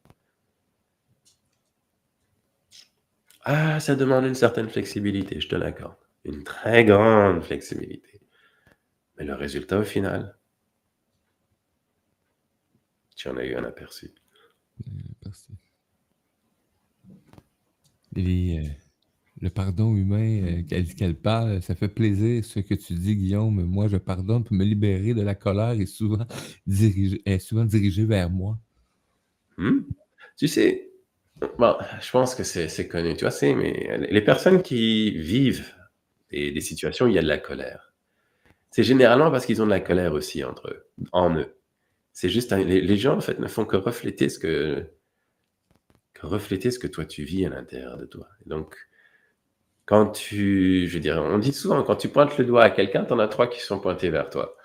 Ah, 3.45 3.81
ça 3.81 3.95
demande 3.95 4.25
une 4.25 4.35
certaine 4.35 4.69
flexibilité, 4.69 5.41
je 5.41 5.49
te 5.49 5.57
l'accorde. 5.57 5.97
Une 6.25 6.45
très 6.45 6.85
grande 6.85 7.43
flexibilité. 7.43 8.21
Mais 9.19 9.25
le 9.25 9.35
résultat 9.35 9.79
au 9.79 9.85
final, 9.85 10.37
tu 13.17 13.29
en 13.29 13.37
as 13.37 13.45
eu 13.45 13.55
un 13.55 13.65
aperçu. 13.65 14.11
Merci. 15.25 15.53
Les, 18.15 18.59
euh, 18.59 18.82
le 19.43 19.51
pardon 19.51 19.95
humain, 19.97 20.43
euh, 20.45 20.63
qu'elle 20.65 20.85
dit 20.85 20.95
qu'elle 20.95 21.17
parle, 21.17 21.63
ça 21.63 21.75
fait 21.75 21.89
plaisir 21.89 22.45
ce 22.45 22.61
que 22.61 22.75
tu 22.75 22.95
dis, 22.95 23.17
Guillaume. 23.17 23.65
Moi, 23.65 23.89
je 23.89 23.99
pardonne 23.99 24.45
pour 24.45 24.57
me 24.57 24.65
libérer 24.65 25.15
de 25.15 25.23
la 25.23 25.35
colère 25.35 25.73
et 25.73 25.87
souvent 25.87 26.25
dirigé, 26.67 27.23
est 27.27 27.39
souvent 27.41 27.65
dirigé 27.67 28.05
vers 28.07 28.31
moi. 28.31 28.59
Hmm? 29.57 29.81
Tu 30.37 30.49
sais, 30.49 30.91
bon, 31.59 31.77
je 32.01 32.11
pense 32.11 32.35
que 32.35 32.45
c'est 32.45 32.69
c'est 32.69 32.89
connu, 32.89 33.15
tu 33.17 33.23
vois, 33.23 33.31
c'est, 33.31 33.55
mais 33.55 33.99
les 34.11 34.23
personnes 34.23 34.63
qui 34.63 35.11
vivent 35.19 35.75
des, 36.31 36.53
des 36.53 36.61
situations 36.61 37.07
où 37.07 37.09
il 37.09 37.15
y 37.15 37.19
a 37.19 37.23
de 37.23 37.29
la 37.29 37.39
colère, 37.39 37.95
c'est 38.71 38.85
généralement 38.85 39.31
parce 39.33 39.47
qu'ils 39.47 39.63
ont 39.63 39.67
de 39.67 39.71
la 39.73 39.81
colère 39.81 40.15
aussi 40.15 40.45
entre 40.45 40.69
eux, 40.71 40.87
en 41.13 41.37
eux. 41.37 41.57
C'est 42.13 42.31
juste, 42.31 42.53
un- 42.55 42.65
les, 42.65 42.81
les 42.83 42.99
gens, 42.99 43.17
en 43.17 43.23
fait, 43.23 43.41
ne 43.41 43.49
font 43.49 43.67
que 43.67 43.77
refléter 43.77 44.29
ce 44.31 44.39
que, 44.41 44.87
que 46.15 46.27
refléter 46.27 46.71
ce 46.71 46.79
que 46.79 46.87
toi 46.87 47.05
tu 47.05 47.25
vis 47.25 47.45
à 47.47 47.51
l'intérieur 47.51 47.97
de 47.99 48.07
toi. 48.07 48.29
Et 48.45 48.49
donc, 48.49 48.77
quand 49.87 50.07
tu, 50.13 50.87
je 50.89 50.95
veux 50.95 51.01
dire, 51.01 51.23
on 51.23 51.39
dit 51.39 51.53
souvent, 51.53 51.83
quand 51.83 51.97
tu 51.97 52.09
pointes 52.09 52.37
le 52.39 52.45
doigt 52.45 52.65
à 52.65 52.71
quelqu'un, 52.71 53.05
t'en 53.05 53.19
as 53.19 53.29
trois 53.29 53.49
qui 53.49 53.61
sont 53.61 53.81
pointés 53.81 54.11
vers 54.11 54.31
toi. 54.31 54.57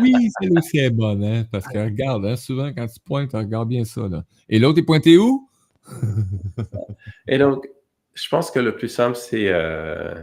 Oui, 0.00 0.30
celle 0.40 0.58
aussi 0.58 0.78
est 0.78 0.90
bonne, 0.90 1.24
hein, 1.24 1.44
parce 1.50 1.66
que 1.66 1.78
regarde, 1.78 2.26
hein, 2.26 2.36
souvent 2.36 2.72
quand 2.72 2.86
tu 2.86 3.00
pointes, 3.00 3.32
regarde 3.32 3.68
bien 3.68 3.84
ça. 3.84 4.08
Là. 4.08 4.24
Et 4.48 4.58
l'autre 4.58 4.78
est 4.80 4.84
pointé 4.84 5.18
où? 5.18 5.48
Et 7.28 7.38
donc, 7.38 7.68
je 8.14 8.28
pense 8.28 8.50
que 8.50 8.58
le 8.60 8.74
plus 8.76 8.88
simple, 8.88 9.16
c'est 9.16 9.48
euh, 9.48 10.14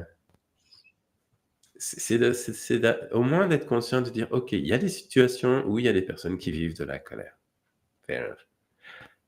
c'est 1.76 2.00
c'est 2.00 2.34
c'est- 2.34 2.54
c'est 2.54 3.12
au 3.12 3.24
moins 3.24 3.46
d'être 3.46 3.66
conscient 3.66 4.02
de 4.02 4.10
dire, 4.10 4.30
OK, 4.32 4.54
il 4.54 4.66
y 4.66 4.72
a 4.72 4.78
des 4.78 4.88
situations 4.88 5.66
où 5.68 5.80
il 5.80 5.86
y 5.86 5.90
a 5.90 5.94
des 5.94 6.02
personnes 6.02 6.38
qui 6.38 6.50
vivent 6.50 6.78
de 6.78 6.86
la 6.86 6.98
colère. 6.98 7.38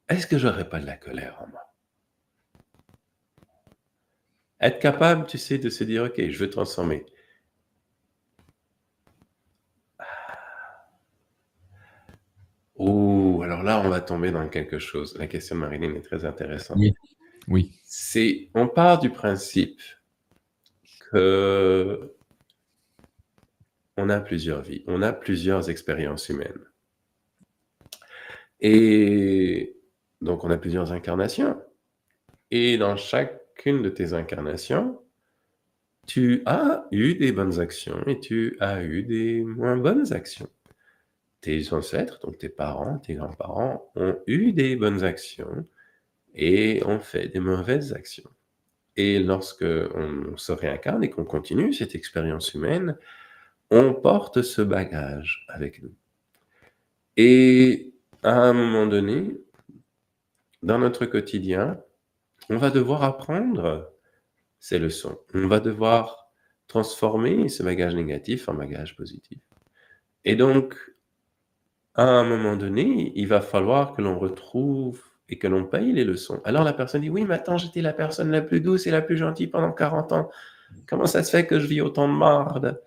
Est-ce 0.07 0.27
que 0.27 0.37
j'aurais 0.37 0.69
pas 0.69 0.79
de 0.79 0.85
la 0.85 0.95
colère 0.95 1.41
en 1.41 1.47
moi? 1.47 1.72
Être 4.63 4.79
capable, 4.79 5.25
tu 5.25 5.37
sais, 5.37 5.57
de 5.57 5.69
se 5.69 5.83
dire, 5.83 6.05
OK, 6.05 6.13
je 6.17 6.39
veux 6.39 6.49
transformer. 6.49 7.05
Oh, 12.75 13.41
alors 13.43 13.61
là, 13.63 13.81
on 13.81 13.89
va 13.89 13.99
tomber 13.99 14.31
dans 14.31 14.47
quelque 14.47 14.79
chose. 14.79 15.17
La 15.17 15.27
question 15.27 15.55
de 15.55 15.59
Marilyn 15.59 15.93
est 15.95 16.01
très 16.01 16.23
intéressante. 16.23 16.77
Oui. 16.79 16.93
Oui. 17.49 17.77
C'est, 17.83 18.51
on 18.55 18.69
part 18.69 18.99
du 18.99 19.09
principe 19.09 19.81
que 21.11 22.15
on 23.97 24.07
a 24.07 24.21
plusieurs 24.21 24.61
vies, 24.61 24.85
on 24.87 25.01
a 25.01 25.11
plusieurs 25.11 25.69
expériences 25.69 26.29
humaines. 26.29 26.63
Et 28.61 29.75
donc, 30.21 30.45
on 30.45 30.49
a 30.51 30.57
plusieurs 30.57 30.93
incarnations. 30.93 31.61
Et 32.49 32.77
dans 32.77 32.95
chacune 33.55 33.81
de 33.81 33.89
tes 33.89 34.13
incarnations, 34.13 34.99
tu 36.07 36.43
as 36.45 36.85
eu 36.91 37.15
des 37.15 37.31
bonnes 37.31 37.59
actions 37.59 38.03
et 38.07 38.19
tu 38.19 38.57
as 38.59 38.83
eu 38.83 39.03
des 39.03 39.43
moins 39.43 39.77
bonnes 39.77 40.11
actions. 40.11 40.49
Tes 41.41 41.73
ancêtres, 41.73 42.19
donc 42.21 42.37
tes 42.37 42.49
parents, 42.49 42.99
tes 42.99 43.15
grands-parents, 43.15 43.91
ont 43.95 44.17
eu 44.27 44.53
des 44.53 44.75
bonnes 44.75 45.03
actions 45.03 45.65
et 46.35 46.81
ont 46.85 46.99
fait 46.99 47.27
des 47.27 47.39
mauvaises 47.39 47.93
actions. 47.93 48.29
Et 48.95 49.19
lorsque 49.19 49.63
on 49.63 50.37
se 50.37 50.51
réincarne 50.51 51.03
et 51.03 51.09
qu'on 51.09 51.25
continue 51.25 51.73
cette 51.73 51.95
expérience 51.95 52.53
humaine, 52.53 52.97
on 53.71 53.93
porte 53.93 54.41
ce 54.41 54.61
bagage 54.61 55.45
avec 55.49 55.81
nous. 55.81 55.93
Et 57.17 57.93
à 58.23 58.35
un 58.35 58.53
moment 58.53 58.87
donné, 58.87 59.35
dans 60.61 60.79
notre 60.79 61.05
quotidien, 61.05 61.79
on 62.49 62.57
va 62.57 62.69
devoir 62.69 63.03
apprendre 63.03 63.91
ces 64.59 64.79
leçons. 64.79 65.17
On 65.33 65.47
va 65.47 65.59
devoir 65.59 66.29
transformer 66.67 67.49
ce 67.49 67.63
bagage 67.63 67.95
négatif 67.95 68.47
en 68.49 68.53
bagage 68.53 68.95
positif. 68.95 69.39
Et 70.25 70.35
donc, 70.35 70.75
à 71.95 72.03
un 72.03 72.23
moment 72.23 72.55
donné, 72.55 73.11
il 73.15 73.27
va 73.27 73.41
falloir 73.41 73.93
que 73.93 74.01
l'on 74.01 74.17
retrouve 74.17 75.01
et 75.29 75.37
que 75.37 75.47
l'on 75.47 75.65
paye 75.65 75.91
les 75.91 76.03
leçons. 76.05 76.41
Alors 76.45 76.63
la 76.63 76.73
personne 76.73 77.01
dit, 77.01 77.09
oui, 77.09 77.25
mais 77.25 77.35
attends, 77.35 77.57
j'étais 77.57 77.81
la 77.81 77.93
personne 77.93 78.31
la 78.31 78.41
plus 78.41 78.61
douce 78.61 78.87
et 78.87 78.91
la 78.91 79.01
plus 79.01 79.17
gentille 79.17 79.47
pendant 79.47 79.71
40 79.71 80.11
ans. 80.13 80.29
Comment 80.87 81.05
ça 81.05 81.23
se 81.23 81.29
fait 81.31 81.45
que 81.45 81.59
je 81.59 81.67
vis 81.67 81.81
autant 81.81 82.07
de 82.07 82.13
marde? 82.13 82.81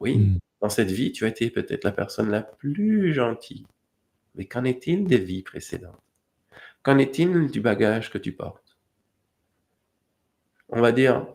Oui, 0.00 0.16
Mm. 0.16 0.38
dans 0.62 0.68
cette 0.70 0.90
vie, 0.90 1.12
tu 1.12 1.24
as 1.24 1.28
été 1.28 1.50
peut-être 1.50 1.84
la 1.84 1.92
personne 1.92 2.30
la 2.30 2.42
plus 2.42 3.12
gentille. 3.12 3.66
Mais 4.34 4.46
qu'en 4.46 4.64
est-il 4.64 5.04
des 5.06 5.18
vies 5.18 5.42
précédentes? 5.42 6.00
Qu'en 6.82 6.98
est-il 6.98 7.50
du 7.50 7.60
bagage 7.60 8.10
que 8.10 8.18
tu 8.18 8.32
portes? 8.32 8.78
On 10.68 10.80
va 10.80 10.92
dire, 10.92 11.26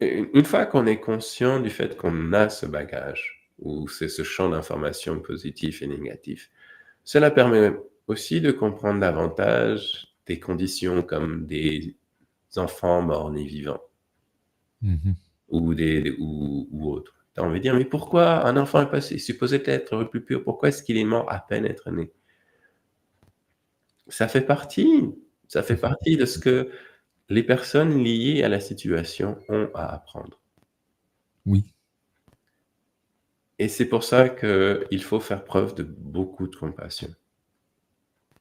une 0.00 0.44
fois 0.44 0.66
qu'on 0.66 0.86
est 0.86 1.00
conscient 1.00 1.60
du 1.60 1.70
fait 1.70 1.96
qu'on 1.96 2.32
a 2.32 2.48
ce 2.48 2.66
bagage, 2.66 3.50
ou 3.58 3.88
c'est 3.88 4.08
ce 4.08 4.22
champ 4.22 4.48
d'information 4.48 5.20
positif 5.20 5.82
et 5.82 5.86
négatif, 5.86 6.50
cela 7.04 7.30
permet 7.30 7.72
aussi 8.06 8.40
de 8.40 8.52
comprendre 8.52 9.00
davantage 9.00 10.14
des 10.26 10.38
conditions 10.38 11.02
comme 11.02 11.46
des 11.46 11.96
enfants 12.56 13.02
morts-nés 13.02 13.44
vivants. 13.44 13.82
Mhm. 14.82 15.14
ou, 15.50 15.74
des, 15.74 16.16
ou, 16.18 16.68
ou 16.70 16.90
autres. 16.90 17.14
Tu 17.34 17.40
as 17.40 17.44
envie 17.44 17.58
de 17.58 17.62
dire, 17.62 17.74
mais 17.74 17.84
pourquoi 17.84 18.46
un 18.46 18.56
enfant 18.56 18.80
est 18.82 18.90
passé, 18.90 19.18
supposé 19.18 19.62
être 19.66 19.96
le 19.96 20.08
plus 20.08 20.24
pur, 20.24 20.42
pourquoi 20.42 20.70
est-ce 20.70 20.82
qu'il 20.82 20.96
est 20.96 21.04
mort 21.04 21.30
à 21.30 21.38
peine 21.38 21.66
être 21.66 21.90
né? 21.90 22.10
Ça 24.10 24.28
fait 24.28 24.42
partie, 24.42 25.04
ça 25.48 25.62
fait 25.62 25.76
partie 25.76 26.16
de 26.16 26.26
ce 26.26 26.38
que 26.38 26.70
les 27.28 27.42
personnes 27.42 28.02
liées 28.02 28.42
à 28.42 28.48
la 28.48 28.60
situation 28.60 29.38
ont 29.48 29.70
à 29.74 29.94
apprendre. 29.94 30.40
Oui. 31.46 31.72
Et 33.58 33.68
c'est 33.68 33.86
pour 33.86 34.04
ça 34.04 34.28
qu'il 34.28 35.02
faut 35.02 35.20
faire 35.20 35.44
preuve 35.44 35.74
de 35.74 35.82
beaucoup 35.82 36.48
de 36.48 36.56
compassion. 36.56 37.14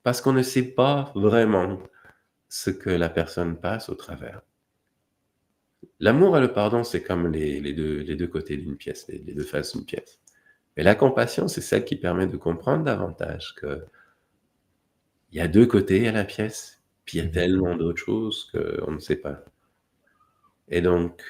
Parce 0.03 0.21
qu'on 0.21 0.33
ne 0.33 0.41
sait 0.41 0.63
pas 0.63 1.11
vraiment 1.15 1.79
ce 2.47 2.71
que 2.71 2.89
la 2.89 3.09
personne 3.09 3.59
passe 3.59 3.89
au 3.89 3.95
travers. 3.95 4.41
L'amour 5.99 6.37
et 6.37 6.41
le 6.41 6.51
pardon, 6.51 6.83
c'est 6.83 7.03
comme 7.03 7.31
les, 7.31 7.59
les 7.59 7.73
deux, 7.73 7.99
les 7.99 8.15
deux 8.15 8.27
côtés 8.27 8.57
d'une 8.57 8.77
pièce, 8.77 9.07
les, 9.07 9.19
les 9.19 9.33
deux 9.33 9.43
faces 9.43 9.73
d'une 9.73 9.85
pièce. 9.85 10.19
Mais 10.75 10.83
la 10.83 10.95
compassion, 10.95 11.47
c'est 11.47 11.61
celle 11.61 11.85
qui 11.85 11.95
permet 11.95 12.27
de 12.27 12.37
comprendre 12.37 12.85
davantage 12.85 13.53
que 13.55 13.85
il 15.31 15.37
y 15.37 15.41
a 15.41 15.47
deux 15.47 15.65
côtés 15.65 16.07
à 16.07 16.11
la 16.11 16.23
pièce, 16.23 16.81
puis 17.05 17.17
il 17.17 17.21
y 17.21 17.25
a 17.25 17.27
Mhm. 17.27 17.31
tellement 17.31 17.75
d'autres 17.75 17.97
choses 18.03 18.51
qu'on 18.51 18.91
ne 18.91 18.99
sait 18.99 19.15
pas. 19.15 19.43
Et 20.69 20.81
donc, 20.81 21.21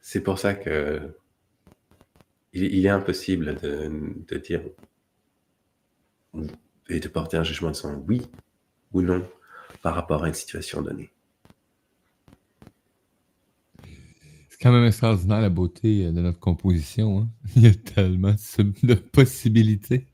c'est 0.00 0.20
pour 0.22 0.38
ça 0.38 0.54
que 0.54 1.14
il, 2.52 2.62
il 2.74 2.86
est 2.86 2.90
impossible 2.90 3.56
de, 3.60 3.90
de 4.28 4.38
dire 4.38 4.62
et 6.90 7.00
de 7.00 7.08
porter 7.08 7.38
un 7.38 7.42
jugement 7.42 7.70
de 7.70 7.76
son 7.76 8.04
oui 8.06 8.30
ou 8.92 9.02
non 9.02 9.28
par 9.82 9.94
rapport 9.94 10.24
à 10.24 10.28
une 10.28 10.34
situation 10.34 10.82
donnée. 10.82 11.10
C'est 14.48 14.58
quand 14.60 14.72
même 14.72 14.84
extraordinaire 14.84 15.40
la 15.40 15.48
beauté 15.48 16.06
euh, 16.06 16.12
de 16.12 16.20
notre 16.20 16.38
composition. 16.40 17.20
hein. 17.20 17.28
Il 17.56 17.62
y 17.62 17.66
a 17.66 17.74
tellement 17.74 18.34
de 18.82 18.94
possibilités. 18.94 20.06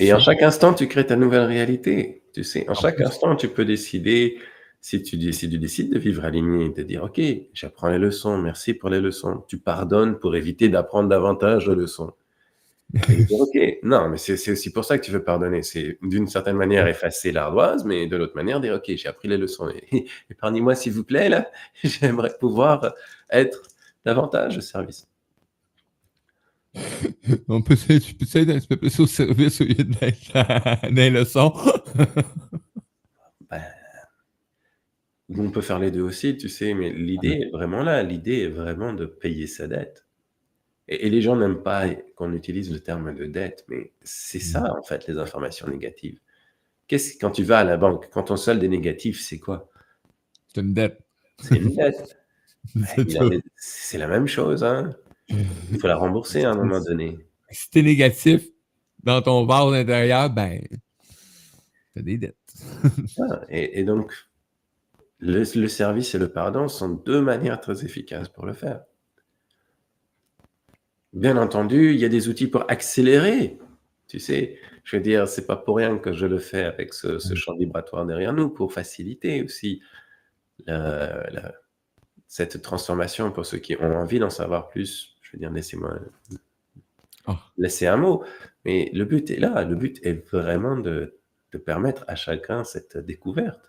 Et 0.00 0.12
en 0.12 0.18
chaque 0.18 0.42
instant, 0.42 0.74
tu 0.74 0.88
crées 0.88 1.06
ta 1.06 1.16
nouvelle 1.16 1.44
réalité. 1.44 2.22
Tu 2.32 2.44
sais, 2.44 2.68
en 2.68 2.74
chaque 2.74 3.00
instant, 3.00 3.36
tu 3.36 3.48
peux 3.48 3.64
décider, 3.64 4.38
si 4.80 5.02
tu, 5.02 5.32
si 5.32 5.48
tu 5.50 5.58
décides 5.58 5.92
de 5.92 5.98
vivre 5.98 6.24
aligné, 6.24 6.70
de 6.70 6.82
dire, 6.82 7.04
OK, 7.04 7.20
j'apprends 7.52 7.88
les 7.90 7.98
leçons, 7.98 8.38
merci 8.38 8.74
pour 8.74 8.88
les 8.88 9.00
leçons. 9.00 9.44
Tu 9.48 9.58
pardonnes 9.58 10.18
pour 10.18 10.36
éviter 10.36 10.68
d'apprendre 10.68 11.08
davantage 11.08 11.66
de 11.66 11.72
leçons. 11.74 12.12
Dire, 13.08 13.40
ok, 13.40 13.78
non, 13.84 14.08
mais 14.08 14.16
c'est 14.16 14.50
aussi 14.50 14.72
pour 14.72 14.84
ça 14.84 14.98
que 14.98 15.04
tu 15.04 15.10
veux 15.12 15.22
pardonner. 15.22 15.62
C'est 15.62 15.98
d'une 16.02 16.26
certaine 16.26 16.56
manière 16.56 16.86
effacer 16.88 17.30
l'ardoise, 17.30 17.84
mais 17.84 18.06
de 18.08 18.16
l'autre 18.16 18.34
manière 18.34 18.60
dire, 18.60 18.74
ok, 18.74 18.96
j'ai 18.96 19.08
appris 19.08 19.28
les 19.28 19.36
leçons. 19.38 19.68
Et- 19.92 20.06
Épargnez-moi, 20.30 20.74
s'il 20.74 20.92
vous 20.94 21.04
plaît, 21.04 21.28
là. 21.28 21.50
J'aimerais 21.84 22.32
pouvoir 22.40 22.94
être 23.30 23.62
davantage 24.04 24.56
de 24.56 24.60
service. 24.60 25.06
On 27.48 27.62
peut 27.62 27.74
essayer, 27.74 28.00
tu 28.00 28.14
peux 28.14 28.24
essayer 28.24 28.46
d'être 28.46 28.56
un 28.56 28.60
petit 28.60 28.68
peu 28.68 28.76
plus 28.76 29.00
au 29.00 29.06
service 29.06 29.60
au 29.60 29.64
lieu 29.64 29.74
d'être 29.74 30.32
dans 30.32 30.90
les 30.94 31.10
leçons. 31.10 31.52
Ben, 33.50 33.62
on 35.36 35.50
peut 35.50 35.60
faire 35.60 35.78
les 35.78 35.90
deux 35.90 36.02
aussi, 36.02 36.36
tu 36.36 36.48
sais, 36.48 36.74
mais 36.74 36.90
l'idée 36.92 37.28
est 37.46 37.50
vraiment 37.50 37.82
là. 37.82 38.02
L'idée 38.02 38.40
est 38.40 38.48
vraiment 38.48 38.92
de 38.92 39.06
payer 39.06 39.46
sa 39.46 39.66
dette. 39.68 40.06
Et, 40.88 41.06
et 41.06 41.10
les 41.10 41.22
gens 41.22 41.36
n'aiment 41.36 41.62
pas 41.62 41.88
qu'on 42.16 42.32
utilise 42.34 42.72
le 42.72 42.80
terme 42.80 43.14
de 43.14 43.26
dette, 43.26 43.64
mais 43.68 43.92
c'est 44.02 44.40
ça, 44.40 44.74
en 44.76 44.82
fait, 44.82 45.06
les 45.06 45.18
informations 45.18 45.68
négatives. 45.68 46.18
Qu'est-ce 46.88 47.16
quand 47.18 47.30
tu 47.30 47.44
vas 47.44 47.60
à 47.60 47.64
la 47.64 47.76
banque, 47.76 48.08
quand 48.12 48.24
ton 48.24 48.36
solde 48.36 48.62
est 48.64 48.68
négatif, 48.68 49.20
c'est 49.20 49.38
quoi? 49.38 49.70
C'est 50.48 50.60
une 50.60 50.74
dette. 50.74 51.00
C'est 51.38 51.56
une 51.56 51.74
dette. 51.74 52.16
C'est 52.96 53.16
avait- 53.16 53.40
C'est 53.56 53.98
la 53.98 54.06
même 54.08 54.26
chose, 54.26 54.62
hein. 54.64 54.90
Il 55.30 55.78
faut 55.80 55.86
la 55.86 55.96
rembourser 55.96 56.44
à 56.44 56.50
un 56.50 56.54
moment 56.56 56.80
donné. 56.80 57.18
Si 57.50 57.70
t'es 57.70 57.82
négatif 57.82 58.46
dans 59.02 59.22
ton 59.22 59.46
vase 59.46 59.72
intérieur, 59.74 60.30
ben, 60.30 60.60
t'as 61.94 62.02
des 62.02 62.18
dettes. 62.18 62.36
Ah, 63.20 63.40
Et, 63.48 63.80
et 63.80 63.84
donc, 63.84 64.12
le, 65.18 65.44
le 65.58 65.68
service 65.68 66.14
et 66.14 66.18
le 66.18 66.28
pardon 66.32 66.68
sont 66.68 66.88
deux 66.90 67.20
manières 67.20 67.60
très 67.60 67.84
efficaces 67.84 68.28
pour 68.28 68.46
le 68.46 68.52
faire. 68.52 68.82
Bien 71.12 71.36
entendu, 71.36 71.92
il 71.92 71.98
y 71.98 72.04
a 72.04 72.08
des 72.08 72.28
outils 72.28 72.46
pour 72.46 72.70
accélérer. 72.70 73.58
Tu 74.06 74.18
sais, 74.20 74.58
je 74.84 74.96
veux 74.96 75.02
dire, 75.02 75.26
c'est 75.28 75.46
pas 75.46 75.56
pour 75.56 75.76
rien 75.76 75.98
que 75.98 76.12
je 76.12 76.26
le 76.26 76.38
fais 76.38 76.64
avec 76.64 76.94
ce, 76.94 77.18
ce 77.18 77.34
champ 77.34 77.56
vibratoire 77.56 78.06
derrière 78.06 78.32
nous, 78.32 78.48
pour 78.48 78.72
faciliter 78.72 79.42
aussi 79.42 79.82
la- 80.66 81.28
la- 81.30 81.54
cette 82.28 82.62
transformation 82.62 83.32
pour 83.32 83.44
ceux 83.44 83.58
qui 83.58 83.76
ont 83.76 83.96
envie 83.96 84.20
d'en 84.20 84.30
savoir 84.30 84.68
plus. 84.68 85.09
Je 85.30 85.36
veux 85.36 85.40
dire, 85.40 85.50
laissez-moi 85.52 85.98
Ah. 87.26 87.38
laisser 87.56 87.86
un 87.86 87.96
mot. 87.96 88.24
Mais 88.64 88.90
le 88.92 89.04
but 89.04 89.30
est 89.30 89.38
là. 89.38 89.64
Le 89.64 89.76
but 89.76 89.98
est 90.04 90.28
vraiment 90.32 90.76
de, 90.76 91.20
de 91.52 91.58
permettre 91.58 92.04
à 92.08 92.16
chacun 92.16 92.64
cette 92.64 92.96
découverte. 92.98 93.60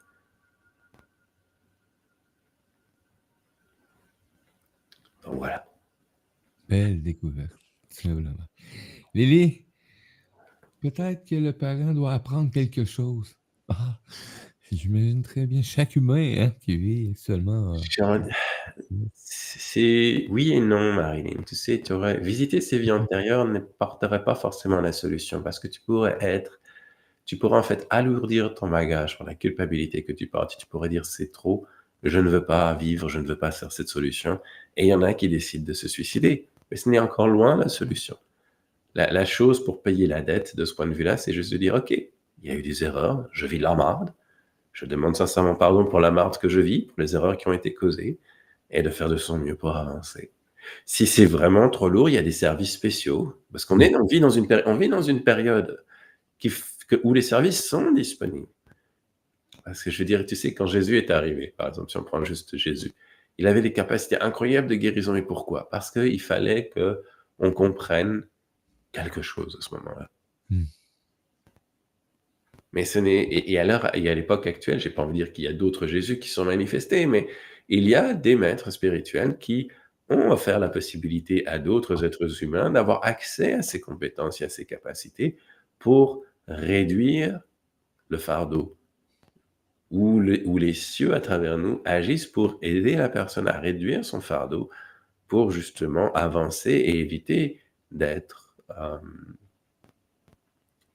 Donc 5.24 5.36
voilà. 5.36 5.66
Belle 6.68 7.02
découverte. 7.04 7.54
Lily, 9.14 9.66
peut-être 10.82 11.28
que 11.28 11.36
le 11.36 11.52
parent 11.54 11.94
doit 11.94 12.14
apprendre 12.14 12.52
quelque 12.52 12.86
chose. 12.86 13.36
Ah, 13.68 14.00
j'imagine 14.72 15.22
très 15.22 15.46
bien 15.46 15.62
chaque 15.62 15.96
humain 15.96 16.34
hein, 16.40 16.52
qui 16.62 16.78
vit 16.78 17.16
seulement. 17.16 17.76
euh, 17.76 17.80
C'est 19.14 20.28
oui 20.30 20.52
et 20.54 20.60
non, 20.60 20.94
Marilyn. 20.94 21.44
Tu 21.44 21.56
sais, 21.56 21.82
tu 21.82 21.94
aurais 21.94 22.20
visiter 22.20 22.62
ces 22.62 22.78
vies 22.80 22.92
antérieures 22.92 23.46
ne 23.46 23.60
porterait 23.60 24.24
pas 24.24 24.36
forcément 24.36 24.82
la 24.82 24.92
solution 24.92 25.42
parce 25.42 25.60
que 25.60 25.68
tu 25.68 25.82
pourrais 25.82 26.18
être, 26.22 26.60
tu 27.26 27.38
pourrais 27.38 27.60
en 27.60 27.64
fait 27.64 27.88
alourdir 27.90 28.54
ton 28.54 28.70
bagage 28.70 29.18
par 29.18 29.28
la 29.28 29.36
culpabilité 29.36 30.04
que 30.04 30.12
tu 30.12 30.28
portes. 30.28 30.58
Tu 30.58 30.68
pourrais 30.68 30.90
dire 30.90 31.06
c'est 31.06 31.32
trop, 31.32 31.66
je 32.04 32.20
ne 32.20 32.30
veux 32.30 32.46
pas 32.46 32.74
vivre, 32.76 33.10
je 33.10 33.20
ne 33.20 33.28
veux 33.28 33.38
pas 33.38 33.52
faire 33.52 33.72
cette 33.72 33.90
solution. 33.90 34.40
Et 34.78 34.86
il 34.86 34.90
y 34.90 34.94
en 34.94 35.02
a 35.02 35.14
qui 35.14 35.30
décident 35.30 35.66
de 35.66 35.74
se 35.74 35.88
suicider. 35.88 36.50
Mais 36.72 36.78
ce 36.78 36.90
n'est 36.90 37.00
encore 37.00 37.28
loin 37.28 37.56
la 37.58 37.70
solution. 37.70 38.18
La, 38.96 39.12
la 39.12 39.26
chose 39.26 39.64
pour 39.64 39.82
payer 39.84 40.08
la 40.08 40.22
dette 40.22 40.56
de 40.56 40.66
ce 40.66 40.74
point 40.76 40.88
de 40.88 40.94
vue-là, 40.94 41.18
c'est 41.18 41.34
juste 41.34 41.52
de 41.54 41.58
dire 41.58 41.76
ok, 41.76 41.92
il 41.92 42.10
y 42.44 42.52
a 42.52 42.56
eu 42.56 42.62
des 42.62 42.84
erreurs, 42.84 43.28
je 43.32 43.46
vis 43.46 43.60
la 43.60 43.76
marde, 43.76 44.14
je 44.74 44.86
demande 44.86 45.16
sincèrement 45.16 45.56
pardon 45.56 45.86
pour 45.86 46.00
la 46.00 46.12
marde 46.12 46.38
que 46.38 46.50
je 46.50 46.60
vis, 46.60 46.84
pour 46.84 47.00
les 47.00 47.16
erreurs 47.16 47.38
qui 47.38 47.48
ont 47.48 47.54
été 47.54 47.74
causées 47.74 48.20
et 48.72 48.82
de 48.82 48.90
faire 48.90 49.10
de 49.10 49.18
son 49.18 49.38
mieux 49.38 49.56
pour 49.56 49.76
avancer. 49.76 50.32
Si 50.86 51.06
c'est 51.08 51.26
vraiment 51.26 51.70
trop 51.70 51.90
lourd, 51.90 52.10
il 52.10 52.14
y 52.14 52.18
a 52.18 52.24
des 52.24 52.32
services 52.32 52.74
spéciaux, 52.74 53.36
parce 53.52 53.66
qu'on 53.66 53.80
est, 53.80 53.94
on 53.96 54.06
vit 54.06 54.20
dans 54.20 54.30
une, 54.30 54.48
péri- 54.48 54.64
on 54.66 54.76
vit 54.76 54.90
dans 54.90 55.02
une 55.02 55.24
période 55.24 55.84
qui, 56.40 56.50
f- 56.50 56.78
que- 56.88 57.00
où 57.04 57.14
les 57.14 57.22
services 57.22 57.68
sont 57.68 57.92
disponibles. 57.92 58.48
Parce 59.64 59.84
que 59.84 59.92
je 59.92 59.98
veux 60.00 60.06
dire, 60.06 60.26
tu 60.26 60.36
sais, 60.36 60.54
quand 60.54 60.68
Jésus 60.68 60.98
est 60.98 61.12
arrivé, 61.12 61.54
par 61.58 61.68
exemple, 61.68 61.92
si 61.92 61.98
on 61.98 62.04
prend 62.04 62.24
juste 62.24 62.58
Jésus, 62.58 62.94
il 63.38 63.48
avait 63.48 63.62
des 63.62 63.74
capacités 63.74 64.20
incroyables 64.22 64.68
de 64.68 64.76
guérison. 64.76 65.16
Et 65.16 65.22
pourquoi? 65.22 65.70
Parce 65.70 65.92
qu'il 65.92 66.22
fallait 66.22 66.70
que 66.70 67.02
on 67.40 67.52
comprenne 67.52 68.28
quelque 68.92 69.22
chose 69.22 69.58
à 69.60 69.64
ce 69.64 69.74
moment-là. 69.76 70.10
Hmm. 70.50 70.66
Mais 72.74 72.86
ce 72.86 73.00
n'est 73.00 73.24
et, 73.24 73.52
et 73.52 73.60
à 73.60 73.64
l'heure 73.64 73.96
et 73.96 74.10
à 74.10 74.16
l'époque 74.16 74.48
actuelle, 74.48 74.80
j'ai 74.80 74.90
pas 74.90 75.02
envie 75.02 75.20
de 75.20 75.24
dire 75.26 75.34
qu'il 75.34 75.44
y 75.44 75.48
a 75.48 75.54
d'autres 75.54 75.88
Jésus 75.88 76.20
qui 76.20 76.30
sont 76.30 76.46
manifestés, 76.46 77.06
mais 77.06 77.28
il 77.72 77.90
y 77.90 77.96
a 77.96 78.14
des 78.14 78.36
maîtres 78.36 78.72
spirituels 78.72 79.40
qui 79.40 79.72
ont 80.10 80.32
offert 80.32 80.60
la 80.60 80.70
possibilité 80.70 81.48
à 81.48 81.60
d'autres 81.60 82.06
êtres 82.06 82.44
humains 82.44 82.70
d'avoir 82.72 83.04
accès 83.06 83.54
à 83.56 83.64
ces 83.64 83.82
compétences 83.82 84.42
et 84.42 84.46
à 84.46 84.50
ces 84.50 84.66
capacités 84.66 85.38
pour 85.80 86.24
réduire 86.48 87.42
le 88.10 88.18
fardeau. 88.20 88.78
Où, 89.92 90.20
le- 90.20 90.42
où 90.48 90.58
les 90.58 90.74
cieux, 90.74 91.14
à 91.14 91.22
travers 91.22 91.58
nous, 91.60 91.82
agissent 91.86 92.26
pour 92.26 92.58
aider 92.64 92.96
la 92.96 93.10
personne 93.10 93.48
à 93.48 93.60
réduire 93.60 94.04
son 94.06 94.22
fardeau, 94.22 94.70
pour 95.28 95.52
justement 95.52 96.14
avancer 96.14 96.72
et 96.72 97.00
éviter 97.00 97.62
d'être 97.92 98.56
euh, 98.78 98.98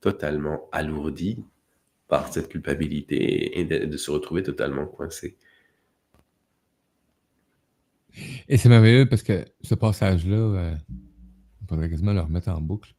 totalement 0.01 0.69
alourdi 0.73 1.45
par 2.09 2.33
cette 2.33 2.49
culpabilité 2.49 3.59
et 3.61 3.65
de 3.65 3.97
se 3.97 4.11
retrouver 4.11 4.43
totalement 4.43 4.87
coincé. 4.87 5.37
Et 8.49 8.57
c'est 8.57 8.69
merveilleux 8.69 9.09
parce 9.09 9.23
que 9.23 9.45
ce 9.63 9.75
passage-là, 9.75 10.37
euh, 10.37 10.77
on 11.63 11.67
pourrait 11.67 11.91
quasiment 11.91 12.13
le 12.13 12.21
remettre 12.21 12.49
en 12.49 12.61
boucle. 12.61 12.95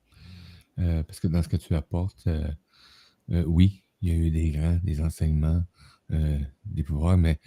Euh, 0.80 1.04
parce 1.04 1.20
que 1.20 1.28
dans 1.28 1.42
ce 1.42 1.48
que 1.48 1.58
tu 1.58 1.74
apportes, 1.74 2.28
euh, 2.28 3.44
oui, 3.46 3.84
il 4.02 4.10
y 4.10 4.12
a 4.12 4.16
eu 4.16 4.30
des 4.30 4.52
grands, 4.52 4.80
des 4.84 5.02
enseignements, 5.02 5.64
des 6.10 6.84
pouvoirs, 6.84 7.18
mais 7.18 7.38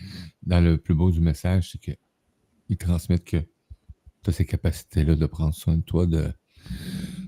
dans 0.42 0.62
le 0.62 0.76
plus 0.76 0.94
beau 0.94 1.10
du 1.10 1.20
message, 1.20 1.70
c'est 1.72 1.78
qu'ils 1.78 2.76
transmettent 2.76 3.24
que 3.24 3.38
tu 3.38 4.30
as 4.30 4.32
ces 4.32 4.44
capacités-là 4.44 5.14
de 5.14 5.26
prendre 5.26 5.54
soin 5.54 5.78
de 5.78 5.82
toi, 5.82 6.06
de, 6.06 6.30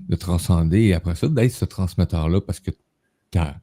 de 0.09 0.15
transcender, 0.15 0.81
et 0.81 0.93
après 0.93 1.15
ça, 1.15 1.27
d'être 1.29 1.51
ce 1.51 1.65
transmetteur-là 1.65 2.41
parce 2.41 2.59
que 2.59 2.69
tu 3.31 3.39
as, 3.39 3.59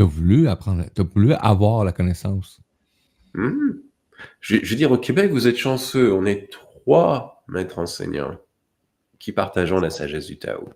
voulu 0.00 0.48
apprendre, 0.48 0.84
tu 0.92 1.02
as 1.02 1.04
voulu 1.04 1.34
avoir 1.34 1.84
la 1.84 1.92
connaissance. 1.92 2.60
Mhm. 3.34 3.83
Je, 4.40 4.56
je 4.62 4.70
veux 4.70 4.76
dire, 4.76 4.92
au 4.92 4.98
Québec, 4.98 5.30
vous 5.30 5.48
êtes 5.48 5.56
chanceux. 5.56 6.12
On 6.12 6.26
est 6.26 6.50
trois 6.50 7.44
maîtres 7.48 7.78
enseignants 7.78 8.38
qui 9.18 9.32
partageons 9.32 9.80
la 9.80 9.90
sagesse 9.90 10.26
du 10.26 10.38
Tao. 10.38 10.68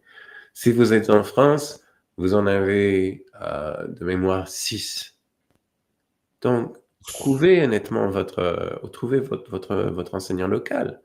Si 0.55 0.73
vous 0.73 0.93
êtes 0.93 1.11
en 1.11 1.23
France, 1.23 1.83
vous 2.17 2.35
en 2.35 2.47
avez 2.47 3.25
euh, 3.41 3.87
de 3.87 4.05
mémoire 4.05 4.49
six. 4.49 5.17
Donc, 6.41 6.77
trouvez 7.07 7.63
honnêtement 7.63 8.09
votre, 8.11 8.41
euh, 8.41 8.89
trouvez 8.89 9.21
votre, 9.21 9.51
votre, 9.51 9.77
votre 9.77 10.15
enseignant 10.15 10.49
local. 10.49 11.01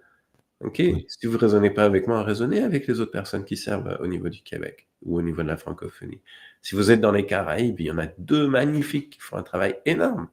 OK? 0.62 0.76
Oui. 0.80 1.06
Si 1.08 1.28
vous 1.28 1.34
ne 1.34 1.40
raisonnez 1.40 1.70
pas 1.70 1.84
avec 1.84 2.08
moi, 2.08 2.24
raisonnez 2.24 2.64
avec 2.64 2.88
les 2.88 3.00
autres 3.00 3.12
personnes 3.12 3.46
qui 3.46 3.58
servent 3.58 3.98
au 4.00 4.08
niveau 4.08 4.30
du 4.30 4.42
Québec 4.42 4.88
ou 5.04 5.18
au 5.18 5.22
niveau 5.22 5.44
de 5.44 5.48
la 5.48 5.58
francophonie. 5.58 6.22
Si 6.62 6.76
vous 6.76 6.92
êtes 6.92 7.02
dans 7.02 7.12
les 7.12 7.26
Caraïbes, 7.26 7.80
il 7.80 7.88
y 7.88 7.92
en 7.92 7.98
a 7.98 8.08
deux 8.18 8.48
magnifiques 8.48 9.12
qui 9.12 9.20
font 9.20 9.38
un 9.38 9.44
travail 9.44 9.78
énorme. 9.86 10.30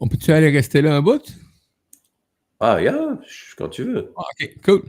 On 0.00 0.08
peut-tu 0.08 0.32
aller 0.32 0.50
rester 0.50 0.82
là 0.82 0.96
un 0.96 1.02
bout? 1.02 1.22
Ah, 2.60 2.80
yeah, 2.80 3.18
quand 3.58 3.68
tu 3.68 3.82
veux. 3.82 4.12
Ah, 4.16 4.22
OK, 4.40 4.50
cool. 4.64 4.82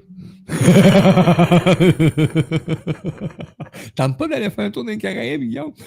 Tente 3.96 4.18
pas 4.18 4.28
d'aller 4.28 4.50
faire 4.50 4.66
un 4.66 4.72
tour 4.72 4.84
dans 4.84 4.92
les 4.92 4.98
Caraïbes, 4.98 5.42
Guillaume? 5.42 5.74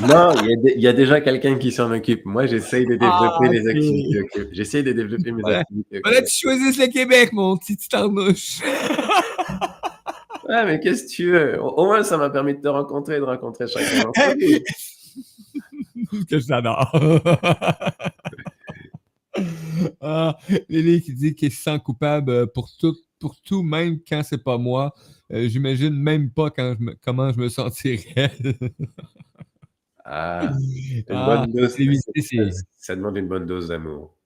Non, 0.00 0.32
il 0.42 0.48
y, 0.48 0.52
a 0.52 0.56
dé- 0.56 0.72
il 0.76 0.82
y 0.82 0.88
a 0.88 0.92
déjà 0.92 1.20
quelqu'un 1.20 1.56
qui 1.56 1.70
s'en 1.72 1.90
occupe. 1.92 2.24
Moi, 2.26 2.46
j'essaye 2.46 2.84
de 2.86 2.94
développer 2.96 3.46
Ah, 3.46 3.48
les 3.50 3.60
ok. 3.60 3.66
activités. 3.68 4.48
J'essaye 4.52 4.82
de 4.82 4.92
développer 4.92 5.32
mes 5.32 5.42
Ouais. 5.42 5.54
activités. 5.56 6.00
que 6.00 6.20
tu 6.28 6.38
choisisses 6.40 6.78
le 6.78 6.86
Québec, 6.92 7.32
mon 7.32 7.56
petit 7.56 7.76
tarnouche. 7.88 8.60
Ouais, 10.48 10.64
mais 10.66 10.80
qu'est-ce 10.80 11.04
que 11.04 11.08
tu 11.08 11.30
veux? 11.30 11.62
Au, 11.62 11.68
au 11.68 11.84
moins, 11.86 12.02
ça 12.02 12.18
m'a 12.18 12.28
permis 12.28 12.54
de 12.54 12.60
te 12.60 12.66
rencontrer 12.68 13.16
et 13.16 13.20
de 13.20 13.24
rencontrer 13.24 13.66
chacun. 13.68 14.10
que 16.28 16.38
j'adore. 16.38 16.92
ah, 20.00 20.36
Lily 20.68 21.02
qui 21.02 21.14
dit 21.14 21.34
qu'elle 21.34 21.52
se 21.52 21.62
sent 21.62 21.78
coupable 21.84 22.30
euh, 22.30 22.46
pour 22.46 22.70
tout, 22.78 22.96
pour 23.18 23.40
tout, 23.40 23.62
même 23.62 23.98
quand 24.06 24.22
c'est 24.22 24.42
pas 24.42 24.58
moi. 24.58 24.92
Euh, 25.32 25.48
J'imagine 25.48 25.94
même 25.94 26.30
pas 26.30 26.50
quand 26.50 26.74
je 26.78 26.84
me- 26.84 26.94
comment 27.02 27.32
je 27.32 27.38
me 27.38 27.48
sentirais. 27.48 28.32
Ah, 30.04 30.50
une 30.60 31.04
Ah, 31.08 31.46
bonne 31.46 31.52
dose. 31.52 31.72
c'est- 31.74 32.50
Ça, 32.52 32.62
ça 32.78 32.96
demande 32.96 33.16
une 33.16 33.28
bonne 33.28 33.46
dose 33.46 33.68
d'amour. 33.68 34.16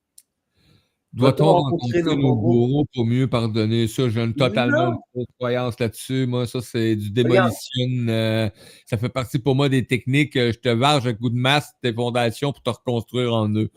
Doit-on 1.16 1.46
rencontrer 1.46 2.02
rencontrer 2.02 2.16
nos 2.16 2.36
bourreaux? 2.36 2.84
pour 2.94 3.06
mieux 3.06 3.26
pardonner? 3.26 3.88
Ça, 3.88 4.08
j'ai 4.10 4.20
une 4.22 4.34
totalement 4.34 5.02
fausse 5.14 5.24
croyance 5.38 5.80
là-dessus. 5.80 6.26
Moi, 6.26 6.46
ça, 6.46 6.60
c'est 6.60 6.94
du 6.94 7.10
démolition, 7.10 7.86
heu, 8.08 8.50
ça 8.84 8.98
fait 8.98 9.08
partie 9.08 9.38
pour 9.38 9.54
moi 9.54 9.70
des 9.70 9.86
techniques, 9.86 10.36
heu, 10.36 10.52
je 10.52 10.58
te 10.58 10.68
varge 10.68 11.06
un 11.06 11.14
coup 11.14 11.30
de 11.30 11.36
masse 11.36 11.72
tes 11.82 11.92
fondations 11.94 12.52
pour 12.52 12.62
te 12.62 12.68
reconstruire 12.70 13.32
en 13.34 13.48
eux. 13.48 13.70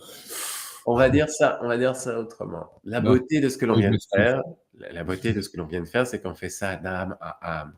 On 0.85 0.95
va 0.95 1.09
dire 1.09 1.29
ça 1.29 1.59
on 1.61 1.67
va 1.67 1.77
dire 1.77 1.95
ça 1.95 2.19
autrement. 2.19 2.69
La 2.83 2.99
beauté 3.01 3.41
de 3.41 3.49
ce 3.49 3.57
que 3.57 3.65
l'on 3.65 3.75
vient 3.75 3.91
de 3.91 3.97
faire 4.13 4.41
la 4.77 4.91
la 4.91 5.03
beauté 5.03 5.33
de 5.33 5.41
ce 5.41 5.49
que 5.49 5.57
l'on 5.57 5.65
vient 5.65 5.81
de 5.81 5.85
faire, 5.87 6.07
c'est 6.07 6.21
qu'on 6.21 6.35
fait 6.35 6.49
ça 6.49 6.75
d'âme 6.77 7.15
à 7.21 7.61
âme. 7.61 7.73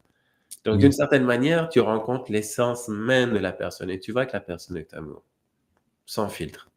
Donc 0.66 0.76
Oui. 0.76 0.82
d'une 0.82 0.91
certaine 0.91 1.26
manière, 1.26 1.70
tu 1.70 1.80
rencontres 1.82 2.32
l'essence 2.32 2.88
même 2.89 3.34
de 3.34 3.39
la 3.39 3.53
personne 3.53 3.89
et 3.91 3.99
tu 3.99 4.12
vois 4.12 4.26
que 4.26 4.34
la 4.34 4.41
personne 4.41 4.78
est 4.78 4.93
amour, 4.93 5.24
sans 6.05 6.30
filtre. 6.30 6.70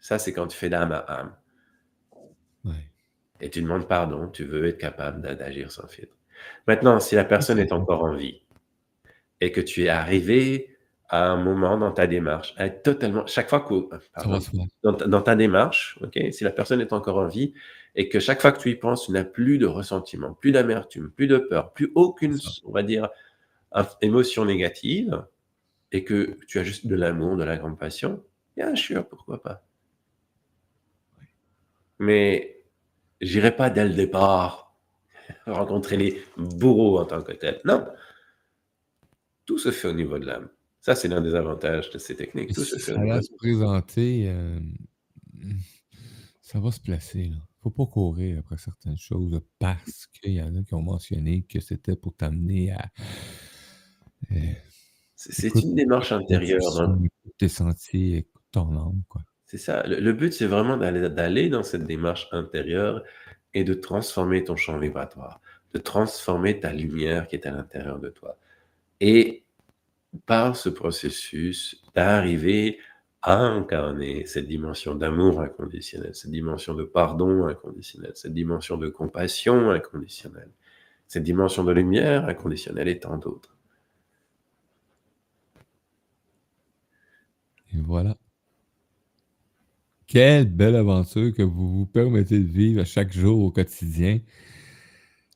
Ça, 0.00 0.18
c'est 0.18 0.32
quand 0.34 0.46
tu 0.48 0.56
fais 0.58 0.68
d'âme 0.68 0.92
à 0.92 0.98
âme. 0.98 1.34
Et 3.42 3.50
tu 3.50 3.60
demandes 3.60 3.88
pardon, 3.88 4.28
tu 4.28 4.44
veux 4.44 4.66
être 4.66 4.78
capable 4.78 5.20
d'a 5.20 5.34
d'agir 5.34 5.70
sans 5.70 5.86
filtre. 5.88 6.16
Maintenant, 6.66 7.00
si 7.00 7.14
la 7.14 7.24
personne 7.24 7.58
est 7.58 7.72
encore 7.72 8.04
en 8.04 8.14
vie 8.14 8.40
et 9.40 9.52
que 9.52 9.60
tu 9.60 9.84
es 9.84 9.88
arrivé 9.88 10.76
à 11.08 11.28
un 11.28 11.36
moment 11.36 11.76
dans 11.76 11.92
ta 11.92 12.06
démarche 12.06 12.54
à 12.56 12.66
être 12.66 12.82
totalement 12.82 13.26
chaque 13.26 13.50
fois 13.50 13.60
que 13.60 13.88
pardon, 14.14 14.40
faire. 14.40 14.64
dans 14.82 14.94
ta 14.94 15.06
dans 15.06 15.20
ta 15.20 15.34
démarche, 15.34 15.98
OK, 16.02 16.18
si 16.30 16.44
la 16.44 16.50
personne 16.50 16.80
est 16.80 16.92
encore 16.92 17.18
en 17.18 17.26
vie 17.26 17.52
et 17.96 18.08
que 18.08 18.20
chaque 18.20 18.40
fois 18.40 18.52
que 18.52 18.60
tu 18.60 18.70
y 18.70 18.76
penses, 18.76 19.06
tu 19.06 19.12
n'as 19.12 19.24
plus 19.24 19.58
de 19.58 19.66
ressentiment, 19.66 20.32
plus 20.32 20.52
d'amertume, 20.52 21.10
plus 21.10 21.26
de 21.26 21.38
peur, 21.38 21.72
plus 21.72 21.92
aucune 21.94 22.38
on 22.64 22.70
va 22.70 22.82
dire, 22.82 23.10
émotion 24.00 24.44
négative 24.44 25.22
et 25.90 26.04
que 26.04 26.38
tu 26.46 26.58
as 26.58 26.64
juste 26.64 26.86
de 26.86 26.94
l'amour, 26.94 27.36
de 27.36 27.44
la 27.44 27.58
compassion, 27.58 28.22
bien 28.56 28.74
sûr, 28.74 29.06
pourquoi 29.06 29.42
pas. 29.42 29.62
Mais 31.98 32.61
j'irai 33.22 33.56
pas 33.56 33.70
dès 33.70 33.88
le 33.88 33.94
départ 33.94 34.76
rencontrer 35.46 35.96
les 35.96 36.22
bourreaux 36.36 36.98
en 36.98 37.06
tant 37.06 37.22
que 37.22 37.32
tels. 37.32 37.60
Non! 37.64 37.86
Tout 39.46 39.58
se 39.58 39.70
fait 39.70 39.88
au 39.88 39.92
niveau 39.92 40.18
de 40.18 40.26
l'âme. 40.26 40.48
Ça, 40.80 40.94
c'est 40.94 41.08
l'un 41.08 41.20
des 41.20 41.34
avantages 41.34 41.90
de 41.90 41.98
ces 41.98 42.16
techniques. 42.16 42.52
Tout 42.52 42.64
se 42.64 42.76
fait 42.76 42.94
ça 42.94 42.98
de 42.98 43.22
se 43.22 43.34
présenter, 43.36 44.32
mmh, 45.32 45.52
ça 46.40 46.60
va 46.60 46.70
se 46.70 46.80
placer, 46.80 47.28
là. 47.28 47.36
Faut 47.62 47.70
pas 47.70 47.86
courir 47.86 48.40
après 48.40 48.58
certaines 48.58 48.98
choses 48.98 49.40
parce 49.60 50.08
qu'il 50.08 50.32
y 50.32 50.42
en 50.42 50.56
a 50.56 50.62
qui 50.64 50.74
ont 50.74 50.82
mentionné 50.82 51.42
que 51.44 51.60
c'était 51.60 51.94
pour 51.94 52.12
t'amener 52.16 52.72
à 52.72 52.90
heu, 54.32 54.36
C'est 55.14 55.54
une 55.54 55.76
démarche 55.76 56.10
intérieure 56.10 56.60
écoute 57.04 57.34
tes 57.38 57.48
sentiers, 57.48 58.16
écoute 58.16 58.42
ton 58.50 58.76
âme, 58.76 59.02
quoi. 59.08 59.22
C'est 59.52 59.58
ça. 59.58 59.82
Le 59.86 60.12
but, 60.14 60.32
c'est 60.32 60.46
vraiment 60.46 60.78
d'aller 60.78 61.10
d'aller 61.10 61.50
dans 61.50 61.62
cette 61.62 61.84
démarche 61.84 62.26
intérieure 62.32 63.04
et 63.52 63.64
de 63.64 63.74
transformer 63.74 64.44
ton 64.44 64.56
champ 64.56 64.78
vibratoire, 64.78 65.42
de 65.74 65.78
transformer 65.78 66.58
ta 66.58 66.72
lumière 66.72 67.28
qui 67.28 67.36
est 67.36 67.46
à 67.46 67.50
l'intérieur 67.50 67.98
de 67.98 68.08
toi 68.08 68.38
et 69.00 69.44
par 70.24 70.56
ce 70.56 70.70
processus, 70.70 71.82
d'arriver 71.94 72.78
à 73.20 73.40
incarner 73.40 74.24
cette 74.24 74.48
dimension 74.48 74.94
d'amour 74.94 75.42
inconditionnel, 75.42 76.14
cette 76.14 76.30
dimension 76.30 76.72
de 76.72 76.84
pardon 76.84 77.46
inconditionnel, 77.46 78.12
cette 78.14 78.32
dimension 78.32 78.78
de 78.78 78.88
compassion 78.88 79.70
inconditionnelle, 79.70 80.50
cette 81.08 81.24
dimension 81.24 81.62
de 81.62 81.72
lumière 81.72 82.24
inconditionnelle 82.24 82.88
et 82.88 82.98
tant 82.98 83.18
d'autres. 83.18 83.54
Et 87.74 87.80
voilà. 87.82 88.16
Quelle 90.12 90.44
belle 90.44 90.76
aventure 90.76 91.32
que 91.32 91.42
vous 91.42 91.72
vous 91.78 91.86
permettez 91.86 92.38
de 92.38 92.44
vivre 92.44 92.82
à 92.82 92.84
chaque 92.84 93.14
jour 93.14 93.42
au 93.42 93.50
quotidien. 93.50 94.20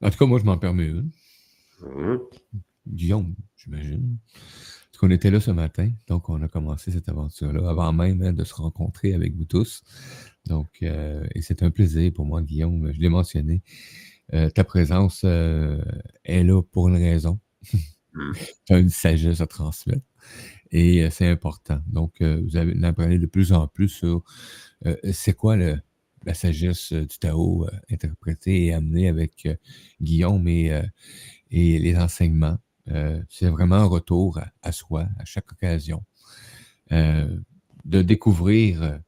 En 0.02 0.10
tout 0.10 0.18
cas, 0.18 0.26
moi, 0.26 0.38
je 0.38 0.44
m'en 0.44 0.58
permets 0.58 0.84
une. 0.88 1.10
Mmh. 1.80 2.16
Guillaume, 2.86 3.34
j'imagine. 3.56 4.18
Parce 4.34 4.98
qu'on 5.00 5.10
était 5.10 5.30
là 5.30 5.40
ce 5.40 5.50
matin, 5.50 5.90
donc 6.08 6.28
on 6.28 6.42
a 6.42 6.48
commencé 6.48 6.90
cette 6.90 7.08
aventure-là 7.08 7.70
avant 7.70 7.90
même, 7.94 8.20
hein, 8.20 8.34
de 8.34 8.44
se 8.44 8.52
rencontrer 8.52 9.14
avec 9.14 9.34
vous 9.34 9.46
tous. 9.46 9.82
Donc, 10.44 10.68
heu 10.82 11.26
et 11.34 11.40
c'est 11.40 11.62
un 11.62 11.70
plaisir 11.70 12.12
pour 12.12 12.26
moi, 12.26 12.42
Guillaume, 12.42 12.92
je 12.92 13.00
l'ai 13.00 13.08
mentionné, 13.08 13.62
heu, 14.34 14.50
ta 14.50 14.62
présence, 14.62 15.24
heu, 15.24 15.82
est 16.22 16.44
là 16.44 16.60
pour 16.62 16.88
une 16.88 16.96
raison. 16.96 17.40
Mmh. 18.18 18.32
Tu 18.64 18.72
as 18.72 18.78
une 18.78 18.88
sagesse 18.88 19.42
à 19.42 19.46
transmettre 19.46 20.00
et 20.72 21.04
heu, 21.04 21.10
c'est 21.10 21.28
important. 21.28 21.80
Donc, 21.88 22.20
heu, 22.22 22.42
vous 22.46 22.56
avez 22.56 22.74
en 22.76 22.82
apprenez 22.84 23.18
de 23.18 23.26
plus 23.26 23.52
en 23.52 23.68
plus 23.68 23.88
sur, 23.88 24.24
heu, 24.86 24.98
c'est 25.12 25.34
quoi 25.34 25.56
le 25.56 25.78
la 26.24 26.34
sagesse, 26.34 26.92
du 26.92 27.18
Tao, 27.20 27.66
interprétée 27.90 28.66
et 28.66 28.74
amenée 28.74 29.08
avec, 29.08 29.48
Guillaume 30.02 30.48
et 30.48 30.72
et 31.52 31.78
les 31.78 31.96
enseignements. 31.96 32.58
C'est 33.30 33.48
vraiment 33.50 33.76
un 33.76 33.84
retour 33.86 34.38
à 34.38 34.48
à 34.62 34.72
soi 34.72 35.08
à 35.18 35.24
chaque 35.24 35.52
occasion. 35.52 36.04
De 36.90 38.02
découvrir, 38.02 39.00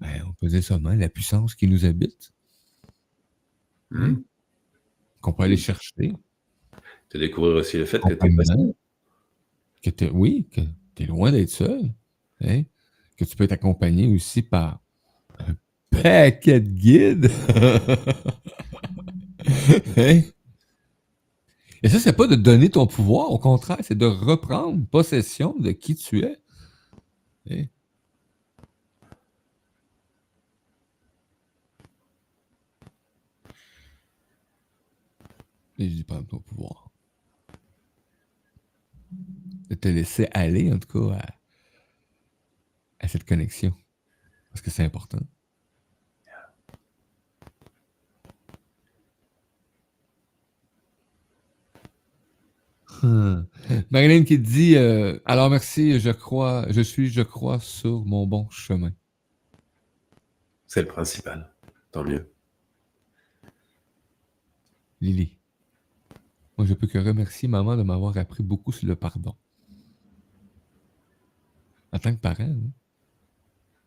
ben, 0.00 0.22
on 0.28 0.32
peut 0.34 0.48
dire 0.48 0.80
même, 0.80 1.00
la 1.00 1.08
puissance 1.08 1.54
qui 1.54 1.66
nous 1.68 1.84
habite. 1.86 2.32
Mmh. 3.90 4.16
Qu'on 5.20 5.32
peut 5.32 5.44
aller 5.44 5.56
chercher. 5.56 6.12
De 7.12 7.18
découvrir 7.18 7.56
aussi 7.56 7.78
le 7.78 7.86
fait 7.86 8.00
que 8.00 8.14
tu 8.14 8.26
es. 8.26 8.74
Que 9.82 9.90
tu 9.90 10.08
oui, 10.12 10.46
que 10.50 10.60
tu 10.94 11.04
es 11.04 11.06
loin 11.06 11.32
d'être 11.32 11.50
seul, 11.50 11.92
hein, 12.42 12.62
que 13.16 13.24
tu 13.24 13.36
peux 13.36 13.44
être 13.44 13.52
accompagné 13.52 14.06
aussi 14.08 14.42
par 14.42 14.80
un 15.38 15.56
paquet 15.90 16.60
de 16.60 16.68
guides. 16.68 17.30
Hein? 19.96 20.20
Et 21.82 21.88
ça, 21.88 21.98
c'est 21.98 22.12
pas 22.12 22.26
de 22.26 22.34
donner 22.36 22.68
ton 22.70 22.86
pouvoir, 22.86 23.30
au 23.30 23.38
contraire, 23.38 23.78
c'est 23.82 23.96
de 23.96 24.06
reprendre 24.06 24.86
possession 24.86 25.56
de 25.58 25.72
qui 25.72 25.94
tu 25.94 26.20
es. 26.24 26.36
Hein? 27.50 27.64
Et 35.78 35.88
je 35.88 35.94
dis 35.94 36.04
prendre 36.04 36.26
ton 36.26 36.40
pouvoir. 36.40 36.89
De 39.70 39.76
te 39.76 39.88
laisser 39.88 40.28
aller, 40.32 40.70
en 40.72 40.78
tout 40.80 40.88
cas, 40.88 41.16
à 41.16 41.34
à 42.98 43.08
cette 43.08 43.24
connexion. 43.24 43.72
Parce 44.50 44.60
que 44.60 44.70
c'est 44.70 44.84
important. 44.84 45.20
Mmh. 53.02 53.46
Marilyn 53.90 54.24
qui 54.24 54.38
dit, 54.38 54.74
heu: 54.76 55.22
«Alors 55.24 55.48
merci, 55.48 56.00
je 56.00 56.10
crois 56.10 56.66
je 56.70 56.82
suis, 56.82 57.08
je 57.08 57.22
crois, 57.22 57.60
sur 57.60 58.04
mon 58.04 58.26
bon 58.26 58.50
chemin». 58.50 58.92
C'est 60.66 60.82
le 60.82 60.88
principal, 60.88 61.54
tant 61.92 62.04
mieux. 62.04 62.30
Lily: 65.00 65.38
«Moi, 66.58 66.66
je 66.66 66.74
peux 66.74 66.86
que 66.88 66.98
remercier 66.98 67.48
maman 67.48 67.76
de 67.76 67.84
m'avoir 67.84 68.18
appris 68.18 68.42
beaucoup 68.42 68.72
sur 68.72 68.88
le 68.88 68.96
pardon». 68.96 69.36
En 71.92 71.98
tant 71.98 72.14
que 72.14 72.20
parent, 72.20 72.42
hein. 72.44 72.70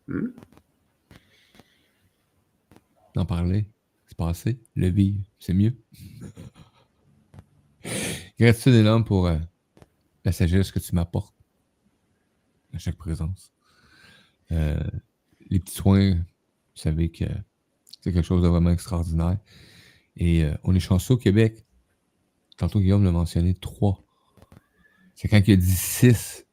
Mmh. 0.06 0.28
D'en 3.14 3.24
parler, 3.24 3.70
se 4.06 4.14
passer, 4.14 4.60
le 4.74 4.88
vivre, 4.88 5.24
c'est 5.38 5.54
mieux. 5.54 5.74
Gratitude 8.38 8.74
énorme 8.74 9.04
pour, 9.04 9.28
heu, 9.28 9.40
la 10.24 10.32
sagesse 10.32 10.72
que 10.72 10.78
tu 10.78 10.94
m'apportes 10.94 11.34
à 12.72 12.78
chaque 12.78 12.96
présence. 12.96 13.52
Heu, 14.50 14.76
les 15.48 15.60
petits 15.60 15.74
soins, 15.74 16.14
vous 16.14 16.22
savez 16.74 17.10
que 17.10 17.24
c'est 18.00 18.12
quelque 18.12 18.26
chose 18.26 18.42
de 18.42 18.48
vraiment 18.48 18.70
extraordinaire 18.70 19.38
et 20.16 20.44
heu, 20.44 20.58
on 20.64 20.74
est 20.74 20.80
chanceux 20.80 21.14
au 21.14 21.18
Québec. 21.18 21.64
Tantôt, 22.56 22.80
Guillaume 22.80 23.04
l'a 23.04 23.12
mentionné, 23.12 23.54
3. 23.54 24.02
C'est 25.14 25.28
quand 25.28 25.40
il 25.46 25.52
a 25.52 25.56
dit 25.56 25.70
6 25.70 26.43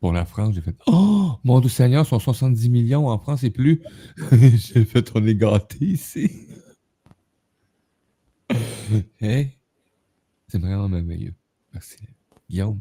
pour 0.00 0.12
la 0.12 0.24
France, 0.24 0.54
j'ai 0.54 0.62
fait: 0.62 0.74
«Oh! 0.86 1.32
Mon 1.44 1.60
Dieu 1.60 1.70
Seigneur, 1.70 2.06
sont 2.06 2.18
70 2.18 2.62
000 2.62 2.86
000 3.02 3.08
en 3.08 3.18
France 3.18 3.44
et 3.44 3.50
plus». 3.50 3.82
J'ai 4.32 4.84
fait: 4.84 5.10
«On 5.14 5.26
est 5.26 5.34
gâtés 5.34 5.84
ici». 5.84 6.48
Hein? 9.22 9.44
C'est 10.48 10.60
vraiment 10.60 10.88
merveilleux. 10.88 11.34
Merci. 11.72 11.98
Guillaume? 12.48 12.80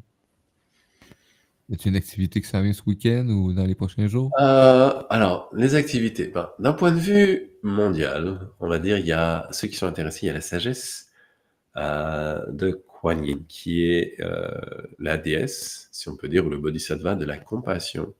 A-t-il 1.71 1.89
une 1.89 1.97
activité 1.97 2.41
qui 2.41 2.47
s'en 2.47 2.63
vient 2.63 2.73
ce 2.73 2.81
week-end 2.87 3.27
ou 3.27 3.53
dans 3.53 3.65
les 3.65 3.75
prochains 3.75 4.07
jours? 4.07 4.31
Heu, 4.39 4.91
alors, 5.11 5.51
les 5.53 5.75
activités, 5.75 6.29
ben, 6.29 6.49
d'un 6.57 6.73
point 6.73 6.91
de 6.91 6.97
vue 6.97 7.51
mondial, 7.61 8.49
on 8.59 8.67
va 8.67 8.79
dire, 8.79 8.97
il 8.97 9.05
y 9.05 9.11
a 9.11 9.47
ceux 9.51 9.67
qui 9.67 9.75
sont 9.75 9.85
intéressés, 9.85 10.21
il 10.23 10.27
y 10.27 10.29
a 10.31 10.33
la 10.33 10.41
sagesse, 10.41 11.09
heu, 11.77 12.41
de 12.51 12.83
Kuan 12.99 13.23
Yin, 13.23 13.45
qui 13.47 13.85
est, 13.85 14.19
heu, 14.21 14.89
la 14.99 15.17
déesse, 15.17 15.89
si 15.91 16.09
on 16.09 16.17
peut 16.17 16.27
dire, 16.29 16.45
ou 16.45 16.49
le 16.49 16.57
bodhisattva 16.57 17.15
de 17.15 17.25
la 17.25 17.37
compassion 17.37 18.13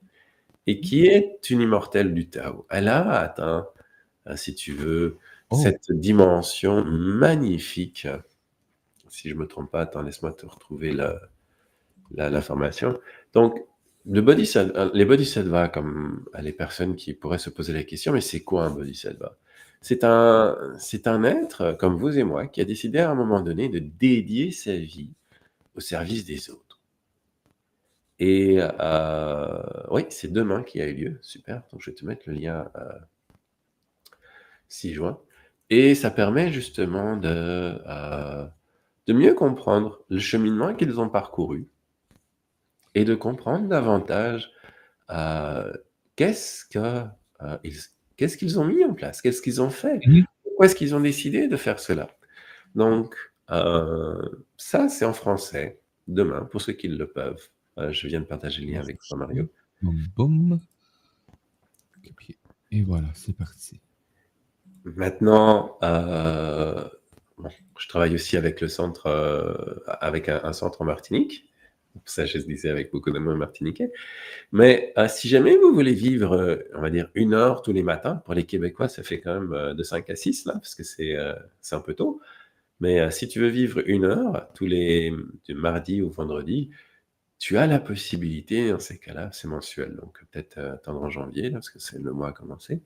et 0.66 0.80
qui 0.80 1.06
est 1.06 1.50
une 1.50 1.62
immortelle 1.62 2.14
du 2.14 2.28
Tao. 2.30 2.66
Elle 2.70 2.88
a 2.88 3.10
atteint, 3.20 3.68
euh, 4.28 4.36
si 4.36 4.54
tu 4.54 4.72
veux, 4.74 5.18
Oh. 5.50 5.56
cette 5.62 5.92
dimension 5.92 6.84
magnifique. 6.84 8.08
Si 9.08 9.28
je 9.28 9.34
me 9.34 9.46
trompe 9.46 9.70
pas, 9.70 9.82
attends, 9.82 10.02
laisse-moi 10.02 10.32
te 10.32 10.46
retrouver 10.46 10.92
la- 10.92 11.20
la- 12.12 12.30
l'information. 12.30 12.98
Donc, 13.34 13.58
le 14.06 14.20
bodhisattva, 14.22 14.90
les 14.94 15.04
bodhisattvas, 15.04 15.68
comme 15.68 16.24
euh, 16.36 16.40
les 16.42 16.52
personnes 16.52 16.96
qui 16.96 17.14
pourraient 17.14 17.38
se 17.38 17.50
poser 17.50 17.72
la 17.72 17.84
question, 17.84 18.12
mais 18.12 18.20
c'est 18.20 18.42
quoi 18.42 18.64
un 18.66 18.70
bodhisattva? 18.70 19.36
C'est 19.82 20.04
un, 20.04 20.56
être 21.24 21.72
comme 21.78 21.96
vous 21.96 22.18
et 22.18 22.24
moi 22.24 22.46
qui 22.46 22.60
a 22.60 22.64
décidé 22.64 22.98
à 22.98 23.10
un 23.10 23.14
moment 23.14 23.40
donné 23.40 23.68
de 23.68 23.78
dédier 23.78 24.52
sa 24.52 24.76
vie 24.76 25.12
au 25.74 25.80
service 25.80 26.24
des 26.24 26.50
autres. 26.50 26.80
Et 28.18 28.58
euh, 28.60 29.62
oui, 29.90 30.04
c'est 30.10 30.32
demain 30.32 30.62
qui 30.62 30.80
a 30.80 30.86
eu 30.86 30.94
lieu. 30.94 31.18
Super. 31.22 31.62
Donc, 31.72 31.80
je 31.80 31.90
vais 31.90 31.96
te 31.96 32.04
mettre 32.04 32.22
le 32.28 32.34
lien 32.34 32.70
euh, 32.76 32.92
6 34.68 34.94
juin. 34.94 35.18
Et 35.70 35.94
ça 35.94 36.10
permet 36.10 36.52
justement 36.52 37.16
de, 37.16 37.28
euh, 37.86 38.46
de 39.06 39.12
mieux 39.12 39.34
comprendre 39.34 40.00
le 40.08 40.18
cheminement 40.18 40.74
qu'ils 40.74 41.00
ont 41.00 41.08
parcouru 41.08 41.68
et 42.94 43.04
de 43.04 43.14
comprendre 43.14 43.68
davantage 43.68 44.50
euh, 45.10 45.72
qu'est-ce 46.16 46.64
que, 46.66 47.04
euh, 47.42 47.58
ils- 47.64 47.80
qu'est-ce 48.20 48.36
qu'ils 48.36 48.60
ont 48.60 48.66
mis 48.66 48.84
en 48.84 48.92
place, 48.92 49.22
qu'est-ce 49.22 49.40
qu'ils 49.40 49.62
ont 49.62 49.70
fait, 49.70 49.98
Mhm. 50.06 50.24
pourquoi 50.42 50.66
est-ce 50.66 50.74
qu'ils 50.74 50.94
ont 50.94 51.00
décidé 51.00 51.48
de 51.48 51.56
faire 51.56 51.80
cela? 51.80 52.10
Donc, 52.74 53.14
euh, 53.50 54.20
ça, 54.58 54.90
c'est 54.90 55.06
en 55.06 55.14
français, 55.14 55.80
demain, 56.06 56.42
pour 56.44 56.60
ceux 56.60 56.74
qui 56.74 56.88
le 56.88 57.06
peuvent. 57.06 57.48
Euh, 57.78 57.90
je 57.92 58.06
viens 58.08 58.20
de 58.20 58.26
partager 58.26 58.60
le 58.62 58.72
lien 58.72 58.80
avec 58.80 58.98
toi, 59.08 59.16
Mario. 59.16 59.48
Boum, 59.80 59.96
boum. 60.16 60.60
Et, 62.04 62.12
puis- 62.12 62.36
et 62.70 62.82
voilà, 62.82 63.08
c'est 63.14 63.34
parti. 63.34 63.80
Maintenant, 64.84 65.78
euh, 65.82 66.86
bon, 67.38 67.48
je 67.78 67.88
travaille 67.88 68.14
aussi 68.14 68.36
avec 68.36 68.60
le 68.60 68.68
centre, 68.68 69.06
avec 70.00 70.28
un, 70.28 70.40
un 70.44 70.52
centre 70.52 70.82
en 70.82 70.84
Martinique. 70.84 71.46
Ça, 72.04 72.24
je 72.24 72.38
disais 72.38 72.70
avec 72.70 72.90
beaucoup 72.92 73.10
d'amour 73.10 73.34
martiniquais. 73.34 73.92
Mais 74.52 74.92
euh, 74.98 75.08
si 75.08 75.28
jamais 75.28 75.56
vous 75.56 75.74
voulez 75.74 75.94
vivre, 75.94 76.32
euh, 76.32 76.56
on 76.74 76.80
va 76.80 76.90
dire, 76.90 77.08
une 77.14 77.34
heure 77.34 77.62
tous 77.62 77.72
les 77.72 77.82
matins, 77.82 78.16
pour 78.24 78.34
les 78.34 78.44
Québécois, 78.44 78.88
ça 78.88 79.02
fait 79.02 79.20
quand 79.20 79.40
même 79.40 79.52
euh, 79.52 79.74
de 79.74 79.82
5 79.82 80.08
à 80.10 80.16
6, 80.16 80.46
là, 80.46 80.54
parce 80.54 80.74
que 80.74 80.82
c'est 80.84 81.16
un 81.16 81.80
peu 81.80 81.94
tôt. 81.94 82.20
Mais 82.80 83.10
si 83.10 83.28
tu 83.28 83.40
veux 83.40 83.48
vivre 83.48 83.82
une 83.86 84.04
heure 84.06 84.48
tous 84.54 84.66
les 84.66 85.12
du 85.44 85.54
mardi 85.54 86.00
ou 86.00 86.10
vendredi, 86.10 86.70
tu 87.38 87.58
as 87.58 87.66
la 87.66 87.78
possibilité, 87.78 88.70
dans 88.70 88.78
ces 88.78 88.98
cas-là, 88.98 89.30
c'est 89.32 89.48
mensuel, 89.48 89.96
donc 89.96 90.18
peut-être 90.30 90.58
attendre 90.58 91.02
en 91.02 91.10
janvier, 91.10 91.50
là, 91.50 91.54
parce 91.54 91.70
que 91.70 91.78
c'est 91.78 91.98
le 91.98 92.12
mois 92.12 92.28
à 92.28 92.32
commencer. 92.32 92.82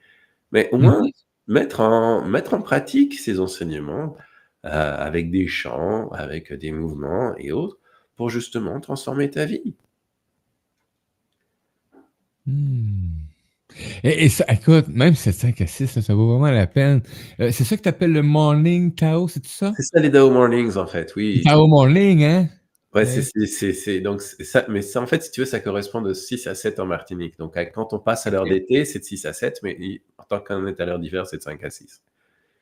Mais 0.53 0.69
au 0.73 0.79
moins, 0.79 1.03
mettre 1.47 1.81
en, 1.81 2.25
mettre 2.27 2.55
en 2.55 2.63
pratique 2.63 3.15
ces 3.15 3.39
enseignements 3.41 4.17
avec 4.65 5.31
des 5.31 5.47
chants, 5.47 6.09
avec 6.11 6.53
des 6.53 6.73
mouvements 6.73 7.37
et 7.37 7.53
autres, 7.53 7.79
pour 8.17 8.31
justement 8.31 8.81
transformer 8.81 9.31
ta 9.31 9.45
vie. 9.47 9.75
Hmm. 12.47 13.25
Et, 14.05 14.27
et 14.27 14.29
ça, 14.31 14.45
écoute, 14.49 14.89
même 14.89 15.15
7, 15.17 15.35
5 15.35 15.61
à 15.63 15.67
6, 15.69 16.01
ça 16.01 16.15
vaut 16.15 16.29
vraiment 16.39 16.51
la 16.53 16.67
peine. 16.67 17.03
Euh, 17.41 17.53
c'est 17.53 17.65
ça 17.65 17.77
que 17.77 17.83
tu 17.83 17.89
appelles 17.89 18.13
le 18.13 18.23
morning 18.23 18.95
Tao, 18.95 19.29
c'est 19.29 19.41
tout 19.41 19.49
ça? 19.51 19.77
C'est 19.77 19.83
ça 19.83 20.01
les 20.01 20.09
Dao 20.09 20.31
Mornings, 20.31 20.77
en 20.79 20.87
fait, 20.87 21.15
oui. 21.17 21.43
Tao 21.45 21.67
morning, 21.69 22.25
hein? 22.25 22.49
Ouais, 22.95 23.05
Ouais. 23.05 23.05
c'est, 23.05 23.23
c'est, 23.23 23.47
c'est, 23.47 23.73
c'est- 23.75 24.01
donc 24.01 24.23
ça, 24.23 24.65
mais 24.69 24.81
ça, 24.81 25.03
en 25.03 25.07
fait, 25.07 25.23
si 25.23 25.31
tu 25.33 25.41
veux, 25.41 25.47
ça 25.47 25.59
correspond 25.61 26.01
de 26.01 26.15
6 26.15 26.47
à 26.47 26.55
7 26.55 26.79
en 26.79 26.87
Martinique. 26.87 27.37
Donc, 27.39 27.55
quand 27.75 27.93
on 27.93 27.99
passe 27.99 28.27
à 28.27 28.31
l'heure 28.31 28.47
d'été, 28.47 28.85
c'est 28.85 29.01
de 29.01 29.05
6 29.05 29.25
à 29.27 29.33
7, 29.33 29.59
mais 29.63 29.77
en 30.19 30.23
tant 30.25 30.41
qu'on 30.41 30.67
est 30.69 30.81
à 30.81 30.87
l'heure 30.87 30.99
d'hiver, 31.01 31.27
c'est 31.27 31.39
de 31.39 31.43
5 31.43 31.63
à 31.65 31.71
6. 31.71 32.03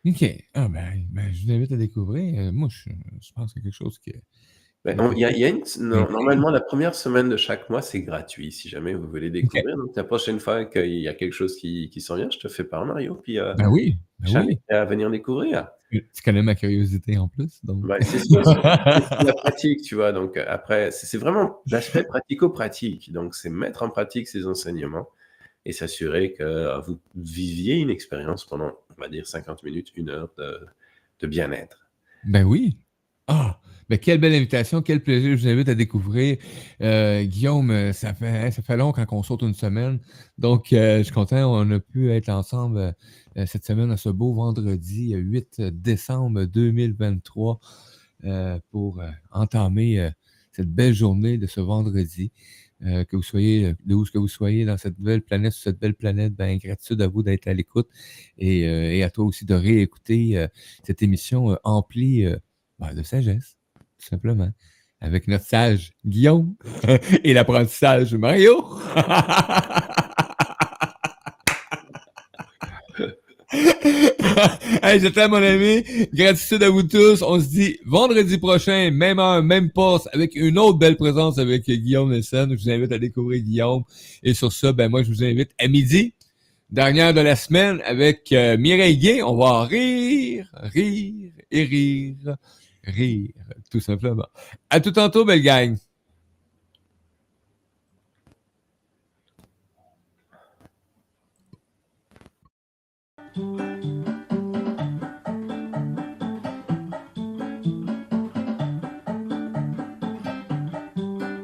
OK. 0.04 0.24
Ah 0.54 0.68
ben, 0.68 1.06
ben, 1.10 1.32
je 1.32 1.44
vous 1.46 1.52
invite 1.52 1.72
à 1.72 1.76
découvrir. 1.76 2.40
Euh, 2.40 2.52
moi, 2.52 2.68
je, 2.70 2.90
je 3.20 3.32
pense 3.32 3.52
a 3.56 3.60
quelque 3.60 3.70
chose 3.74 3.98
qui 3.98 4.10
est... 4.10 4.22
Ben, 4.84 4.98
on- 5.00 5.12
y 5.12 5.24
a, 5.24 5.30
il 5.30 5.38
y 5.38 5.44
a 5.44 5.48
une, 5.48 5.62
non, 5.78 6.02
Ok. 6.02 6.10
normalement, 6.10 6.50
la 6.50 6.60
première 6.60 6.94
semaine 6.96 7.28
de 7.28 7.36
chaque 7.36 7.70
mois, 7.70 7.82
c'est 7.82 8.02
gratuit, 8.02 8.50
si 8.50 8.68
jamais 8.68 8.94
vous 8.94 9.06
voulez 9.08 9.30
découvrir. 9.30 9.76
Donc, 9.76 9.94
la 9.94 10.02
prochaine 10.02 10.40
fois 10.40 10.64
qu'il 10.64 10.94
y 10.98 11.06
a 11.08 11.14
quelque 11.14 11.34
chose 11.34 11.56
qui, 11.56 11.88
qui 11.90 12.00
s'en 12.00 12.16
vient, 12.16 12.28
je 12.30 12.38
te 12.38 12.48
fais 12.48 12.64
part, 12.64 12.84
Mario, 12.84 13.14
puis 13.14 13.38
euh, 13.38 13.54
Ben 13.54 13.68
oui, 13.68 13.96
ben 14.18 14.44
oui. 14.44 14.58
à 14.68 14.84
venir 14.84 15.08
découvrir. 15.10 15.68
Tu 15.90 16.02
connais 16.24 16.42
ma 16.42 16.54
curiosité 16.56 17.18
en 17.18 17.28
plus, 17.28 17.60
c'est 18.00 18.00
c'est 18.00 18.18
c'est 18.18 19.24
la 19.24 19.32
pratique, 19.34 19.82
tu 19.82 19.94
vois. 19.94 20.10
Donc, 20.10 20.36
euh, 20.36 20.44
après, 20.48 20.90
c'est 20.90 21.06
c'est 21.06 21.18
vraiment 21.18 21.60
l'aspect 21.70 22.02
pratico-pratique. 22.02 23.12
Donc, 23.12 23.34
c'est 23.36 23.50
mettre 23.50 23.82
en 23.84 23.90
pratique 23.90 24.26
ces 24.26 24.46
enseignements 24.46 25.06
et 25.64 25.72
s'assurer 25.72 26.32
que 26.32 26.42
euh, 26.42 26.80
vous 26.80 26.98
viviez 27.14 27.76
une 27.76 27.90
expérience 27.90 28.44
pendant, 28.46 28.72
on 28.96 29.00
va 29.00 29.08
dire, 29.08 29.26
50 29.28 29.62
minutes, 29.62 29.92
une 29.94 30.08
heure 30.10 30.30
de, 30.38 30.66
de 31.20 31.26
bien-être. 31.28 31.86
Ben 32.24 32.42
oui. 32.44 32.78
Ben 33.92 33.98
quelle 33.98 34.18
belle 34.18 34.32
invitation, 34.32 34.80
quel 34.80 35.02
plaisir. 35.02 35.36
Je 35.36 35.42
vous 35.42 35.48
invite 35.48 35.68
à 35.68 35.74
découvrir. 35.74 36.38
Euh, 36.80 37.24
Guillaume, 37.24 37.70
euh, 37.70 37.92
ça 37.92 38.14
fait, 38.14 38.50
ça 38.50 38.62
fait 38.62 38.78
long 38.78 38.90
quand 38.90 39.04
on 39.10 39.22
saute 39.22 39.42
une 39.42 39.52
semaine. 39.52 40.00
Donc, 40.38 40.72
euh, 40.72 41.00
je 41.00 41.02
suis 41.02 41.12
content, 41.12 41.52
on 41.54 41.70
a 41.70 41.78
pu 41.78 42.10
être 42.10 42.30
ensemble 42.30 42.94
cette 43.44 43.66
semaine 43.66 43.90
à 43.90 43.98
ce 43.98 44.08
beau 44.08 44.32
vendredi 44.32 45.14
euh, 45.14 45.18
8 45.18 45.60
décembre 45.72 46.46
2023 46.46 47.60
euh, 48.24 48.58
pour 48.70 48.98
entamer 49.30 50.10
cette 50.52 50.70
belle 50.70 50.94
journée 50.94 51.36
de 51.36 51.46
ce 51.46 51.60
vendredi. 51.60 52.32
Que 52.80 53.14
vous 53.14 53.22
soyez, 53.22 53.74
de 53.84 53.94
où 53.94 54.06
que 54.06 54.16
vous 54.16 54.26
soyez 54.26 54.64
dans 54.64 54.78
cette 54.78 54.98
belle 54.98 55.20
planète, 55.20 55.52
sur 55.52 55.64
cette 55.64 55.78
belle 55.78 55.94
planète, 55.94 56.32
ben, 56.34 56.56
gratitude 56.56 57.02
à 57.02 57.08
vous 57.08 57.22
d'être 57.22 57.46
à 57.46 57.52
l'écoute 57.52 57.90
et, 58.38 59.02
à 59.02 59.10
toi 59.10 59.26
aussi 59.26 59.44
de 59.44 59.54
réécouter 59.54 60.46
cette 60.82 61.02
émission 61.02 61.58
emplie 61.62 62.24
ben, 62.78 62.94
de 62.94 63.02
sagesse, 63.02 63.58
tout 64.02 64.08
simplement, 64.08 64.50
avec 65.00 65.28
notre 65.28 65.44
sage 65.44 65.92
Guillaume 66.04 66.54
et 67.24 67.32
l'apprentissage 67.32 68.14
Mario. 68.14 68.64
hey, 74.82 74.98
je 74.98 75.08
t'aime, 75.08 75.30
mon 75.30 75.36
ami. 75.36 75.84
Gratitude 76.12 76.62
à 76.62 76.70
vous 76.70 76.82
tous. 76.82 77.22
On 77.22 77.38
se 77.38 77.46
dit 77.46 77.78
vendredi 77.86 78.38
prochain, 78.38 78.90
même 78.90 79.18
heure, 79.18 79.42
même 79.42 79.70
poste, 79.70 80.08
avec 80.12 80.34
une 80.34 80.58
autre 80.58 80.78
belle 80.78 80.96
présence 80.96 81.38
avec 81.38 81.70
Guillaume 81.70 82.10
Nelson. 82.10 82.48
Je 82.50 82.62
vous 82.62 82.70
invite 82.70 82.92
à 82.92 82.98
découvrir 82.98 83.42
Guillaume. 83.42 83.84
Et 84.22 84.34
sur 84.34 84.52
ça, 84.52 84.72
ben 84.72 84.88
moi, 84.88 85.02
je 85.02 85.10
vous 85.10 85.22
invite 85.22 85.50
à 85.58 85.68
midi, 85.68 86.14
dernière 86.70 87.14
de 87.14 87.20
la 87.20 87.36
semaine, 87.36 87.80
avec 87.84 88.32
euh, 88.32 88.56
Mireille 88.56 88.96
Gay. 88.96 89.22
On 89.22 89.36
va 89.36 89.64
rire, 89.64 90.50
rire 90.54 91.30
et 91.50 91.64
rire, 91.64 92.36
rire, 92.84 93.30
tout 93.70 93.80
simplement. 93.80 94.26
À 94.70 94.80
tout 94.80 94.92
tantôt, 94.92 95.24
belle 95.24 95.42
gang. 95.42 95.76